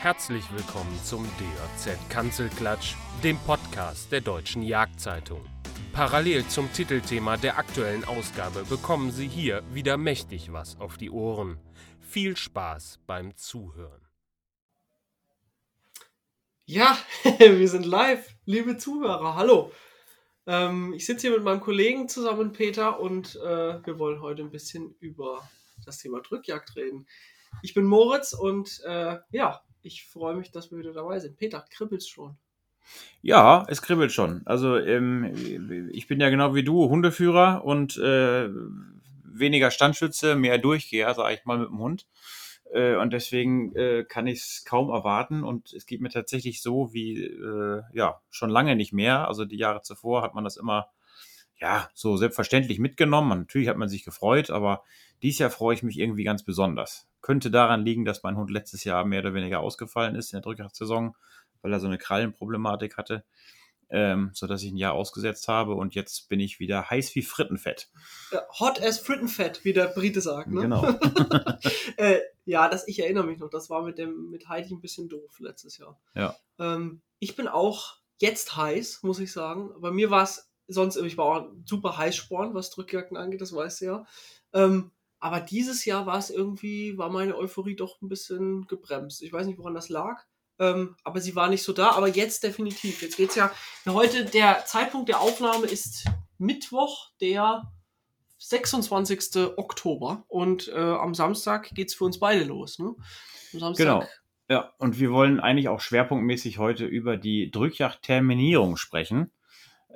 Herzlich 0.00 0.44
willkommen 0.52 0.96
zum 1.02 1.24
DJZ 1.24 1.98
Kanzelklatsch, 2.08 2.94
dem 3.24 3.36
Podcast 3.36 4.12
der 4.12 4.20
Deutschen 4.20 4.62
Jagdzeitung. 4.62 5.44
Parallel 5.92 6.46
zum 6.46 6.72
Titelthema 6.72 7.36
der 7.36 7.58
aktuellen 7.58 8.04
Ausgabe 8.04 8.62
bekommen 8.62 9.10
Sie 9.10 9.26
hier 9.26 9.64
wieder 9.74 9.96
mächtig 9.96 10.52
was 10.52 10.78
auf 10.78 10.98
die 10.98 11.10
Ohren. 11.10 11.58
Viel 11.98 12.36
Spaß 12.36 13.00
beim 13.08 13.34
Zuhören. 13.34 14.06
Ja, 16.64 16.96
wir 17.40 17.68
sind 17.68 17.84
live, 17.84 18.36
liebe 18.44 18.76
Zuhörer. 18.76 19.34
Hallo. 19.34 19.72
Ähm, 20.46 20.92
ich 20.92 21.06
sitze 21.06 21.26
hier 21.26 21.36
mit 21.36 21.44
meinem 21.44 21.60
Kollegen 21.60 22.08
zusammen, 22.08 22.52
Peter, 22.52 23.00
und 23.00 23.34
äh, 23.34 23.84
wir 23.84 23.98
wollen 23.98 24.22
heute 24.22 24.42
ein 24.42 24.52
bisschen 24.52 24.94
über 25.00 25.50
das 25.84 25.98
Thema 25.98 26.20
Drückjagd 26.20 26.76
reden. 26.76 27.08
Ich 27.62 27.74
bin 27.74 27.84
Moritz 27.84 28.32
und 28.32 28.80
äh, 28.84 29.18
ja, 29.32 29.60
ich 29.82 30.06
freue 30.06 30.36
mich, 30.36 30.50
dass 30.50 30.70
wir 30.70 30.78
wieder 30.78 30.92
dabei 30.92 31.18
sind. 31.18 31.36
Peter, 31.36 31.64
kribbelt's 31.70 32.08
schon? 32.08 32.36
Ja, 33.20 33.64
es 33.68 33.82
kribbelt 33.82 34.12
schon. 34.12 34.42
Also 34.46 34.76
ähm, 34.76 35.90
ich 35.92 36.06
bin 36.06 36.20
ja 36.20 36.30
genau 36.30 36.54
wie 36.54 36.62
du 36.64 36.88
Hundeführer 36.88 37.64
und 37.64 37.96
äh, 37.98 38.48
weniger 39.24 39.70
Standschütze, 39.70 40.36
mehr 40.36 40.58
Durchgeher, 40.58 41.14
sage 41.14 41.34
ich 41.34 41.44
mal, 41.44 41.58
mit 41.58 41.68
dem 41.68 41.78
Hund. 41.78 42.06
Äh, 42.72 42.96
und 42.96 43.12
deswegen 43.12 43.74
äh, 43.76 44.04
kann 44.04 44.26
ich 44.26 44.40
es 44.40 44.64
kaum 44.64 44.90
erwarten. 44.90 45.44
Und 45.44 45.72
es 45.72 45.86
geht 45.86 46.00
mir 46.00 46.10
tatsächlich 46.10 46.62
so 46.62 46.92
wie 46.92 47.24
äh, 47.24 47.82
ja 47.92 48.20
schon 48.30 48.50
lange 48.50 48.76
nicht 48.76 48.92
mehr. 48.92 49.28
Also 49.28 49.44
die 49.44 49.58
Jahre 49.58 49.82
zuvor 49.82 50.22
hat 50.22 50.34
man 50.34 50.44
das 50.44 50.56
immer 50.56 50.88
ja 51.60 51.88
so 51.94 52.16
selbstverständlich 52.16 52.78
mitgenommen. 52.78 53.40
Natürlich 53.40 53.68
hat 53.68 53.76
man 53.76 53.88
sich 53.88 54.04
gefreut, 54.04 54.50
aber 54.50 54.84
dieses 55.22 55.40
Jahr 55.40 55.50
freue 55.50 55.74
ich 55.74 55.82
mich 55.82 55.98
irgendwie 55.98 56.24
ganz 56.24 56.44
besonders. 56.44 57.07
Könnte 57.20 57.50
daran 57.50 57.84
liegen, 57.84 58.04
dass 58.04 58.22
mein 58.22 58.36
Hund 58.36 58.50
letztes 58.50 58.84
Jahr 58.84 59.04
mehr 59.04 59.20
oder 59.20 59.34
weniger 59.34 59.60
ausgefallen 59.60 60.14
ist 60.14 60.32
in 60.32 60.36
der 60.36 60.42
Drückjagdsaison, 60.42 61.16
weil 61.62 61.72
er 61.72 61.80
so 61.80 61.86
eine 61.86 61.98
Krallenproblematik 61.98 62.96
hatte, 62.96 63.24
ähm, 63.90 64.30
so 64.34 64.46
dass 64.46 64.62
ich 64.62 64.70
ein 64.70 64.76
Jahr 64.76 64.92
ausgesetzt 64.92 65.48
habe 65.48 65.74
und 65.74 65.94
jetzt 65.94 66.28
bin 66.28 66.40
ich 66.40 66.60
wieder 66.60 66.90
heiß 66.90 67.14
wie 67.14 67.22
Frittenfett. 67.22 67.90
Hot 68.60 68.82
as 68.82 68.98
Frittenfett, 68.98 69.64
wie 69.64 69.72
der 69.72 69.86
Brite 69.86 70.20
sagt. 70.20 70.50
Ne? 70.50 70.62
Genau. 70.62 70.82
äh, 71.96 72.20
ja, 72.44 72.68
das, 72.68 72.86
ich 72.86 73.00
erinnere 73.00 73.24
mich 73.24 73.38
noch, 73.38 73.50
das 73.50 73.70
war 73.70 73.82
mit 73.82 73.98
dem 73.98 74.30
mit 74.30 74.48
Heidi 74.48 74.74
ein 74.74 74.80
bisschen 74.80 75.08
doof 75.08 75.38
letztes 75.40 75.78
Jahr. 75.78 75.98
Ja. 76.14 76.36
Ähm, 76.58 77.00
ich 77.18 77.36
bin 77.36 77.48
auch 77.48 77.96
jetzt 78.20 78.56
heiß, 78.56 79.02
muss 79.02 79.20
ich 79.20 79.32
sagen. 79.32 79.70
Bei 79.80 79.90
mir 79.90 80.10
war 80.10 80.22
es 80.22 80.50
sonst, 80.66 80.96
ich 80.96 81.16
war 81.16 81.24
auch 81.24 81.48
super 81.64 81.96
Heißsporn, 81.96 82.54
was 82.54 82.70
Drückjagden 82.70 83.16
angeht, 83.16 83.40
das 83.40 83.54
weißt 83.54 83.80
du 83.80 83.84
ja. 83.84 84.06
Ähm, 84.52 84.90
aber 85.20 85.40
dieses 85.40 85.84
Jahr 85.84 86.06
war 86.06 86.18
es 86.18 86.30
irgendwie, 86.30 86.96
war 86.96 87.10
meine 87.10 87.36
Euphorie 87.36 87.76
doch 87.76 88.00
ein 88.00 88.08
bisschen 88.08 88.66
gebremst. 88.66 89.22
Ich 89.22 89.32
weiß 89.32 89.46
nicht, 89.46 89.58
woran 89.58 89.74
das 89.74 89.88
lag. 89.88 90.24
Ähm, 90.60 90.96
aber 91.04 91.20
sie 91.20 91.34
war 91.36 91.48
nicht 91.48 91.62
so 91.62 91.72
da. 91.72 91.92
Aber 91.92 92.08
jetzt 92.08 92.42
definitiv. 92.42 93.02
Jetzt 93.02 93.16
geht's 93.16 93.34
ja. 93.34 93.50
Heute, 93.86 94.24
der 94.24 94.64
Zeitpunkt 94.66 95.08
der 95.08 95.20
Aufnahme 95.20 95.66
ist 95.66 96.04
Mittwoch, 96.38 97.10
der 97.20 97.70
26. 98.38 99.36
Oktober. 99.56 100.24
Und 100.28 100.68
äh, 100.68 100.78
am 100.78 101.14
Samstag 101.14 101.70
geht's 101.74 101.94
für 101.94 102.04
uns 102.04 102.18
beide 102.18 102.44
los. 102.44 102.78
Ne? 102.78 102.94
Genau. 103.76 104.04
Ja, 104.48 104.72
und 104.78 104.98
wir 104.98 105.10
wollen 105.12 105.40
eigentlich 105.40 105.68
auch 105.68 105.80
schwerpunktmäßig 105.80 106.58
heute 106.58 106.86
über 106.86 107.16
die 107.16 107.50
Drückjagdterminierung 107.50 108.76
sprechen. 108.76 109.30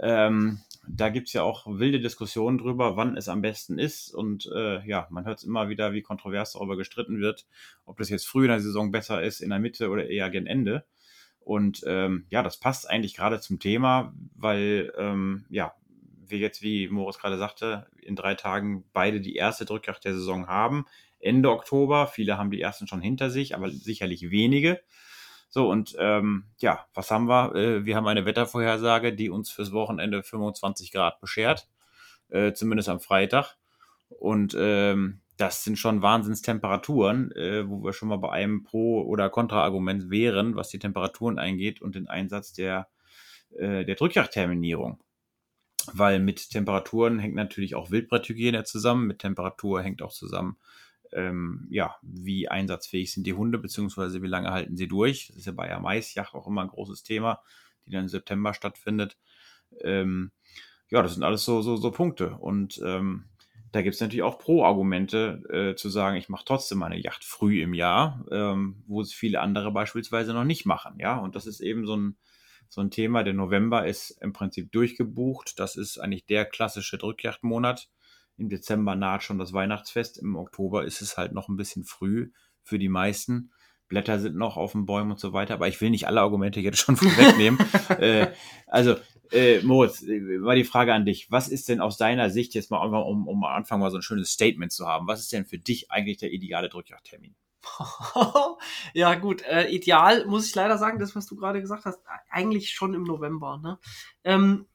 Ähm, 0.00 0.60
da 0.88 1.08
gibt's 1.08 1.32
ja 1.32 1.42
auch 1.42 1.66
wilde 1.66 2.00
Diskussionen 2.00 2.58
drüber, 2.58 2.96
wann 2.96 3.16
es 3.16 3.28
am 3.28 3.40
besten 3.40 3.78
ist. 3.78 4.12
Und 4.12 4.50
äh, 4.54 4.84
ja, 4.86 5.06
man 5.10 5.24
hört 5.24 5.44
immer 5.44 5.68
wieder, 5.68 5.92
wie 5.92 6.02
kontrovers 6.02 6.52
darüber 6.52 6.76
gestritten 6.76 7.20
wird, 7.20 7.46
ob 7.84 7.98
das 7.98 8.08
jetzt 8.08 8.26
früh 8.26 8.44
in 8.44 8.50
der 8.50 8.60
Saison 8.60 8.90
besser 8.90 9.22
ist, 9.22 9.40
in 9.40 9.50
der 9.50 9.58
Mitte 9.58 9.90
oder 9.90 10.08
eher 10.08 10.30
gen 10.30 10.46
Ende. 10.46 10.84
Und 11.40 11.82
ähm, 11.86 12.26
ja, 12.30 12.42
das 12.42 12.58
passt 12.58 12.88
eigentlich 12.88 13.14
gerade 13.14 13.40
zum 13.40 13.58
Thema, 13.58 14.14
weil 14.34 14.92
ähm, 14.96 15.44
ja, 15.50 15.74
wir 16.26 16.38
jetzt, 16.38 16.62
wie 16.62 16.88
Moritz 16.88 17.18
gerade 17.18 17.38
sagte, 17.38 17.86
in 18.00 18.16
drei 18.16 18.34
Tagen 18.34 18.84
beide 18.92 19.20
die 19.20 19.36
erste 19.36 19.64
Drückjagd 19.64 20.04
der 20.04 20.14
Saison 20.14 20.46
haben. 20.46 20.86
Ende 21.20 21.50
Oktober, 21.50 22.08
viele 22.08 22.38
haben 22.38 22.50
die 22.50 22.60
ersten 22.60 22.88
schon 22.88 23.00
hinter 23.00 23.30
sich, 23.30 23.54
aber 23.54 23.70
sicherlich 23.70 24.30
wenige. 24.30 24.80
So, 25.52 25.68
und 25.68 25.94
ähm, 25.98 26.44
ja, 26.60 26.86
was 26.94 27.10
haben 27.10 27.28
wir? 27.28 27.54
Äh, 27.54 27.84
wir 27.84 27.94
haben 27.94 28.06
eine 28.06 28.24
Wettervorhersage, 28.24 29.12
die 29.12 29.28
uns 29.28 29.50
fürs 29.50 29.70
Wochenende 29.72 30.22
25 30.22 30.92
Grad 30.92 31.20
beschert, 31.20 31.68
äh, 32.30 32.54
zumindest 32.54 32.88
am 32.88 33.00
Freitag. 33.00 33.58
Und 34.08 34.56
ähm, 34.58 35.20
das 35.36 35.62
sind 35.62 35.78
schon 35.78 36.00
Wahnsinnstemperaturen, 36.00 37.32
äh, 37.32 37.68
wo 37.68 37.84
wir 37.84 37.92
schon 37.92 38.08
mal 38.08 38.16
bei 38.16 38.30
einem 38.30 38.64
Pro- 38.64 39.02
oder 39.02 39.28
Kontraargument 39.28 40.08
wären, 40.08 40.56
was 40.56 40.70
die 40.70 40.78
Temperaturen 40.78 41.38
eingeht 41.38 41.82
und 41.82 41.96
den 41.96 42.08
Einsatz 42.08 42.54
der, 42.54 42.88
äh, 43.58 43.84
der 43.84 43.96
Drückjagdterminierung. 43.96 45.00
Weil 45.92 46.18
mit 46.18 46.48
Temperaturen 46.48 47.18
hängt 47.18 47.34
natürlich 47.34 47.74
auch 47.74 47.90
Wildbretthygiene 47.90 48.64
zusammen, 48.64 49.06
mit 49.06 49.18
Temperatur 49.18 49.82
hängt 49.82 50.00
auch 50.00 50.12
zusammen, 50.12 50.56
ähm, 51.12 51.66
ja, 51.70 51.96
wie 52.02 52.48
einsatzfähig 52.48 53.12
sind 53.12 53.26
die 53.26 53.34
Hunde, 53.34 53.58
beziehungsweise 53.58 54.22
wie 54.22 54.28
lange 54.28 54.50
halten 54.50 54.76
sie 54.76 54.88
durch. 54.88 55.28
Das 55.28 55.36
ist 55.36 55.46
ja 55.46 55.52
bei 55.52 55.68
der 55.68 55.80
Maisjacht 55.80 56.34
auch 56.34 56.46
immer 56.46 56.62
ein 56.62 56.68
großes 56.68 57.02
Thema, 57.02 57.42
die 57.86 57.90
dann 57.90 58.02
im 58.02 58.08
September 58.08 58.54
stattfindet. 58.54 59.18
Ähm, 59.82 60.32
ja, 60.90 61.02
das 61.02 61.14
sind 61.14 61.22
alles 61.22 61.44
so, 61.44 61.62
so, 61.62 61.76
so 61.76 61.90
Punkte. 61.90 62.36
Und 62.36 62.80
ähm, 62.84 63.24
da 63.72 63.80
gibt 63.80 63.94
es 63.94 64.00
natürlich 64.00 64.22
auch 64.22 64.38
Pro-Argumente, 64.38 65.42
äh, 65.50 65.74
zu 65.74 65.88
sagen, 65.88 66.16
ich 66.16 66.28
mache 66.28 66.44
trotzdem 66.44 66.78
meine 66.78 67.00
Yacht 67.00 67.24
früh 67.24 67.62
im 67.62 67.72
Jahr, 67.72 68.24
ähm, 68.30 68.82
wo 68.86 69.00
es 69.00 69.14
viele 69.14 69.40
andere 69.40 69.72
beispielsweise 69.72 70.34
noch 70.34 70.44
nicht 70.44 70.66
machen. 70.66 70.96
Ja, 70.98 71.16
und 71.16 71.34
das 71.34 71.46
ist 71.46 71.60
eben 71.60 71.86
so 71.86 71.96
ein, 71.96 72.16
so 72.68 72.82
ein 72.82 72.90
Thema. 72.90 73.22
Der 73.22 73.32
November 73.32 73.86
ist 73.86 74.10
im 74.20 74.34
Prinzip 74.34 74.70
durchgebucht. 74.72 75.58
Das 75.58 75.76
ist 75.76 75.98
eigentlich 75.98 76.26
der 76.26 76.44
klassische 76.44 76.98
Drückjachtmonat. 76.98 77.88
Im 78.36 78.48
Dezember 78.48 78.94
naht 78.94 79.22
schon 79.22 79.38
das 79.38 79.52
Weihnachtsfest. 79.52 80.18
Im 80.18 80.36
Oktober 80.36 80.84
ist 80.84 81.02
es 81.02 81.16
halt 81.16 81.32
noch 81.32 81.48
ein 81.48 81.56
bisschen 81.56 81.84
früh 81.84 82.30
für 82.62 82.78
die 82.78 82.88
meisten. 82.88 83.52
Blätter 83.88 84.18
sind 84.18 84.36
noch 84.36 84.56
auf 84.56 84.72
den 84.72 84.86
Bäumen 84.86 85.10
und 85.10 85.20
so 85.20 85.32
weiter. 85.32 85.54
Aber 85.54 85.68
ich 85.68 85.80
will 85.80 85.90
nicht 85.90 86.06
alle 86.06 86.22
Argumente 86.22 86.60
jetzt 86.60 86.78
schon 86.78 86.96
vorwegnehmen. 86.96 87.58
äh, 87.98 88.28
also, 88.66 88.96
äh, 89.30 89.60
Moritz, 89.62 90.02
mal 90.02 90.56
die 90.56 90.64
Frage 90.64 90.94
an 90.94 91.04
dich. 91.04 91.30
Was 91.30 91.48
ist 91.48 91.68
denn 91.68 91.80
aus 91.80 91.98
deiner 91.98 92.30
Sicht 92.30 92.54
jetzt 92.54 92.70
mal, 92.70 92.78
um, 92.78 93.28
um 93.28 93.44
am 93.44 93.52
Anfang 93.52 93.80
mal 93.80 93.90
so 93.90 93.98
ein 93.98 94.02
schönes 94.02 94.30
Statement 94.30 94.72
zu 94.72 94.86
haben, 94.86 95.06
was 95.06 95.20
ist 95.20 95.32
denn 95.32 95.44
für 95.44 95.58
dich 95.58 95.90
eigentlich 95.90 96.18
der 96.18 96.32
ideale 96.32 96.68
Drückjagdtermin? 96.68 97.34
ja, 98.94 99.14
gut, 99.14 99.42
äh, 99.42 99.68
ideal 99.68 100.26
muss 100.26 100.46
ich 100.46 100.54
leider 100.54 100.78
sagen, 100.78 100.98
das, 100.98 101.14
was 101.14 101.26
du 101.26 101.36
gerade 101.36 101.60
gesagt 101.60 101.84
hast, 101.84 102.00
eigentlich 102.28 102.70
schon 102.70 102.94
im 102.94 103.04
November. 103.04 103.60
Ne? 103.62 103.78
Ähm, 104.24 104.66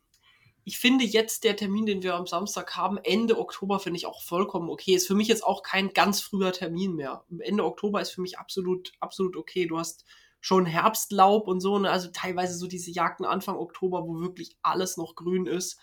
ich 0.67 0.79
finde 0.79 1.05
jetzt 1.05 1.45
der 1.45 1.55
Termin, 1.55 1.85
den 1.85 2.03
wir 2.03 2.15
am 2.15 2.27
Samstag 2.27 2.75
haben, 2.75 2.97
Ende 2.97 3.39
Oktober, 3.39 3.79
finde 3.79 3.95
ich 3.95 4.05
auch 4.05 4.21
vollkommen 4.21 4.69
okay. 4.69 4.95
Ist 4.95 5.07
für 5.07 5.15
mich 5.15 5.29
jetzt 5.29 5.45
auch 5.45 5.63
kein 5.63 5.93
ganz 5.93 6.19
früher 6.19 6.51
Termin 6.51 6.93
mehr. 6.93 7.23
Ende 7.39 7.63
Oktober 7.63 8.01
ist 8.01 8.09
für 8.09 8.19
mich 8.19 8.37
absolut, 8.37 8.91
absolut 8.99 9.37
okay. 9.37 9.65
Du 9.65 9.79
hast 9.79 10.03
schon 10.41 10.65
Herbstlaub 10.65 11.47
und 11.47 11.61
so, 11.61 11.79
ne? 11.79 11.89
also 11.89 12.09
teilweise 12.11 12.57
so 12.57 12.67
diese 12.67 12.91
Jagden 12.91 13.25
Anfang 13.25 13.55
Oktober, 13.55 14.05
wo 14.05 14.19
wirklich 14.19 14.57
alles 14.61 14.97
noch 14.97 15.15
grün 15.15 15.45
ist. 15.45 15.79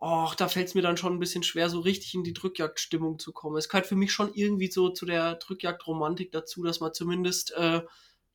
Och, 0.00 0.34
da 0.34 0.48
fällt 0.48 0.68
es 0.68 0.74
mir 0.74 0.80
dann 0.80 0.96
schon 0.96 1.12
ein 1.12 1.20
bisschen 1.20 1.42
schwer, 1.42 1.68
so 1.68 1.80
richtig 1.80 2.14
in 2.14 2.24
die 2.24 2.32
Drückjagdstimmung 2.32 3.18
zu 3.18 3.32
kommen. 3.32 3.58
Es 3.58 3.68
gehört 3.68 3.86
für 3.86 3.96
mich 3.96 4.12
schon 4.12 4.32
irgendwie 4.32 4.70
so 4.70 4.88
zu 4.88 5.04
der 5.04 5.34
Drückjagdromantik 5.34 6.32
dazu, 6.32 6.62
dass 6.62 6.80
man 6.80 6.94
zumindest, 6.94 7.52
äh, 7.58 7.82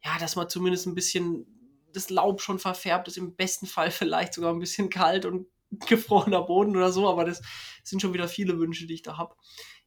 ja, 0.03 0.19
dass 0.19 0.35
man 0.35 0.49
zumindest 0.49 0.85
ein 0.85 0.93
bisschen 0.93 1.47
das 1.91 2.11
Laub 2.11 2.41
schon 2.41 2.59
verfärbt 2.59 3.07
ist, 3.07 3.17
im 3.17 3.35
besten 3.35 3.65
Fall 3.65 3.89
vielleicht 3.91 4.35
sogar 4.35 4.53
ein 4.53 4.59
bisschen 4.59 4.91
kalt 4.91 5.25
und 5.25 5.47
gefrorener 5.87 6.41
Boden 6.41 6.75
oder 6.75 6.91
so, 6.91 7.09
aber 7.09 7.25
das 7.25 7.41
sind 7.83 8.01
schon 8.01 8.13
wieder 8.13 8.27
viele 8.27 8.59
Wünsche, 8.59 8.87
die 8.87 8.95
ich 8.95 9.03
da 9.03 9.17
habe. 9.17 9.35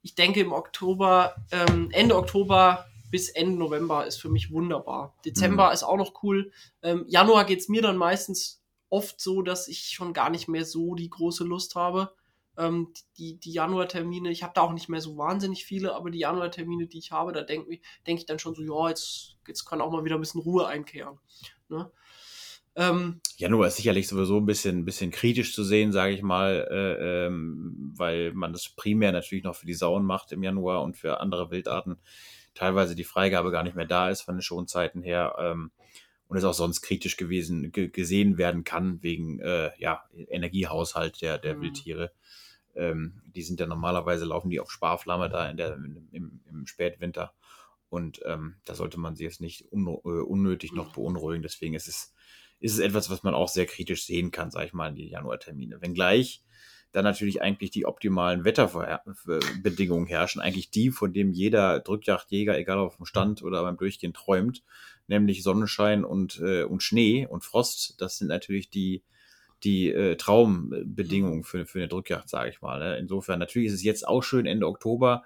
Ich 0.02 0.14
denke 0.14 0.40
im 0.40 0.52
Oktober, 0.52 1.34
ähm, 1.50 1.90
Ende 1.92 2.16
Oktober 2.16 2.86
bis 3.10 3.28
Ende 3.28 3.56
November 3.58 4.06
ist 4.06 4.20
für 4.20 4.28
mich 4.28 4.50
wunderbar. 4.50 5.14
Dezember 5.24 5.68
mhm. 5.68 5.72
ist 5.72 5.82
auch 5.84 5.96
noch 5.96 6.22
cool. 6.22 6.52
Ähm, 6.82 7.04
Januar 7.08 7.44
geht's 7.44 7.68
mir 7.68 7.82
dann 7.82 7.96
meistens 7.96 8.62
oft 8.88 9.20
so, 9.20 9.42
dass 9.42 9.68
ich 9.68 9.90
schon 9.90 10.12
gar 10.12 10.30
nicht 10.30 10.48
mehr 10.48 10.64
so 10.64 10.94
die 10.94 11.10
große 11.10 11.44
Lust 11.44 11.74
habe. 11.74 12.14
Ähm, 12.58 12.92
die, 13.18 13.38
die 13.38 13.52
Januartermine, 13.52 14.30
ich 14.30 14.42
habe 14.42 14.52
da 14.54 14.62
auch 14.62 14.72
nicht 14.72 14.88
mehr 14.88 15.00
so 15.00 15.16
wahnsinnig 15.16 15.64
viele, 15.64 15.94
aber 15.94 16.10
die 16.10 16.20
Januartermine, 16.20 16.86
die 16.86 16.98
ich 16.98 17.12
habe, 17.12 17.32
da 17.32 17.42
denke 17.42 17.80
denk 18.06 18.18
ich 18.18 18.26
dann 18.26 18.38
schon 18.38 18.54
so, 18.54 18.62
ja, 18.62 18.88
jetzt, 18.88 19.36
jetzt 19.46 19.64
kann 19.66 19.80
auch 19.80 19.90
mal 19.90 20.04
wieder 20.04 20.16
ein 20.16 20.20
bisschen 20.20 20.40
Ruhe 20.40 20.66
einkehren. 20.66 21.18
Ne? 21.68 21.90
Ähm, 22.76 23.20
Januar 23.38 23.68
ist 23.68 23.76
sicherlich 23.76 24.06
sowieso 24.06 24.36
ein 24.36 24.46
bisschen, 24.46 24.78
ein 24.78 24.84
bisschen 24.84 25.10
kritisch 25.10 25.54
zu 25.54 25.64
sehen, 25.64 25.92
sage 25.92 26.12
ich 26.12 26.22
mal, 26.22 26.68
äh, 26.70 27.26
ähm, 27.26 27.92
weil 27.96 28.32
man 28.34 28.52
das 28.52 28.68
primär 28.68 29.12
natürlich 29.12 29.44
noch 29.44 29.56
für 29.56 29.66
die 29.66 29.74
Sauen 29.74 30.04
macht 30.04 30.32
im 30.32 30.42
Januar 30.42 30.82
und 30.82 30.96
für 30.96 31.20
andere 31.20 31.50
Wildarten 31.50 31.96
teilweise 32.54 32.94
die 32.94 33.04
Freigabe 33.04 33.50
gar 33.50 33.62
nicht 33.62 33.76
mehr 33.76 33.86
da 33.86 34.10
ist 34.10 34.22
von 34.22 34.34
den 34.34 34.42
Schonzeiten 34.42 35.02
her 35.02 35.36
ähm, 35.38 35.70
und 36.28 36.36
es 36.36 36.44
auch 36.44 36.54
sonst 36.54 36.82
kritisch 36.82 37.16
gewesen 37.16 37.70
gesehen 37.72 38.36
werden 38.36 38.64
kann 38.64 39.02
wegen 39.02 39.38
äh, 39.40 39.70
ja 39.78 40.04
Energiehaushalt 40.28 41.22
der 41.22 41.38
der 41.38 41.56
mhm. 41.56 41.60
Wildtiere. 41.62 42.12
Ähm, 42.74 43.22
die 43.34 43.42
sind 43.42 43.60
ja 43.60 43.66
normalerweise 43.66 44.24
laufen 44.24 44.50
die 44.50 44.60
auf 44.60 44.70
Sparflamme 44.70 45.30
da 45.30 45.48
in 45.48 45.56
der 45.56 45.74
im, 45.74 46.40
im 46.50 46.66
Spätwinter 46.66 47.32
Und 47.88 48.20
ähm, 48.26 48.56
da 48.64 48.74
sollte 48.74 48.98
man 48.98 49.16
sich 49.16 49.24
jetzt 49.24 49.40
nicht 49.40 49.66
äh, 49.72 49.76
unnötig 49.76 50.72
noch 50.72 50.92
beunruhigen. 50.92 51.42
Deswegen 51.42 51.74
ist 51.74 51.88
es, 51.88 52.14
ist 52.60 52.74
es 52.74 52.78
etwas, 52.78 53.10
was 53.10 53.22
man 53.22 53.34
auch 53.34 53.48
sehr 53.48 53.66
kritisch 53.66 54.04
sehen 54.04 54.30
kann, 54.30 54.50
sage 54.50 54.66
ich 54.66 54.72
mal, 54.72 54.88
in 54.88 54.94
die 54.94 55.08
Januartermine. 55.08 55.80
Wenngleich 55.80 56.42
dann 56.96 57.04
natürlich 57.04 57.42
eigentlich 57.42 57.70
die 57.70 57.84
optimalen 57.84 58.44
Wetterbedingungen 58.44 60.06
herrschen, 60.06 60.40
eigentlich 60.40 60.70
die, 60.70 60.90
von 60.90 61.12
dem 61.12 61.30
jeder 61.30 61.80
Drückjagdjäger, 61.80 62.56
egal 62.56 62.78
auf 62.78 62.96
dem 62.96 63.04
Stand 63.04 63.42
oder 63.42 63.62
beim 63.62 63.76
Durchgehen, 63.76 64.14
träumt, 64.14 64.62
nämlich 65.06 65.42
Sonnenschein 65.42 66.04
und, 66.06 66.40
äh, 66.40 66.62
und 66.62 66.82
Schnee 66.82 67.26
und 67.26 67.44
Frost. 67.44 68.00
Das 68.00 68.16
sind 68.16 68.28
natürlich 68.28 68.70
die, 68.70 69.02
die 69.62 69.90
äh, 69.90 70.16
Traumbedingungen 70.16 71.44
für, 71.44 71.66
für 71.66 71.80
eine 71.80 71.88
Drückjagd, 71.88 72.30
sage 72.30 72.48
ich 72.48 72.62
mal. 72.62 72.78
Ne? 72.78 72.96
Insofern, 72.96 73.38
natürlich 73.38 73.68
ist 73.68 73.74
es 73.74 73.82
jetzt 73.82 74.08
auch 74.08 74.22
schön 74.22 74.46
Ende 74.46 74.66
Oktober, 74.66 75.24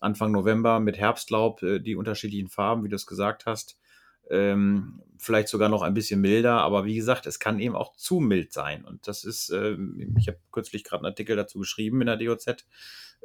Anfang 0.00 0.32
November 0.32 0.80
mit 0.80 0.98
Herbstlaub, 0.98 1.62
äh, 1.62 1.78
die 1.78 1.94
unterschiedlichen 1.94 2.48
Farben, 2.48 2.82
wie 2.84 2.88
du 2.88 2.96
es 2.96 3.06
gesagt 3.06 3.46
hast. 3.46 3.78
Ähm, 4.32 5.02
vielleicht 5.18 5.48
sogar 5.48 5.68
noch 5.68 5.82
ein 5.82 5.94
bisschen 5.94 6.20
milder, 6.20 6.62
aber 6.62 6.84
wie 6.84 6.96
gesagt, 6.96 7.26
es 7.26 7.38
kann 7.38 7.60
eben 7.60 7.76
auch 7.76 7.94
zu 7.94 8.18
mild 8.18 8.52
sein. 8.52 8.84
Und 8.84 9.06
das 9.06 9.22
ist, 9.22 9.50
äh, 9.50 9.76
ich 10.18 10.26
habe 10.26 10.38
kürzlich 10.50 10.82
gerade 10.82 11.02
einen 11.02 11.12
Artikel 11.12 11.36
dazu 11.36 11.60
geschrieben 11.60 12.00
in 12.00 12.08
der 12.08 12.16
DOZ, 12.16 12.66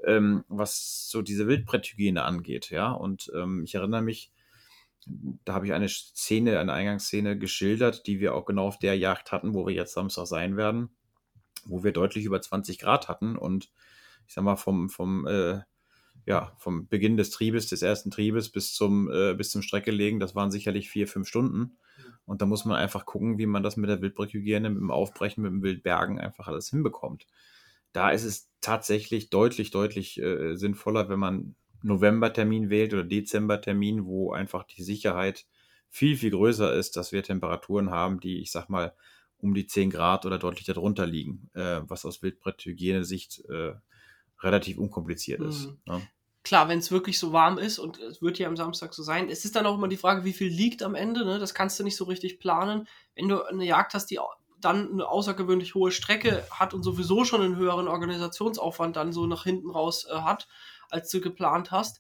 ähm, 0.06 0.44
was 0.48 1.10
so 1.10 1.24
diese 1.24 1.48
Wildbretthygiene 1.48 2.24
angeht, 2.24 2.70
ja. 2.70 2.92
Und 2.92 3.32
ähm, 3.36 3.64
ich 3.64 3.74
erinnere 3.74 4.04
mich, 4.04 4.32
da 5.46 5.54
habe 5.54 5.66
ich 5.66 5.74
eine 5.74 5.90
Szene, 5.90 6.60
eine 6.60 6.74
Eingangsszene 6.74 7.38
geschildert, 7.38 8.06
die 8.06 8.20
wir 8.20 8.36
auch 8.36 8.46
genau 8.46 8.68
auf 8.68 8.78
der 8.78 8.98
Jagd 8.98 9.32
hatten, 9.32 9.54
wo 9.54 9.66
wir 9.66 9.74
jetzt 9.74 9.94
Samstag 9.94 10.28
sein 10.28 10.58
werden, 10.58 10.90
wo 11.66 11.84
wir 11.84 11.94
deutlich 11.94 12.26
über 12.26 12.42
20 12.42 12.78
Grad 12.78 13.08
hatten 13.08 13.38
und 13.38 13.72
ich 14.28 14.34
sag 14.34 14.44
mal 14.44 14.58
vom, 14.58 14.90
vom 14.90 15.26
äh, 15.26 15.62
ja, 16.28 16.54
vom 16.58 16.88
Beginn 16.90 17.16
des 17.16 17.30
Triebes, 17.30 17.68
des 17.68 17.82
ersten 17.82 18.12
Triebes 18.12 18.50
bis 18.50 18.74
zum, 18.74 19.10
äh, 19.10 19.34
bis 19.34 19.50
zum 19.50 19.62
Streckelegen, 19.62 20.20
das 20.20 20.36
waren 20.36 20.52
sicherlich 20.52 20.90
vier, 20.90 21.08
fünf 21.08 21.28
Stunden. 21.30 21.78
Und 22.26 22.42
da 22.42 22.46
muss 22.46 22.66
man 22.66 22.76
einfach 22.76 23.06
gucken, 23.06 23.38
wie 23.38 23.46
man 23.46 23.64
das 23.64 23.78
mit 23.78 23.90
der 23.90 24.02
Wildbrückhygiene, 24.02 24.70
mit 24.70 24.80
dem 24.82 24.92
Aufbrechen, 24.92 25.42
mit 25.42 25.52
dem 25.54 25.64
Wildbergen 25.64 26.20
einfach 26.20 26.50
alles 26.50 26.70
hinbekommt. 26.70 27.26
Da 27.94 28.12
ist 28.12 28.26
es 28.26 28.52
tatsächlich 28.60 29.30
deutlich, 29.30 29.72
deutlich 29.72 30.22
äh, 30.22 30.56
sinnvoller, 30.56 31.08
wenn 31.08 31.18
man 31.18 31.56
Novembertermin 31.82 32.70
wählt 32.70 32.94
oder 32.94 33.06
Dezembertermin, 33.06 34.06
wo 34.06 34.34
einfach 34.34 34.66
die 34.66 34.84
Sicherheit 34.84 35.46
viel, 35.90 36.18
viel 36.18 36.32
größer 36.32 36.74
ist, 36.74 36.98
dass 36.98 37.14
wir 37.14 37.24
Temperaturen 37.24 37.90
haben, 37.90 38.20
die, 38.20 38.42
ich 38.42 38.52
sag 38.52 38.68
mal, 38.68 38.94
um 39.38 39.54
die 39.54 39.66
10 39.66 39.92
Grad 39.92 40.26
oder 40.26 40.38
deutlich 40.38 40.66
darunter 40.66 41.06
liegen, 41.06 41.50
äh, 41.54 41.80
was 41.84 42.06
aus 42.06 42.22
Wildbretthygiene-Sicht 42.22 43.46
äh, 43.46 43.76
relativ 44.42 44.78
unkompliziert 44.78 45.42
ist. 45.42 45.68
Mhm. 45.68 45.78
Ne? 45.86 46.02
Klar, 46.48 46.70
wenn 46.70 46.80
es 46.80 46.92
wirklich 46.92 47.20
so 47.20 47.34
warm 47.34 47.58
ist 47.58 47.78
und 47.78 48.00
es 48.00 48.22
wird 48.22 48.40
ja 48.40 48.48
am 48.48 48.56
Samstag 48.56 48.94
so 48.94 49.04
sein, 49.04 49.30
es 49.30 49.44
ist 49.44 49.58
dann 49.58 49.66
auch 49.66 49.76
immer 49.76 49.90
die 49.90 49.98
Frage, 49.98 50.24
wie 50.24 50.32
viel 50.32 50.48
liegt 50.48 50.82
am 50.82 50.96
Ende. 50.96 51.26
Ne? 51.26 51.40
Das 51.40 51.54
kannst 51.54 51.78
du 51.78 51.84
nicht 51.84 51.98
so 51.98 52.06
richtig 52.06 52.40
planen. 52.40 52.88
Wenn 53.16 53.28
du 53.28 53.44
eine 53.44 53.66
Jagd 53.66 53.94
hast, 53.94 54.06
die 54.06 54.20
dann 54.62 54.90
eine 54.90 55.10
außergewöhnlich 55.10 55.76
hohe 55.76 55.92
Strecke 55.92 56.48
hat 56.50 56.74
und 56.74 56.84
sowieso 56.84 57.26
schon 57.26 57.42
einen 57.42 57.58
höheren 57.58 57.90
Organisationsaufwand 57.90 58.96
dann 58.96 59.12
so 59.12 59.28
nach 59.28 59.44
hinten 59.44 59.70
raus 59.70 60.08
äh, 60.10 60.20
hat, 60.20 60.48
als 60.90 61.10
du 61.10 61.20
geplant 61.20 61.72
hast, 61.72 62.00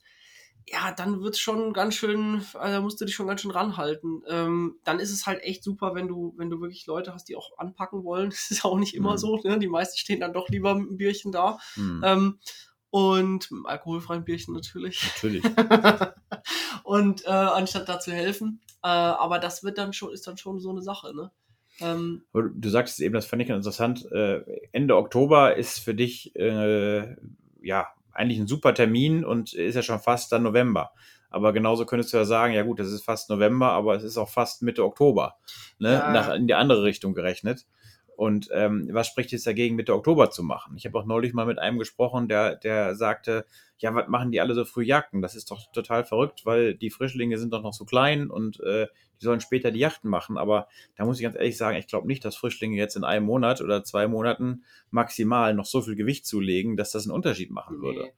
ja, 0.69 0.93
dann 0.93 1.21
wird 1.21 1.35
es 1.35 1.41
schon 1.41 1.73
ganz 1.73 1.95
schön, 1.95 2.45
also 2.53 2.81
musst 2.81 3.01
du 3.01 3.05
dich 3.05 3.15
schon 3.15 3.27
ganz 3.27 3.41
schön 3.41 3.51
ranhalten. 3.51 4.21
Ähm, 4.29 4.79
dann 4.85 4.99
ist 4.99 5.11
es 5.11 5.25
halt 5.25 5.41
echt 5.43 5.61
super, 5.61 5.93
wenn 5.93 6.07
du, 6.07 6.33
wenn 6.37 6.49
du 6.49 6.61
wirklich 6.61 6.85
Leute 6.87 7.13
hast, 7.13 7.29
die 7.29 7.35
auch 7.35 7.57
anpacken 7.57 8.05
wollen. 8.05 8.29
Das 8.37 8.51
ist 8.51 8.63
auch 8.63 8.77
nicht 8.77 8.95
immer 8.95 9.13
mhm. 9.13 9.17
so, 9.17 9.37
ne? 9.43 9.59
Die 9.59 9.67
meisten 9.67 9.97
stehen 9.97 10.21
dann 10.21 10.31
doch 10.31 10.47
lieber 10.47 10.73
mit 10.75 10.87
einem 10.87 10.97
Bierchen 10.97 11.33
da. 11.33 11.57
Mhm. 11.75 12.01
Ähm, 12.05 12.39
und 12.89 13.51
mit 13.51 13.51
einem 13.51 13.65
alkoholfreien 13.65 14.23
Bierchen 14.23 14.53
natürlich. 14.53 15.03
Natürlich. 15.15 15.43
und 16.83 17.25
äh, 17.25 17.29
anstatt 17.29 17.89
da 17.89 17.99
zu 17.99 18.11
helfen. 18.11 18.61
Äh, 18.83 18.87
aber 18.87 19.39
das 19.39 19.63
wird 19.63 19.77
dann 19.77 19.93
schon, 19.93 20.13
ist 20.13 20.27
dann 20.27 20.37
schon 20.37 20.59
so 20.59 20.69
eine 20.69 20.81
Sache, 20.81 21.15
ne? 21.15 21.31
Ähm, 21.79 22.23
du 22.33 22.69
sagtest 22.69 22.99
eben, 23.01 23.13
das 23.13 23.25
fand 23.25 23.41
ich 23.41 23.47
ganz 23.47 23.65
interessant. 23.65 24.11
Äh, 24.11 24.41
Ende 24.71 24.95
Oktober 24.95 25.55
ist 25.55 25.79
für 25.79 25.93
dich 25.93 26.35
äh, 26.35 27.15
ja 27.61 27.87
eigentlich 28.13 28.39
ein 28.39 28.47
super 28.47 28.73
Termin 28.73 29.23
und 29.23 29.53
ist 29.53 29.75
ja 29.75 29.83
schon 29.83 29.99
fast 29.99 30.31
dann 30.31 30.43
November. 30.43 30.91
Aber 31.29 31.53
genauso 31.53 31.85
könntest 31.85 32.13
du 32.13 32.17
ja 32.17 32.25
sagen, 32.25 32.53
ja 32.53 32.63
gut, 32.63 32.79
das 32.79 32.91
ist 32.91 33.03
fast 33.03 33.29
November, 33.29 33.71
aber 33.71 33.95
es 33.95 34.03
ist 34.03 34.17
auch 34.17 34.29
fast 34.29 34.63
Mitte 34.63 34.83
Oktober, 34.83 35.35
ne? 35.77 35.93
Ja. 35.93 36.11
Nach, 36.11 36.33
in 36.33 36.47
die 36.47 36.53
andere 36.53 36.83
Richtung 36.83 37.13
gerechnet. 37.13 37.65
Und 38.17 38.49
ähm, 38.51 38.89
was 38.91 39.05
spricht 39.05 39.31
jetzt 39.31 39.45
dagegen, 39.45 39.75
Mitte 39.75 39.93
Oktober 39.93 40.31
zu 40.31 40.41
machen? 40.41 40.75
Ich 40.75 40.87
habe 40.87 40.97
auch 40.97 41.05
neulich 41.05 41.33
mal 41.33 41.45
mit 41.45 41.59
einem 41.59 41.77
gesprochen, 41.77 42.27
der, 42.27 42.55
der 42.55 42.95
sagte, 42.95 43.45
ja, 43.77 43.93
was 43.93 44.07
machen 44.07 44.31
die 44.31 44.41
alle 44.41 44.55
so 44.55 44.65
früh 44.65 44.83
Jagden? 44.83 45.21
Das 45.21 45.35
ist 45.35 45.51
doch 45.51 45.71
total 45.71 46.03
verrückt, 46.03 46.43
weil 46.43 46.73
die 46.73 46.89
Frischlinge 46.89 47.37
sind 47.37 47.53
doch 47.53 47.61
noch 47.61 47.73
so 47.73 47.85
klein 47.85 48.31
und 48.31 48.59
äh, 48.61 48.87
die 49.21 49.25
sollen 49.25 49.39
später 49.39 49.69
die 49.69 49.81
Yachten 49.81 50.09
machen. 50.09 50.39
Aber 50.39 50.67
da 50.95 51.05
muss 51.05 51.17
ich 51.17 51.23
ganz 51.23 51.35
ehrlich 51.35 51.57
sagen, 51.57 51.77
ich 51.77 51.85
glaube 51.85 52.07
nicht, 52.07 52.25
dass 52.25 52.35
Frischlinge 52.35 52.75
jetzt 52.75 52.95
in 52.95 53.03
einem 53.03 53.23
Monat 53.23 53.61
oder 53.61 53.83
zwei 53.83 54.07
Monaten 54.07 54.63
maximal 54.89 55.53
noch 55.53 55.67
so 55.67 55.83
viel 55.83 55.95
Gewicht 55.95 56.25
zulegen, 56.25 56.75
dass 56.75 56.91
das 56.91 57.05
einen 57.05 57.13
Unterschied 57.13 57.51
machen 57.51 57.83
würde. 57.83 58.13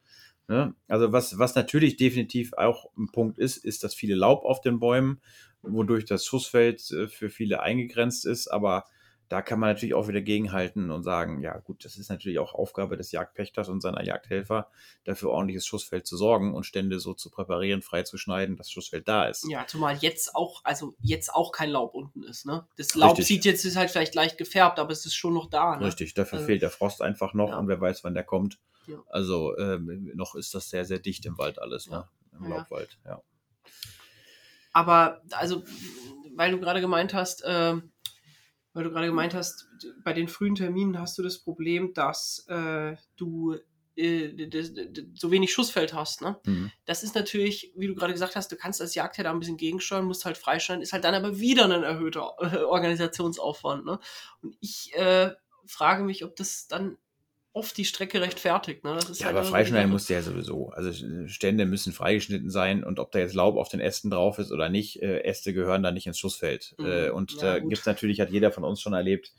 Nee. 0.47 0.55
Ne? 0.55 0.75
Also 0.87 1.11
was, 1.11 1.37
was 1.37 1.55
natürlich 1.55 1.97
definitiv 1.97 2.53
auch 2.53 2.89
ein 2.97 3.11
Punkt 3.11 3.37
ist, 3.37 3.57
ist 3.57 3.83
das 3.83 3.93
viele 3.93 4.15
Laub 4.15 4.45
auf 4.45 4.61
den 4.61 4.79
Bäumen, 4.79 5.19
wodurch 5.61 6.05
das 6.05 6.25
Schussfeld 6.25 6.89
äh, 6.91 7.09
für 7.09 7.29
viele 7.29 7.59
eingegrenzt 7.59 8.25
ist, 8.25 8.47
aber 8.47 8.85
da 9.29 9.43
kann 9.43 9.59
man 9.59 9.69
natürlich 9.69 9.93
auch 9.93 10.07
wieder 10.07 10.21
gegenhalten 10.21 10.89
und 10.89 11.03
sagen, 11.03 11.41
ja 11.41 11.55
gut, 11.59 11.85
das 11.85 11.97
ist 11.97 12.09
natürlich 12.09 12.39
auch 12.39 12.55
Aufgabe 12.55 12.97
des 12.97 13.11
Jagdpächters 13.11 13.69
und 13.69 13.79
seiner 13.79 14.03
Jagdhelfer, 14.03 14.69
dafür 15.03 15.29
ordentliches 15.29 15.67
Schussfeld 15.67 16.07
zu 16.07 16.17
sorgen 16.17 16.55
und 16.55 16.65
Stände 16.65 16.99
so 16.99 17.13
zu 17.13 17.29
präparieren, 17.29 17.83
freizuschneiden, 17.83 18.57
dass 18.57 18.71
Schussfeld 18.71 19.07
da 19.07 19.27
ist. 19.27 19.47
Ja, 19.47 19.67
zumal 19.67 19.95
jetzt 19.97 20.35
auch, 20.35 20.61
also 20.65 20.95
jetzt 20.99 21.33
auch 21.33 21.51
kein 21.51 21.69
Laub 21.69 21.93
unten 21.93 22.23
ist, 22.23 22.47
ne? 22.47 22.65
Das 22.75 22.95
Laub 22.95 23.11
Richtig. 23.11 23.27
sieht 23.27 23.45
jetzt, 23.45 23.63
ist 23.65 23.75
halt 23.75 23.91
vielleicht 23.91 24.15
leicht 24.15 24.39
gefärbt, 24.39 24.79
aber 24.79 24.91
es 24.91 25.05
ist 25.05 25.15
schon 25.15 25.35
noch 25.35 25.47
da, 25.47 25.75
ne? 25.77 25.85
Richtig, 25.85 26.15
dafür 26.15 26.39
also, 26.39 26.47
fehlt 26.47 26.63
der 26.63 26.71
Frost 26.71 27.03
einfach 27.03 27.35
noch 27.35 27.49
ja. 27.49 27.59
und 27.59 27.67
wer 27.67 27.79
weiß, 27.79 28.03
wann 28.03 28.15
der 28.15 28.23
kommt. 28.23 28.57
Ja. 28.87 28.97
Also 29.09 29.55
ähm, 29.59 30.11
noch 30.15 30.33
ist 30.33 30.55
das 30.55 30.71
sehr, 30.71 30.85
sehr 30.85 30.99
dicht 30.99 31.23
im 31.27 31.37
Wald 31.37 31.61
alles, 31.61 31.87
ne? 31.87 32.07
Im 32.33 32.49
Laubwald, 32.49 32.97
ja. 33.05 33.21
Aber, 34.73 35.21
also, 35.31 35.63
weil 36.35 36.51
du 36.51 36.59
gerade 36.59 36.81
gemeint 36.81 37.13
hast, 37.13 37.43
äh, 37.43 37.75
weil 38.73 38.83
du 38.83 38.91
gerade 38.91 39.07
gemeint 39.07 39.33
hast, 39.33 39.67
bei 40.03 40.13
den 40.13 40.27
frühen 40.27 40.55
Terminen 40.55 40.99
hast 40.99 41.17
du 41.17 41.23
das 41.23 41.39
Problem, 41.39 41.93
dass 41.93 42.45
äh, 42.47 42.95
du 43.15 43.55
äh, 43.99 44.49
so 45.13 45.31
wenig 45.31 45.51
Schussfeld 45.51 45.93
hast. 45.93 46.21
Ne? 46.21 46.39
Mhm. 46.45 46.71
Das 46.85 47.03
ist 47.03 47.15
natürlich, 47.15 47.73
wie 47.75 47.87
du 47.87 47.95
gerade 47.95 48.13
gesagt 48.13 48.35
hast, 48.35 48.51
du 48.51 48.55
kannst 48.55 48.81
als 48.81 48.95
Jagdherr 48.95 49.25
da 49.25 49.31
ein 49.31 49.39
bisschen 49.39 49.57
gegensteuern, 49.57 50.05
musst 50.05 50.25
halt 50.25 50.37
freischneiden, 50.37 50.81
ist 50.81 50.93
halt 50.93 51.03
dann 51.03 51.15
aber 51.15 51.39
wieder 51.39 51.65
ein 51.65 51.83
erhöhter 51.83 52.35
äh, 52.39 52.57
Organisationsaufwand. 52.63 53.85
Ne? 53.85 53.99
Und 54.41 54.55
ich 54.61 54.93
äh, 54.95 55.31
frage 55.65 56.03
mich, 56.03 56.23
ob 56.23 56.35
das 56.35 56.67
dann 56.67 56.97
oft 57.53 57.77
die 57.77 57.85
Strecke 57.85 58.21
rechtfertigt. 58.21 58.83
Ne? 58.83 58.97
ja, 59.13 59.25
halt 59.25 59.35
aber 59.35 59.43
freischneiden 59.43 59.91
musst 59.91 60.09
du 60.09 60.13
ja 60.13 60.21
sowieso. 60.21 60.69
Also 60.69 60.91
Stände 61.27 61.65
müssen 61.65 61.93
freigeschnitten 61.93 62.49
sein 62.49 62.83
und 62.83 62.99
ob 62.99 63.11
da 63.11 63.19
jetzt 63.19 63.33
Laub 63.33 63.57
auf 63.57 63.69
den 63.69 63.79
Ästen 63.79 64.09
drauf 64.09 64.39
ist 64.39 64.51
oder 64.51 64.69
nicht, 64.69 65.01
äh, 65.01 65.21
Äste 65.21 65.53
gehören 65.53 65.83
da 65.83 65.91
nicht 65.91 66.07
ins 66.07 66.19
Schussfeld. 66.19 66.75
Mhm. 66.77 66.85
Äh, 66.85 67.09
und 67.09 67.33
ja, 67.33 67.41
da 67.41 67.59
gibt 67.59 67.79
es 67.79 67.85
natürlich, 67.85 68.21
hat 68.21 68.29
jeder 68.29 68.51
von 68.51 68.63
uns 68.63 68.81
schon 68.81 68.93
erlebt, 68.93 69.33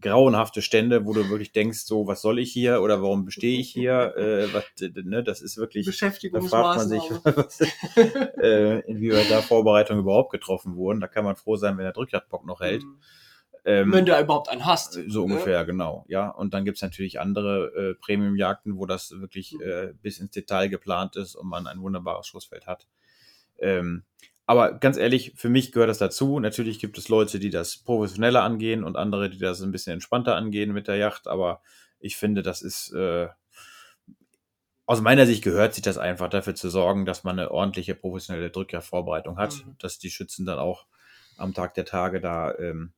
grauenhafte 0.00 0.62
Stände, 0.62 1.04
wo 1.06 1.12
du 1.12 1.28
wirklich 1.28 1.52
denkst, 1.52 1.80
so, 1.80 2.06
was 2.06 2.22
soll 2.22 2.38
ich 2.38 2.52
hier 2.52 2.82
oder 2.82 3.02
warum 3.02 3.24
bestehe 3.24 3.58
ich 3.58 3.70
hier? 3.70 4.14
Äh, 4.18 4.52
was, 4.52 4.64
ne, 4.80 5.22
das 5.22 5.40
ist 5.40 5.56
wirklich, 5.56 5.86
da 5.86 6.40
fragt 6.40 6.78
man 6.78 6.88
sich, 6.88 7.02
was, 7.24 7.60
äh, 8.40 8.80
inwieweit 8.80 9.30
da 9.30 9.42
Vorbereitungen 9.42 10.02
überhaupt 10.02 10.30
getroffen 10.30 10.76
wurden. 10.76 11.00
Da 11.00 11.06
kann 11.08 11.24
man 11.24 11.36
froh 11.36 11.56
sein, 11.56 11.76
wenn 11.76 11.84
der 11.84 11.92
Drückjagdbock 11.92 12.44
noch 12.44 12.60
hält. 12.60 12.82
Mhm. 12.82 12.98
Ähm, 13.68 13.92
Wenn 13.92 14.06
du 14.06 14.18
überhaupt 14.18 14.48
einen 14.48 14.64
hast. 14.64 14.98
So 15.08 15.24
ungefähr, 15.24 15.58
ja. 15.58 15.62
genau. 15.64 16.06
Ja, 16.08 16.30
und 16.30 16.54
dann 16.54 16.64
gibt's 16.64 16.80
natürlich 16.80 17.20
andere 17.20 17.66
äh, 17.76 17.94
Premium-Jagden, 17.96 18.78
wo 18.78 18.86
das 18.86 19.10
wirklich 19.20 19.52
mhm. 19.52 19.60
äh, 19.60 19.92
bis 20.00 20.20
ins 20.20 20.30
Detail 20.30 20.68
geplant 20.68 21.16
ist 21.16 21.34
und 21.34 21.46
man 21.46 21.66
ein 21.66 21.82
wunderbares 21.82 22.26
Schussfeld 22.26 22.66
hat. 22.66 22.86
Ähm, 23.58 24.04
aber 24.46 24.72
ganz 24.72 24.96
ehrlich, 24.96 25.34
für 25.36 25.50
mich 25.50 25.70
gehört 25.70 25.90
das 25.90 25.98
dazu. 25.98 26.40
Natürlich 26.40 26.78
gibt 26.78 26.96
es 26.96 27.10
Leute, 27.10 27.38
die 27.38 27.50
das 27.50 27.76
professioneller 27.76 28.42
angehen 28.42 28.84
und 28.84 28.96
andere, 28.96 29.28
die 29.28 29.36
das 29.36 29.60
ein 29.60 29.70
bisschen 29.70 29.92
entspannter 29.92 30.34
angehen 30.34 30.72
mit 30.72 30.88
der 30.88 30.96
Yacht. 30.96 31.28
Aber 31.28 31.60
ich 32.00 32.16
finde, 32.16 32.40
das 32.40 32.62
ist 32.62 32.90
äh, 32.94 33.28
aus 34.86 35.02
meiner 35.02 35.26
Sicht 35.26 35.44
gehört 35.44 35.74
sich 35.74 35.82
das 35.82 35.98
einfach 35.98 36.30
dafür 36.30 36.54
zu 36.54 36.70
sorgen, 36.70 37.04
dass 37.04 37.22
man 37.22 37.38
eine 37.38 37.50
ordentliche 37.50 37.94
professionelle 37.94 38.48
Drückjagdvorbereitung 38.48 39.36
hat, 39.36 39.56
mhm. 39.56 39.76
dass 39.78 39.98
die 39.98 40.10
Schützen 40.10 40.46
dann 40.46 40.58
auch 40.58 40.86
am 41.36 41.52
Tag 41.52 41.74
der 41.74 41.84
Tage 41.84 42.22
da 42.22 42.54
ähm, 42.54 42.94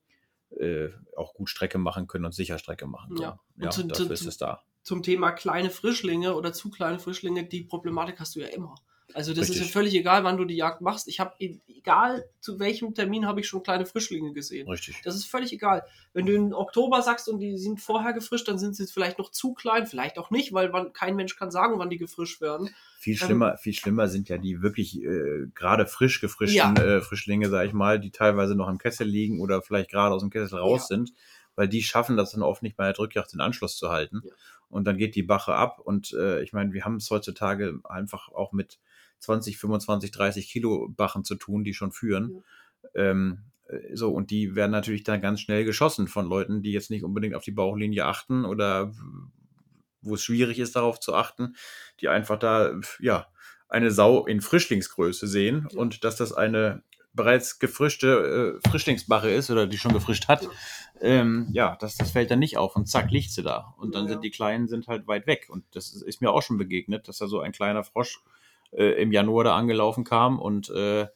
äh, 0.59 0.89
auch 1.17 1.35
gut 1.35 1.49
Strecke 1.49 1.79
machen 1.79 2.07
können 2.07 2.25
und 2.25 2.33
sicher 2.33 2.59
Strecke 2.59 2.87
machen 2.87 3.15
können. 3.15 3.23
Ja, 3.23 3.41
ja 3.57 3.71
zu, 3.71 3.85
dafür 3.85 4.07
zu, 4.07 4.13
ist 4.13 4.27
es 4.27 4.37
da. 4.37 4.63
Zum 4.83 5.03
Thema 5.03 5.33
kleine 5.33 5.71
Frischlinge 5.71 6.35
oder 6.35 6.53
zu 6.53 6.71
kleine 6.71 6.99
Frischlinge, 6.99 7.45
die 7.45 7.63
Problematik 7.65 8.19
hast 8.21 8.37
du 8.37 8.41
ja 8.41 8.49
immer. 8.49 8.75
Also 9.15 9.33
das 9.33 9.45
ist 9.45 9.51
Richtig. 9.57 9.67
ja 9.69 9.73
völlig 9.73 9.95
egal, 9.95 10.25
wann 10.25 10.37
du 10.37 10.45
die 10.45 10.57
Jagd 10.57 10.81
machst. 10.81 11.09
Ich 11.09 11.21
habe, 11.21 11.35
egal 11.39 12.25
zu 12.41 12.59
welchem 12.59 12.95
Termin, 12.95 13.27
habe 13.27 13.41
ich 13.41 13.49
schon 13.49 13.63
kleine 13.63 13.87
Frischlinge 13.87 14.33
gesehen. 14.33 14.69
Richtig. 14.69 15.01
Das 15.05 15.15
ist 15.17 15.25
völlig 15.27 15.53
egal. 15.53 15.85
Wenn 16.13 16.27
du 16.27 16.35
im 16.35 16.53
Oktober 16.53 17.03
sagst 17.03 17.29
und 17.29 17.39
die 17.41 17.57
sind 17.59 17.81
vorher 17.81 18.13
gefrischt, 18.13 18.49
dann 18.49 18.59
sind 18.59 18.77
sie 18.77 18.87
vielleicht 18.87 19.19
noch 19.19 19.31
zu 19.31 19.53
klein, 19.55 19.87
vielleicht 19.87 20.19
auch 20.19 20.31
nicht, 20.31 20.53
weil 20.53 20.73
wann, 20.73 20.93
kein 20.93 21.17
Mensch 21.17 21.37
kann 21.37 21.51
sagen, 21.51 21.79
wann 21.79 21.91
die 21.91 21.99
gefrischt 21.99 22.41
werden. 22.41 22.71
Viel 22.99 23.15
Ähm, 23.15 23.19
schlimmer, 23.19 23.57
viel 23.57 23.73
schlimmer 23.75 24.09
sind 24.09 24.29
ja 24.29 24.39
die 24.39 24.63
wirklich 24.63 25.03
äh, 25.03 25.47
gerade 25.55 25.87
frisch 25.87 26.21
gefrischten 26.21 26.77
Ja. 26.77 26.83
äh, 26.83 27.01
Frischlinge, 27.01 27.49
sag 27.49 27.67
ich 27.67 27.73
mal, 27.73 27.99
die 27.99 28.11
teilweise 28.11 28.55
noch 28.55 28.69
im 28.69 28.79
Kessel 28.79 29.07
liegen 29.07 29.41
oder 29.41 29.63
vielleicht 29.63 29.91
gerade 29.91 30.15
aus 30.15 30.23
dem 30.23 30.31
Kessel 30.31 30.59
raus 30.59 30.83
Ja. 30.83 30.97
sind, 30.97 31.13
weil 31.57 31.69
die 31.69 31.83
schaffen 31.83 32.17
das 32.17 32.33
dann 32.33 32.43
oft 32.43 32.63
nicht 32.63 32.77
bei 32.77 32.85
der 32.85 32.93
Drückjagd 32.93 33.33
den 33.33 33.41
Anschluss 33.41 33.77
zu 33.77 33.91
halten. 33.91 34.23
Ja. 34.25 34.33
Und 34.69 34.85
dann 34.85 34.99
geht 34.99 35.17
die 35.17 35.25
Bache 35.25 35.53
ab 35.53 35.81
und 35.81 36.13
äh, 36.13 36.43
ich 36.43 36.53
meine, 36.53 36.73
wir 36.73 36.85
haben 36.85 36.97
es 36.97 37.11
heutzutage 37.11 37.81
einfach 37.85 38.29
auch 38.29 38.53
mit 38.53 38.79
20, 39.21 39.59
25, 39.59 40.11
30 40.11 40.49
Kilo 40.51 40.89
Bachen 40.91 41.25
zu 41.25 41.37
tun, 41.37 41.65
die 41.65 41.75
schon 41.75 41.93
führen. 41.93 42.43
Ähm, 42.95 43.45
äh, 43.69 43.95
so, 43.95 44.11
und 44.13 44.31
die 44.31 44.55
werden 44.57 44.73
natürlich 44.73 45.05
dann 45.05 45.21
ganz 45.21 45.41
schnell 45.41 45.65
geschossen 45.65 46.09
von 46.09 46.27
Leuten, 46.27 46.63
die 46.63 46.73
jetzt 46.73 46.91
nicht 46.91 47.05
unbedingt 47.05 47.35
auf 47.35 47.45
die 47.45 47.53
Bauchlinie 47.53 48.05
achten 48.07 48.45
oder 48.45 48.93
wo 50.03 50.15
es 50.15 50.23
schwierig 50.23 50.59
ist, 50.59 50.77
darauf 50.77 50.99
zu 50.99 51.15
achten, 51.15 51.55
die 52.01 52.09
einfach 52.09 52.39
da, 52.39 52.73
ja, 53.01 53.27
eine 53.69 53.91
Sau 53.91 54.27
in 54.27 54.41
Frischlingsgröße 54.41 55.27
sehen 55.27 55.69
Ja. 55.71 55.79
und 55.79 56.03
dass 56.05 56.17
das 56.17 56.33
eine 56.33 56.83
bereits 57.13 57.59
gefrischte 57.59 58.59
äh, 58.65 58.69
Frischlingsbache 58.71 59.29
ist 59.31 59.51
oder 59.51 59.67
die 59.67 59.79
schon 59.79 59.93
gefrischt 59.93 60.29
hat, 60.29 60.43
Ja. 60.45 60.51
ähm, 61.01 61.49
ja, 61.53 61.77
das, 61.81 61.97
das 61.97 62.13
fällt 62.13 62.31
dann 62.31 62.39
nicht 62.39 62.57
auf 62.57 62.77
und 62.77 62.87
zack, 62.87 63.11
liegt 63.11 63.31
sie 63.33 63.43
da. 63.43 63.75
Und 63.79 63.95
dann 63.95 64.05
Ja, 64.05 64.09
ja. 64.11 64.13
sind 64.15 64.25
die 64.25 64.31
Kleinen 64.31 64.69
sind 64.69 64.87
halt 64.89 65.07
weit 65.07 65.27
weg. 65.27 65.49
Und 65.51 65.65
das 65.73 65.93
ist, 65.93 66.03
ist 66.03 66.21
mir 66.23 66.31
auch 66.31 66.43
schon 66.43 66.57
begegnet, 66.57 67.09
dass 67.09 67.19
da 67.19 67.27
so 67.27 67.41
ein 67.41 67.53
kleiner 67.53 67.85
Frosch 67.85 68.21
äh, 68.73 69.01
im 69.03 69.13
Januar 69.13 69.45
da 69.45 69.57
angelaufen 69.57 70.05
kam 70.05 70.39
und 70.39 70.71
äh, 70.71 71.07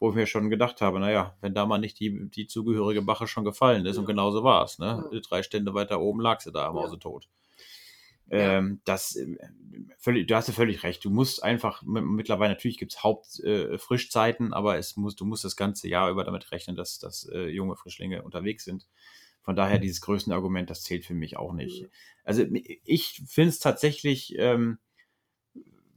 wo 0.00 0.10
ich 0.10 0.14
mir 0.14 0.26
schon 0.26 0.48
gedacht 0.50 0.80
habe, 0.80 1.00
naja, 1.00 1.36
wenn 1.40 1.54
da 1.54 1.66
mal 1.66 1.78
nicht 1.78 1.98
die, 1.98 2.28
die 2.30 2.46
zugehörige 2.46 3.02
Bache 3.02 3.26
schon 3.26 3.44
gefallen 3.44 3.84
ist 3.86 3.96
Ja. 3.96 4.00
und 4.00 4.06
genauso 4.06 4.44
war 4.44 4.64
es, 4.64 4.78
ne? 4.78 5.08
Ja. 5.12 5.20
Drei 5.28 5.42
Stände 5.42 5.74
weiter 5.74 6.00
oben 6.00 6.20
lag 6.20 6.40
sie 6.40 6.52
da, 6.52 6.66
Ja. 6.66 6.72
mausetot. 6.72 7.28
Ja. 8.30 8.58
Ähm, 8.58 8.80
das, 8.84 9.16
äh, 9.16 9.26
völlig, 9.96 10.26
du 10.26 10.36
hast 10.36 10.48
ja 10.48 10.54
völlig 10.54 10.82
recht. 10.82 11.04
Du 11.04 11.10
musst 11.10 11.42
einfach, 11.42 11.82
mittlerweile 11.82 12.52
natürlich 12.52 12.76
gibt's 12.78 13.02
Hauptfrischzeiten, 13.02 14.52
äh, 14.52 14.54
aber 14.54 14.76
es 14.76 14.96
muss, 14.96 15.16
du 15.16 15.24
musst 15.24 15.44
das 15.44 15.56
ganze 15.56 15.88
Jahr 15.88 16.10
über 16.10 16.24
damit 16.24 16.52
rechnen, 16.52 16.76
dass, 16.76 16.98
dass 16.98 17.26
äh, 17.32 17.48
junge 17.48 17.74
Frischlinge 17.76 18.22
unterwegs 18.22 18.64
sind. 18.64 18.86
Von 19.42 19.56
daher 19.56 19.78
dieses 19.78 20.02
Größenargument, 20.02 20.68
das 20.68 20.82
zählt 20.82 21.06
für 21.06 21.14
mich 21.14 21.38
auch 21.38 21.54
nicht. 21.54 21.88
Also 22.22 22.44
ich 22.84 23.22
finde 23.26 23.48
es 23.48 23.58
tatsächlich 23.60 24.34
ähm, 24.38 24.78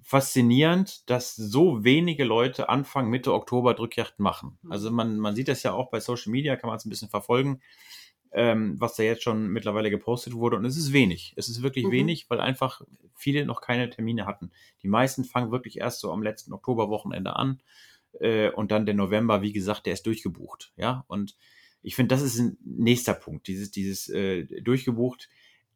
faszinierend, 0.04 1.10
dass 1.10 1.36
so 1.36 1.84
wenige 1.84 2.24
Leute 2.24 2.70
Anfang, 2.70 3.10
Mitte 3.10 3.34
Oktober 3.34 3.74
Drückjagden 3.74 4.24
machen. 4.24 4.58
Mhm. 4.62 4.72
Also 4.72 4.92
man, 4.92 5.18
man 5.18 5.36
sieht 5.36 5.48
das 5.48 5.64
ja 5.64 5.74
auch 5.74 5.90
bei 5.90 6.00
Social 6.00 6.32
Media, 6.32 6.56
kann 6.56 6.68
man 6.70 6.78
es 6.78 6.86
ein 6.86 6.90
bisschen 6.90 7.10
verfolgen, 7.10 7.62
ähm, 8.32 8.76
was 8.80 8.96
da 8.96 9.04
jetzt 9.04 9.24
schon 9.24 9.50
mittlerweile 9.50 9.90
gepostet 9.90 10.34
wurde. 10.34 10.56
Und 10.58 10.66
es 10.66 10.78
ist 10.78 10.94
wenig. 10.94 11.34
Es 11.36 11.50
ist 11.50 11.62
wirklich 11.64 11.86
Mhm. 11.86 11.92
wenig, 11.92 12.30
weil 12.30 12.40
einfach 12.40 12.82
viele 13.16 13.46
noch 13.46 13.62
keine 13.62 13.90
Termine 13.90 14.26
hatten. 14.26 14.52
Die 14.84 14.88
meisten 14.88 15.24
fangen 15.26 15.52
wirklich 15.52 15.78
erst 15.80 16.00
so 16.00 16.12
am 16.12 16.24
letzten 16.24 16.54
Oktoberwochenende 16.54 17.36
an. 17.36 17.62
Äh, 18.20 18.50
und 18.52 18.72
dann 18.72 18.86
der 18.86 18.96
November, 18.96 19.42
wie 19.42 19.54
gesagt, 19.54 19.86
der 19.86 19.94
ist 19.94 20.06
durchgebucht. 20.06 20.74
Ja, 20.78 21.06
und 21.08 21.36
ich 21.84 21.96
finde, 21.96 22.14
das 22.16 22.22
ist 22.22 22.38
ein 22.40 22.58
nächster 22.64 23.14
Punkt, 23.14 23.48
dieses, 23.48 23.72
dieses 23.72 24.10
äh, 24.10 24.44
durchgebucht. 24.62 25.30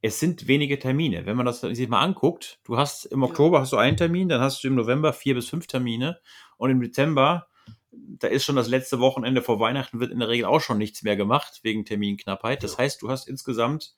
Es 0.05 0.19
sind 0.19 0.47
wenige 0.47 0.77
Termine. 0.77 1.25
Wenn 1.25 1.35
man 1.35 1.47
das 1.47 1.62
sich 1.62 1.89
mal 1.89 2.01
anguckt, 2.01 2.59
du 2.63 2.77
hast 2.77 3.05
im. 3.05 3.24
Oktober 3.24 3.62
hast 3.62 3.74
du 3.74 3.77
einen 3.77 3.97
Termin, 3.97 4.29
dann 4.29 4.39
hast 4.39 4.63
du 4.63 4.67
im 4.67 4.75
November 4.75 5.13
vier 5.13 5.33
bis 5.33 5.50
fünf 5.50 5.65
Termine 5.65 6.19
und 6.57 6.69
im 6.69 6.79
Dezember, 6.79 7.47
da 7.91 8.27
ist 8.27 8.45
schon 8.45 8.55
das 8.55 8.67
letzte 8.67 9.00
Wochenende 9.00 9.41
vor 9.41 9.59
Weihnachten, 9.59 10.00
wird 10.00 10.12
in 10.12 10.19
der 10.19 10.29
Regel 10.29 10.45
auch 10.45 10.62
schon 10.62 10.77
nichts 10.77 11.01
mehr 11.01 11.15
gemacht 11.15 11.62
wegen 11.63 11.85
Terminknappheit. 11.85 12.62
Das 12.62 12.77
heißt, 12.77 13.01
du 13.01 13.09
hast 13.09 13.27
insgesamt, 13.27 13.95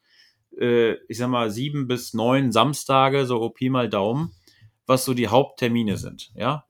äh, 0.58 0.94
ich 1.10 1.18
sag 1.18 1.28
mal, 1.28 1.52
sieben 1.52 1.90
bis 1.90 2.14
neun 2.14 2.54
Samstage, 2.54 3.26
so 3.26 3.50
Pi 3.50 3.70
mal 3.70 3.90
Daumen, 3.90 4.32
was 4.86 5.04
so 5.04 5.14
die 5.14 5.28
Haupttermine 5.28 5.98
sind, 5.98 6.32
ja. 6.36 6.67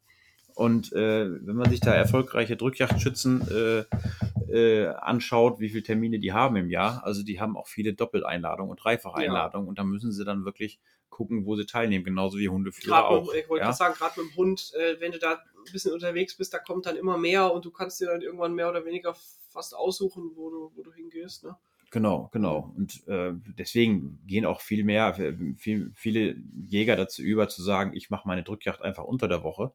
Und 0.58 0.92
äh, 0.94 1.30
wenn 1.46 1.56
man 1.56 1.70
sich 1.70 1.82
da 1.82 1.94
erfolgreiche 1.94 2.58
Drückjagdschützen 2.58 3.48
äh, 3.48 4.52
äh, 4.52 4.88
anschaut, 4.88 5.60
wie 5.60 5.70
viele 5.70 5.84
Termine 5.84 6.18
die 6.18 6.34
haben 6.34 6.56
im 6.56 6.72
Jahr, 6.72 7.04
also 7.06 7.22
die 7.22 7.40
haben 7.40 7.56
auch 7.56 7.68
viele 7.68 7.94
Doppeleinladungen 7.94 8.72
und 8.72 8.84
Dreifacheinladungen 8.84 9.70
und 9.70 9.78
da 9.78 9.84
müssen 9.84 10.12
sie 10.12 10.26
dann 10.26 10.46
wirklich 10.46 10.80
gucken, 11.12 11.46
wo 11.46 11.56
sie 11.56 11.68
teilnehmen, 11.68 12.04
genauso 12.04 12.40
wie 12.40 12.50
Hundeführer 12.50 13.02
Gerade 13.02 13.08
auch. 13.08 13.28
mit, 13.28 13.36
ich 13.36 13.50
wollte 13.50 13.62
ja? 13.62 13.66
gerade 13.68 13.78
sagen, 13.78 13.94
gerade 13.94 14.20
mit 14.20 14.32
dem 14.32 14.36
Hund, 14.36 14.74
äh, 14.74 15.00
wenn 15.00 15.12
du 15.12 15.20
da 15.20 15.34
ein 15.34 15.72
bisschen 15.72 15.94
unterwegs 15.94 16.36
bist, 16.36 16.56
da 16.56 16.58
kommt 16.58 16.88
dann 16.88 16.96
immer 16.96 17.20
mehr 17.20 17.54
und 17.54 17.64
du 17.64 17.70
kannst 17.70 18.02
dir 18.02 18.08
dann 18.08 18.22
irgendwann 18.22 18.56
mehr 18.56 18.68
oder 18.68 18.84
weniger 18.84 19.16
fast 19.50 19.76
aussuchen, 19.76 20.32
wo 20.36 20.50
du, 20.50 20.72
wo 20.76 20.82
du 20.82 20.92
hingehst. 20.92 21.44
Ne? 21.44 21.56
Genau, 21.92 22.30
genau. 22.34 22.74
Und 22.76 23.08
äh, 23.08 23.34
deswegen 23.60 24.26
gehen 24.26 24.46
auch 24.46 24.62
viel 24.62 24.84
mehr, 24.84 25.14
viel, 25.56 25.92
viele 25.94 26.36
Jäger 26.68 26.96
dazu 26.96 27.22
über, 27.22 27.48
zu 27.48 27.62
sagen, 27.62 27.94
ich 27.94 28.10
mache 28.10 28.28
meine 28.28 28.42
Drückjagd 28.42 28.82
einfach 28.82 29.04
unter 29.04 29.28
der 29.28 29.44
Woche. 29.44 29.72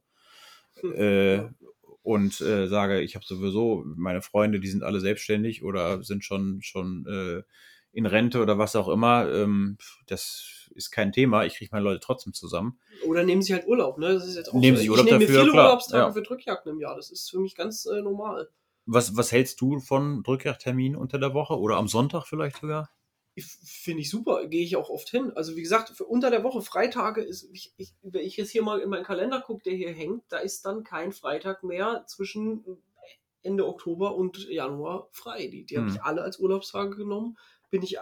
Äh, 0.83 1.43
und 2.03 2.41
äh, 2.41 2.67
sage, 2.67 3.01
ich 3.01 3.15
habe 3.15 3.25
sowieso 3.25 3.85
meine 3.85 4.23
Freunde, 4.23 4.61
die 4.61 4.69
sind 4.69 4.83
alle 4.83 5.01
selbstständig 5.01 5.63
oder 5.63 6.03
sind 6.03 6.25
schon 6.25 6.61
schon 6.63 7.07
äh, 7.07 7.43
in 7.93 8.07
Rente 8.07 8.41
oder 8.41 8.59
was 8.59 8.75
auch 8.75 8.89
immer. 8.89 9.31
Ähm, 9.31 9.77
das 10.07 10.71
ist 10.75 10.91
kein 10.91 11.13
Thema. 11.13 11.45
Ich 11.45 11.57
kriege 11.57 11.71
meine 11.73 11.85
Leute 11.85 12.01
trotzdem 12.01 12.33
zusammen. 12.33 12.79
Oder 13.07 13.23
nehmen 13.23 13.43
sie 13.43 13.53
halt 13.53 13.67
Urlaub, 13.67 13.99
ne? 13.99 14.15
Das 14.15 14.27
ist 14.27 14.37
jetzt 14.37 14.49
auch 14.49 14.55
Nehmen 14.55 14.77
so. 14.77 14.83
sie 14.83 14.91
Urlaub 14.91 15.07
ich 15.07 15.13
nehme 15.13 15.25
dafür, 15.27 15.41
viele 15.41 15.53
klar, 15.53 15.67
Urlaubstage 15.67 16.05
ja. 16.05 16.13
für 16.13 16.23
Drückjagden 16.23 16.73
im 16.73 16.81
Jahr. 16.81 16.97
Das 16.97 17.11
ist 17.11 17.31
für 17.31 17.39
mich 17.39 17.55
ganz 17.55 17.87
äh, 17.87 18.01
normal. 18.01 18.49
Was, 18.87 19.17
was 19.17 19.31
hältst 19.31 19.61
du 19.61 19.79
von 19.79 20.23
Drückjagdterminen 20.23 20.97
unter 20.97 21.19
der 21.19 21.35
Woche 21.35 21.59
oder 21.59 21.77
am 21.77 21.87
Sonntag 21.87 22.27
vielleicht 22.27 22.57
sogar? 22.57 22.91
Finde 23.39 24.03
ich 24.03 24.11
super, 24.11 24.47
gehe 24.47 24.63
ich 24.63 24.77
auch 24.77 24.91
oft 24.91 25.09
hin. 25.09 25.33
Also 25.35 25.57
wie 25.57 25.63
gesagt, 25.63 25.89
für 25.91 26.05
unter 26.05 26.31
der 26.31 26.45
Woche 26.45 26.61
Freitage 26.61 27.23
ist, 27.23 27.49
ich, 27.53 27.73
ich, 27.79 27.95
wenn 28.03 28.21
ich 28.27 28.37
jetzt 28.37 28.51
hier 28.51 28.63
mal 28.63 28.81
in 28.81 28.91
meinen 28.91 29.05
Kalender 29.05 29.41
gucke, 29.41 29.63
der 29.65 29.73
hier 29.75 29.93
hängt, 29.93 30.23
da 30.29 30.37
ist 30.39 30.67
dann 30.67 30.85
kein 30.85 31.13
Freitag 31.13 31.63
mehr 31.63 32.05
zwischen 32.07 32.63
Ende 33.43 33.67
Oktober 33.67 34.15
und 34.17 34.49
Januar 34.51 35.09
frei. 35.13 35.47
Die, 35.47 35.65
die 35.65 35.79
habe 35.79 35.89
Hm. 35.89 35.95
ich 35.95 36.03
alle 36.03 36.21
als 36.23 36.39
Urlaubstage 36.39 36.95
genommen, 36.95 37.39
bin 37.71 37.83
ich 37.83 37.97
äh, 37.97 38.01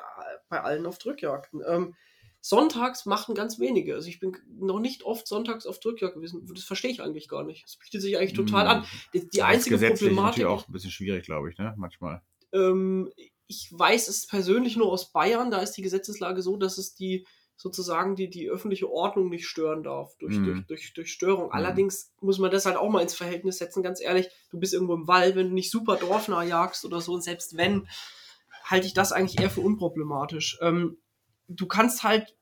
bei 0.48 0.60
allen 0.62 0.84
auf 0.84 0.98
Drückjagden. 0.98 1.62
Ähm, 1.64 1.94
sonntags 2.40 3.06
machen 3.06 3.34
ganz 3.36 3.60
wenige. 3.60 3.94
Also 3.94 4.08
ich 4.08 4.18
bin 4.18 4.36
noch 4.58 4.80
nicht 4.80 5.04
oft 5.04 5.28
sonntags 5.28 5.64
auf 5.64 5.78
Drückjagd 5.78 6.14
gewesen. 6.14 6.44
Das 6.52 6.64
verstehe 6.64 6.90
ich 6.90 7.00
eigentlich 7.02 7.28
gar 7.28 7.44
nicht. 7.44 7.64
Das 7.64 7.76
bietet 7.76 8.02
sich 8.02 8.18
eigentlich 8.18 8.32
total 8.32 8.62
Hm. 8.64 8.70
an. 8.78 8.86
Die, 9.14 9.20
die 9.28 9.38
Das 9.38 9.46
einzige 9.46 9.76
Problematik 9.78 10.42
natürlich 10.42 10.46
auch 10.46 10.66
ein 10.68 10.72
bisschen 10.72 10.90
schwierig, 10.90 11.24
glaube 11.24 11.50
ich, 11.50 11.58
ne? 11.58 11.72
Manchmal. 11.76 12.20
ähm, 12.52 13.12
ich 13.50 13.68
weiß 13.76 14.06
es 14.06 14.28
persönlich 14.28 14.76
nur 14.76 14.92
aus 14.92 15.10
Bayern, 15.12 15.50
da 15.50 15.58
ist 15.58 15.72
die 15.72 15.82
Gesetzeslage 15.82 16.40
so, 16.40 16.56
dass 16.56 16.78
es 16.78 16.94
die 16.94 17.26
sozusagen 17.56 18.14
die, 18.14 18.30
die 18.30 18.48
öffentliche 18.48 18.88
Ordnung 18.88 19.28
nicht 19.28 19.46
stören 19.46 19.82
darf 19.82 20.16
durch, 20.18 20.36
Mhm. 20.36 20.44
durch, 20.44 20.66
durch, 20.68 20.92
durch 20.94 21.12
Störung. 21.12 21.46
Mhm. 21.46 21.52
Allerdings 21.52 22.12
muss 22.20 22.38
man 22.38 22.50
das 22.50 22.64
halt 22.64 22.76
auch 22.76 22.88
mal 22.88 23.02
ins 23.02 23.14
Verhältnis 23.16 23.58
setzen, 23.58 23.82
ganz 23.82 24.00
ehrlich, 24.00 24.28
du 24.50 24.58
bist 24.58 24.72
irgendwo 24.72 24.94
im 24.94 25.08
Wald, 25.08 25.34
wenn 25.34 25.48
du 25.48 25.54
nicht 25.54 25.70
super 25.70 25.96
dorfnah 25.96 26.44
jagst 26.44 26.84
oder 26.84 27.00
so, 27.00 27.12
und 27.12 27.22
selbst 27.22 27.56
wenn, 27.56 27.88
halte 28.64 28.86
ich 28.86 28.94
das 28.94 29.12
eigentlich 29.12 29.40
eher 29.40 29.50
für 29.50 29.60
unproblematisch. 29.62 30.58
Ähm, 30.62 30.98
du 31.48 31.66
kannst 31.66 32.04
halt, 32.04 32.34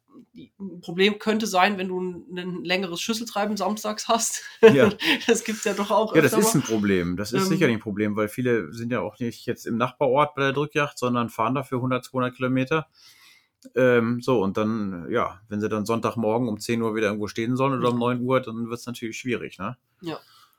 ein 0.59 0.81
Problem 0.81 1.19
könnte 1.19 1.47
sein, 1.47 1.79
wenn 1.79 1.89
du 1.89 2.01
ein, 2.01 2.39
ein 2.39 2.65
längeres 2.65 3.01
Schüsseltreiben 3.01 3.57
samstags 3.57 4.09
hast. 4.09 4.43
Ja. 4.63 4.91
das 5.27 5.45
gibt's 5.45 5.65
ja 5.65 5.75
doch 5.75 5.91
auch. 5.91 6.15
Ja, 6.15 6.23
das 6.23 6.33
ist 6.33 6.55
mal. 6.55 6.61
ein 6.61 6.63
Problem. 6.63 7.17
Das 7.17 7.33
ist 7.33 7.43
Ähm, 7.43 7.49
sicherlich 7.49 7.77
ein 7.77 7.81
Problem, 7.81 8.17
weil 8.17 8.29
viele 8.29 8.73
sind 8.73 8.93
ja 8.93 9.01
auch 9.01 9.19
nicht 9.19 9.47
jetzt 9.47 9.67
im 9.67 9.77
Nachbarort 9.77 10.35
bei 10.35 10.43
der 10.43 10.53
Drückjagd, 10.53 10.99
sondern 10.99 11.29
fahren 11.29 11.55
dafür 11.55 11.79
100, 11.79 12.05
200 12.05 12.35
Kilometer. 12.35 12.87
Ähm, 13.75 14.21
so, 14.21 14.43
und 14.43 14.57
dann, 14.57 15.11
ja, 15.11 15.41
wenn 15.49 15.61
sie 15.61 15.69
dann 15.69 15.87
Sonntagmorgen 15.87 16.49
um 16.49 16.61
10 16.61 16.81
Uhr 16.81 16.95
wieder 16.95 17.09
irgendwo 17.09 17.27
stehen 17.27 17.57
sollen 17.57 17.79
oder 17.79 17.91
um 17.91 17.99
9 17.99 18.21
Uhr, 18.21 18.41
dann 18.41 18.69
wird 18.69 18.79
es 18.79 18.87
natürlich 18.87 19.19
schwierig, 19.19 19.59
ne? 19.59 19.77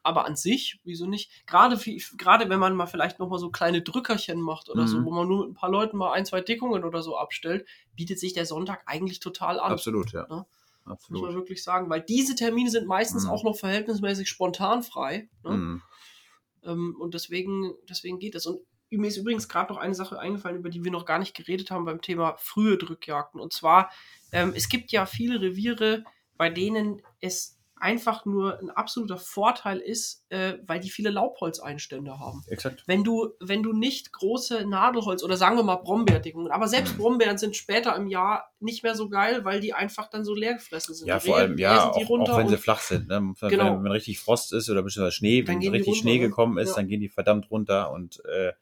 Aber 0.03 0.25
an 0.25 0.35
sich, 0.35 0.79
wieso 0.83 1.05
nicht? 1.07 1.45
Gerade, 1.45 1.83
wie- 1.85 2.01
gerade 2.17 2.49
wenn 2.49 2.59
man 2.59 2.75
mal 2.75 2.87
vielleicht 2.87 3.19
noch 3.19 3.29
mal 3.29 3.37
so 3.39 3.49
kleine 3.49 3.81
Drückerchen 3.81 4.39
macht 4.41 4.69
oder 4.69 4.87
so, 4.87 4.99
Mhm. 4.99 5.05
wo 5.05 5.11
man 5.11 5.27
nur 5.27 5.39
mit 5.45 5.49
ein 5.51 5.53
paar 5.55 5.69
Leuten 5.69 5.97
mal 5.97 6.13
ein, 6.13 6.25
zwei 6.25 6.41
Deckungen 6.41 6.83
oder 6.83 7.01
so 7.01 7.17
abstellt, 7.17 7.67
bietet 7.95 8.19
sich 8.19 8.33
der 8.33 8.45
Sonntag 8.45 8.83
eigentlich 8.85 9.19
total 9.19 9.59
an. 9.59 9.71
Absolut, 9.71 10.11
ja. 10.13 10.25
Ja. 10.29 10.45
Muss 10.85 11.09
man 11.09 11.19
Absolut. 11.19 11.33
wirklich 11.35 11.63
sagen, 11.63 11.89
weil 11.89 12.01
diese 12.01 12.33
Termine 12.33 12.71
sind 12.71 12.87
meistens 12.87 13.25
Mhm. 13.25 13.29
auch 13.29 13.43
noch 13.43 13.55
verhältnismäßig 13.57 14.27
spontan 14.27 14.81
frei. 14.81 15.29
Ne? 15.43 15.51
Mhm. 15.51 15.81
Ähm, 16.63 16.95
und 16.99 17.13
deswegen, 17.13 17.73
deswegen 17.87 18.17
geht 18.19 18.33
es. 18.35 18.45
Und 18.47 18.61
mir 18.89 19.07
ist 19.07 19.17
übrigens 19.17 19.47
gerade 19.47 19.71
noch 19.71 19.79
eine 19.79 19.93
Sache 19.93 20.17
eingefallen, 20.17 20.57
über 20.57 20.69
die 20.71 20.83
wir 20.83 20.91
noch 20.91 21.05
gar 21.05 21.19
nicht 21.19 21.35
geredet 21.35 21.69
haben 21.69 21.85
beim 21.85 22.01
Thema 22.01 22.37
frühe 22.37 22.77
Drückjagden. 22.77 23.39
Und 23.39 23.53
zwar, 23.53 23.91
ähm, 24.31 24.53
es 24.55 24.67
gibt 24.67 24.91
ja 24.91 25.05
viele 25.05 25.39
Reviere, 25.41 26.03
bei 26.37 26.49
denen 26.49 27.01
es 27.21 27.58
einfach 27.79 28.25
nur 28.25 28.59
ein 28.59 28.69
absoluter 28.69 29.17
Vorteil 29.17 29.77
ist, 29.79 30.25
äh, 30.29 30.55
weil 30.65 30.79
die 30.79 30.89
viele 30.89 31.09
Laubholzeinstände 31.09 32.19
haben. 32.19 32.43
Exakt. 32.47 32.83
Wenn 32.87 33.03
du, 33.03 33.29
wenn 33.39 33.63
du 33.63 33.73
nicht 33.73 34.11
große 34.11 34.65
Nadelholz 34.67 35.23
oder 35.23 35.37
sagen 35.37 35.55
wir 35.55 35.63
mal 35.63 35.77
Brombeerdickungen, 35.77 36.51
aber 36.51 36.67
selbst 36.67 36.93
Mhm. 36.93 36.97
Brombeeren 36.97 37.37
sind 37.37 37.55
später 37.55 37.95
im 37.95 38.07
Jahr 38.07 38.51
nicht 38.59 38.83
mehr 38.83 38.95
so 38.95 39.09
geil, 39.09 39.45
weil 39.45 39.59
die 39.59 39.73
einfach 39.73 40.09
dann 40.09 40.25
so 40.25 40.33
leer 40.35 40.53
gefressen 40.55 40.93
sind. 40.93 41.07
Ja, 41.07 41.19
Die 41.19 41.27
vor 41.27 41.37
allem, 41.37 41.57
ja, 41.57 41.89
auch, 41.89 41.95
auch 42.09 42.37
wenn 42.37 42.49
sie 42.49 42.57
flach 42.57 42.81
sind. 42.81 43.07
Ne? 43.07 43.33
Wenn, 43.39 43.49
Genau. 43.49 43.83
wenn 43.83 43.91
richtig 43.91 44.19
Frost 44.19 44.53
ist 44.53 44.69
oder 44.69 44.83
beziehungsweise 44.83 45.15
Schnee, 45.15 45.41
Dann 45.43 45.61
wenn 45.61 45.71
richtig 45.71 45.97
Schnee 45.99 46.19
ne? 46.19 46.27
gekommen 46.27 46.57
ist, 46.57 46.69
Ja. 46.69 46.75
dann 46.75 46.87
gehen 46.87 47.01
die 47.01 47.09
verdammt 47.09 47.49
runter 47.49 47.91
und 47.91 48.23
äh, 48.25 48.53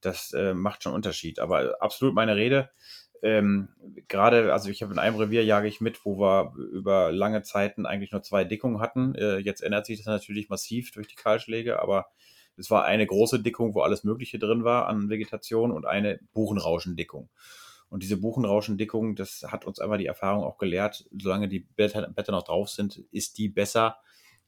das 0.00 0.32
äh, 0.32 0.54
macht 0.54 0.82
schon 0.84 0.92
Unterschied. 0.94 1.38
Aber 1.40 1.76
absolut 1.80 2.14
meine 2.14 2.36
Rede. 2.36 2.70
Ähm, 3.22 3.68
Gerade, 4.08 4.52
also 4.52 4.70
ich 4.70 4.82
habe 4.82 4.92
in 4.92 4.98
einem 4.98 5.16
Revier 5.16 5.44
jage 5.44 5.68
ich 5.68 5.80
mit, 5.80 6.04
wo 6.04 6.18
wir 6.18 6.54
über 6.72 7.12
lange 7.12 7.42
Zeiten 7.42 7.86
eigentlich 7.86 8.12
nur 8.12 8.22
zwei 8.22 8.44
Dickungen 8.44 8.80
hatten. 8.80 9.14
Äh, 9.14 9.38
jetzt 9.38 9.62
ändert 9.62 9.86
sich 9.86 9.98
das 9.98 10.06
natürlich 10.06 10.48
massiv 10.48 10.92
durch 10.92 11.08
die 11.08 11.16
Kahlschläge, 11.16 11.80
aber 11.80 12.06
es 12.56 12.70
war 12.70 12.84
eine 12.84 13.06
große 13.06 13.40
Dickung, 13.40 13.74
wo 13.74 13.80
alles 13.80 14.04
Mögliche 14.04 14.38
drin 14.38 14.64
war 14.64 14.86
an 14.86 15.08
Vegetation 15.08 15.70
und 15.70 15.86
eine 15.86 16.20
Buchenrauschendickung. 16.32 17.28
Und 17.88 18.02
diese 18.02 18.18
Buchenrauschendickung, 18.18 19.16
das 19.16 19.44
hat 19.48 19.64
uns 19.64 19.80
einmal 19.80 19.98
die 19.98 20.06
Erfahrung 20.06 20.44
auch 20.44 20.58
gelehrt, 20.58 21.08
solange 21.16 21.48
die 21.48 21.60
Blätter, 21.60 22.08
Blätter 22.08 22.32
noch 22.32 22.42
drauf 22.42 22.68
sind, 22.68 22.98
ist 23.10 23.38
die 23.38 23.48
besser 23.48 23.96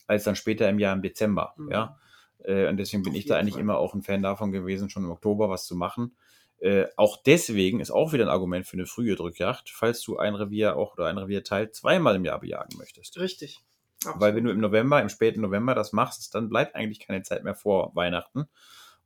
als 0.06 0.24
dann 0.24 0.36
später 0.36 0.68
im 0.68 0.78
Jahr 0.78 0.94
im 0.94 1.02
Dezember. 1.02 1.54
Mhm. 1.56 1.70
Ja. 1.70 1.98
Äh, 2.44 2.68
und 2.68 2.76
deswegen 2.76 3.02
bin 3.02 3.14
ich 3.14 3.26
da 3.26 3.36
eigentlich 3.36 3.54
Fall. 3.54 3.62
immer 3.62 3.78
auch 3.78 3.94
ein 3.94 4.02
Fan 4.02 4.22
davon 4.22 4.52
gewesen, 4.52 4.90
schon 4.90 5.04
im 5.04 5.10
Oktober 5.10 5.48
was 5.48 5.66
zu 5.66 5.76
machen. 5.76 6.16
Äh, 6.60 6.86
auch 6.96 7.16
deswegen 7.22 7.80
ist 7.80 7.90
auch 7.90 8.12
wieder 8.12 8.24
ein 8.24 8.30
Argument 8.30 8.66
für 8.66 8.74
eine 8.74 8.86
frühe 8.86 9.16
Drückjagd, 9.16 9.70
falls 9.70 10.02
du 10.02 10.18
ein 10.18 10.34
Revier 10.34 10.76
auch 10.76 10.94
oder 10.94 11.06
ein 11.06 11.18
Revierteil 11.18 11.70
zweimal 11.70 12.16
im 12.16 12.24
Jahr 12.24 12.40
bejagen 12.40 12.76
möchtest. 12.76 13.18
Richtig. 13.18 13.60
Weil 14.04 14.34
wenn 14.34 14.44
du 14.44 14.50
im 14.50 14.60
November, 14.60 15.00
im 15.00 15.08
späten 15.08 15.40
November 15.40 15.74
das 15.74 15.92
machst, 15.92 16.34
dann 16.34 16.48
bleibt 16.48 16.74
eigentlich 16.74 17.00
keine 17.00 17.22
Zeit 17.22 17.44
mehr 17.44 17.54
vor 17.54 17.94
Weihnachten. 17.94 18.46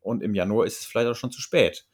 Und 0.01 0.23
im 0.23 0.35
Januar 0.35 0.67
ist 0.67 0.81
es 0.81 0.87
vielleicht 0.87 1.09
auch 1.09 1.17
schon 1.17 1.33
zu 1.33 1.41
spät. 1.41 1.87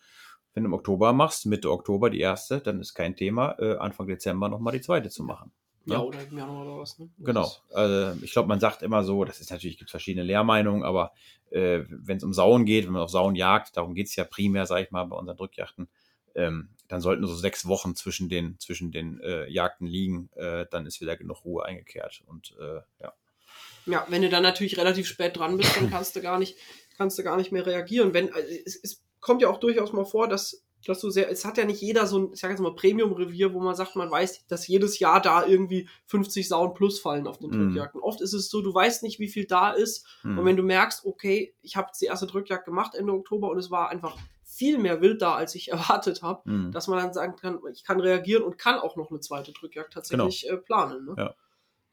Wenn 0.53 0.65
du 0.65 0.69
im 0.69 0.75
Oktober 0.75 1.13
machst, 1.13 1.47
Mitte 1.47 1.71
Oktober 1.71 2.11
die 2.11 2.21
erste, 2.21 2.61
dann 2.61 2.81
ist 2.81 2.95
kein 2.95 3.17
Thema, 3.17 3.57
äh, 3.59 3.77
Anfang 3.77 4.07
Dezember 4.07 4.49
nochmal 4.49 4.73
die 4.73 4.81
zweite 4.81 5.09
zu 5.09 5.23
machen. 5.23 5.53
Ja, 5.91 5.99
ne? 5.99 6.05
oder 6.05 6.23
im 6.23 6.39
Januar 6.39 6.67
oder 6.67 6.79
was, 6.79 6.99
ne? 6.99 7.11
Genau. 7.19 7.51
Also 7.73 8.19
ich 8.23 8.33
glaube, 8.33 8.49
man 8.49 8.61
sagt 8.61 8.83
immer 8.83 9.05
so, 9.05 9.25
das 9.25 9.41
ist 9.41 9.51
natürlich, 9.51 9.79
gibt 9.79 9.91
verschiedene 9.91 10.25
Lehrmeinungen, 10.25 10.83
aber 10.83 11.13
äh, 11.51 11.81
wenn 11.89 12.17
es 12.17 12.25
um 12.25 12.33
Sauen 12.33 12.65
geht, 12.65 12.87
wenn 12.87 12.93
man 12.93 13.03
auf 13.03 13.11
Sauen 13.11 13.35
jagt, 13.35 13.77
darum 13.77 13.95
geht's 13.95 14.17
ja 14.17 14.25
primär, 14.25 14.67
sage 14.67 14.85
ich 14.85 14.91
mal, 14.91 15.05
bei 15.05 15.17
unseren 15.17 15.37
Drückjachten, 15.37 15.89
ähm, 16.35 16.71
dann 16.89 17.01
sollten 17.01 17.27
so 17.27 17.35
sechs 17.35 17.67
Wochen 17.67 17.95
zwischen 17.95 18.29
den, 18.29 18.59
zwischen 18.59 18.91
den 18.93 19.21
äh, 19.21 19.49
Jagden 19.49 19.87
liegen, 19.87 20.31
äh, 20.37 20.67
dann 20.71 20.87
ist 20.87 21.01
wieder 21.01 21.17
genug 21.17 21.45
Ruhe 21.45 21.65
eingekehrt. 21.65 22.23
Und 22.27 22.57
äh, 22.61 22.81
ja. 23.01 23.13
Ja, 23.87 24.07
wenn 24.09 24.23
du 24.23 24.29
dann 24.29 24.43
natürlich 24.43 24.77
relativ 24.79 25.07
spät 25.07 25.37
dran 25.37 25.57
bist, 25.57 25.77
dann 25.77 25.91
kannst 25.91 26.15
du 26.17 26.21
gar 26.21 26.39
nicht, 26.39 26.57
kannst 26.97 27.19
du 27.19 27.23
gar 27.23 27.37
nicht 27.37 27.53
mehr 27.53 27.67
reagieren. 27.67 28.13
Wenn, 28.13 28.33
also 28.33 28.49
es, 28.49 28.79
es 28.83 29.03
kommt 29.21 29.43
ja 29.43 29.49
auch 29.49 29.61
durchaus 29.61 29.93
mal 29.93 30.05
vor, 30.05 30.29
dass, 30.29 30.63
dass 30.87 31.01
du 31.01 31.11
sehr, 31.11 31.31
es 31.31 31.45
hat 31.45 31.59
ja 31.59 31.65
nicht 31.65 31.81
jeder 31.81 32.07
so 32.07 32.19
ein, 32.19 32.33
ich 32.33 32.41
sag 32.41 32.51
jetzt 32.51 32.61
mal, 32.61 32.75
Premium-Revier, 32.75 33.53
wo 33.53 33.61
man 33.61 33.75
sagt, 33.75 33.97
man 33.97 34.11
weiß, 34.11 34.47
dass 34.47 34.67
jedes 34.67 34.99
Jahr 34.99 35.21
da 35.21 35.45
irgendwie 35.47 35.89
50 36.07 36.49
Sauen 36.49 36.75
plus 36.75 37.01
fallen 37.01 37.27
auf 37.27 37.39
den 37.39 37.51
Mhm. 37.51 37.67
Drückjagden. 37.67 38.01
Oft 38.01 38.21
ist 38.21 38.33
es 38.33 38.49
so, 38.49 38.63
du 38.63 38.73
weißt 38.73 39.03
nicht, 39.03 39.19
wie 39.19 39.29
viel 39.29 39.45
da 39.47 39.73
ist. 39.73 40.07
Hm. 40.23 40.39
Und 40.39 40.45
wenn 40.45 40.57
du 40.57 40.63
merkst, 40.63 41.05
okay, 41.05 41.55
ich 41.63 41.77
habe 41.77 41.89
die 42.01 42.07
erste 42.07 42.27
Drückjagd 42.27 42.65
gemacht 42.65 42.95
Ende 42.95 43.13
Oktober 43.13 43.51
und 43.51 43.59
es 43.59 43.71
war 43.71 43.91
einfach 43.91 44.17
viel 44.45 44.79
mehr 44.79 45.01
Wild 45.01 45.23
da, 45.23 45.35
als 45.35 45.55
ich 45.55 45.71
erwartet 45.73 46.23
habe, 46.23 46.43
Hm. 46.51 46.73
dass 46.73 46.89
man 46.89 46.99
dann 46.99 47.13
sagen 47.13 47.37
kann, 47.37 47.59
ich 47.73 47.85
kann 47.85 48.01
reagieren 48.01 48.43
und 48.43 48.59
kann 48.59 48.79
auch 48.79 48.97
noch 48.97 49.11
eine 49.11 49.21
zweite 49.21 49.53
Drückjagd 49.53 49.93
tatsächlich 49.93 50.49
äh, 50.49 50.57
planen. 50.57 51.05
Ne? 51.05 51.15
Genau. 51.15 51.29
Ja. 51.29 51.35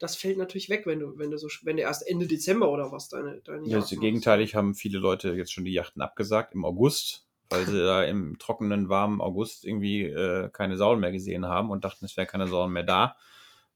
Das 0.00 0.14
fällt 0.14 0.38
natürlich 0.38 0.68
weg, 0.70 0.86
wenn 0.86 1.00
du, 1.00 1.18
wenn 1.18 1.30
du 1.32 1.38
so, 1.38 1.48
wenn 1.64 1.76
du 1.76 1.82
erst 1.82 2.08
Ende 2.08 2.26
Dezember 2.28 2.70
oder 2.70 2.92
was 2.92 3.08
deine, 3.08 3.40
deine 3.40 3.66
Ja, 3.68 3.78
also 3.78 3.96
gegenteilig 3.98 4.54
haben 4.54 4.74
viele 4.76 4.98
Leute 5.00 5.30
jetzt 5.32 5.52
schon 5.52 5.64
die 5.64 5.72
Yachten 5.72 6.00
abgesagt 6.00 6.54
im 6.54 6.64
August, 6.64 7.26
weil 7.50 7.66
sie 7.66 7.78
da 7.78 8.04
im 8.04 8.38
trockenen, 8.38 8.88
warmen 8.88 9.20
August 9.20 9.64
irgendwie 9.64 10.04
äh, 10.04 10.50
keine 10.50 10.76
Sauen 10.76 11.00
mehr 11.00 11.12
gesehen 11.12 11.46
haben 11.46 11.70
und 11.70 11.84
dachten, 11.84 12.04
es 12.04 12.16
wäre 12.16 12.26
keine 12.26 12.46
Sauen 12.46 12.72
mehr 12.72 12.82
da. 12.82 13.16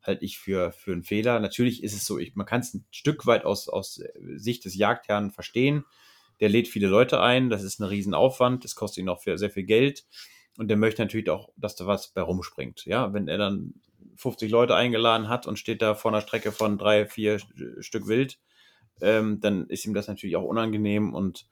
Halte 0.03 0.25
ich 0.25 0.39
für, 0.39 0.73
für 0.73 0.93
einen 0.93 1.05
Fehler. 1.05 1.39
Natürlich 1.41 1.83
ist 1.83 1.95
es 1.95 2.05
so, 2.05 2.19
ich, 2.19 2.35
man 2.35 2.47
kann 2.47 2.61
es 2.61 2.75
ein 2.75 2.85
Stück 2.91 3.27
weit 3.27 3.45
aus, 3.45 3.69
aus 3.69 4.03
Sicht 4.35 4.65
des 4.65 4.75
Jagdherrn 4.75 5.31
verstehen. 5.31 5.85
Der 6.41 6.49
lädt 6.49 6.69
viele 6.69 6.89
Leute 6.89 7.21
ein, 7.21 7.51
das 7.51 7.63
ist 7.63 7.79
ein 7.79 7.85
Riesenaufwand, 7.85 8.65
das 8.65 8.75
kostet 8.75 9.03
ihn 9.03 9.09
auch 9.09 9.23
sehr 9.23 9.51
viel 9.51 9.63
Geld. 9.63 10.05
Und 10.59 10.69
der 10.69 10.77
möchte 10.77 11.03
natürlich 11.03 11.31
auch, 11.31 11.51
dass 11.57 11.77
da 11.77 11.87
was 11.87 12.09
bei 12.09 12.21
rumspringt. 12.21 12.85
Ja, 12.85 13.13
wenn 13.15 13.29
er 13.29 13.39
dann 13.39 13.75
50 14.17 14.51
Leute 14.51 14.75
eingeladen 14.75 15.29
hat 15.29 15.47
und 15.47 15.59
steht 15.59 15.83
da 15.83 15.95
vor 15.95 16.11
einer 16.11 16.21
Strecke 16.21 16.53
von 16.53 16.79
drei, 16.79 17.07
vier 17.07 17.39
Stück 17.81 18.07
Wild, 18.07 18.39
ähm, 19.01 19.41
dann 19.41 19.67
ist 19.69 19.87
ihm 19.87 19.95
das 19.95 20.09
natürlich 20.09 20.37
auch 20.37 20.45
unangenehm 20.45 21.15
und 21.15 21.47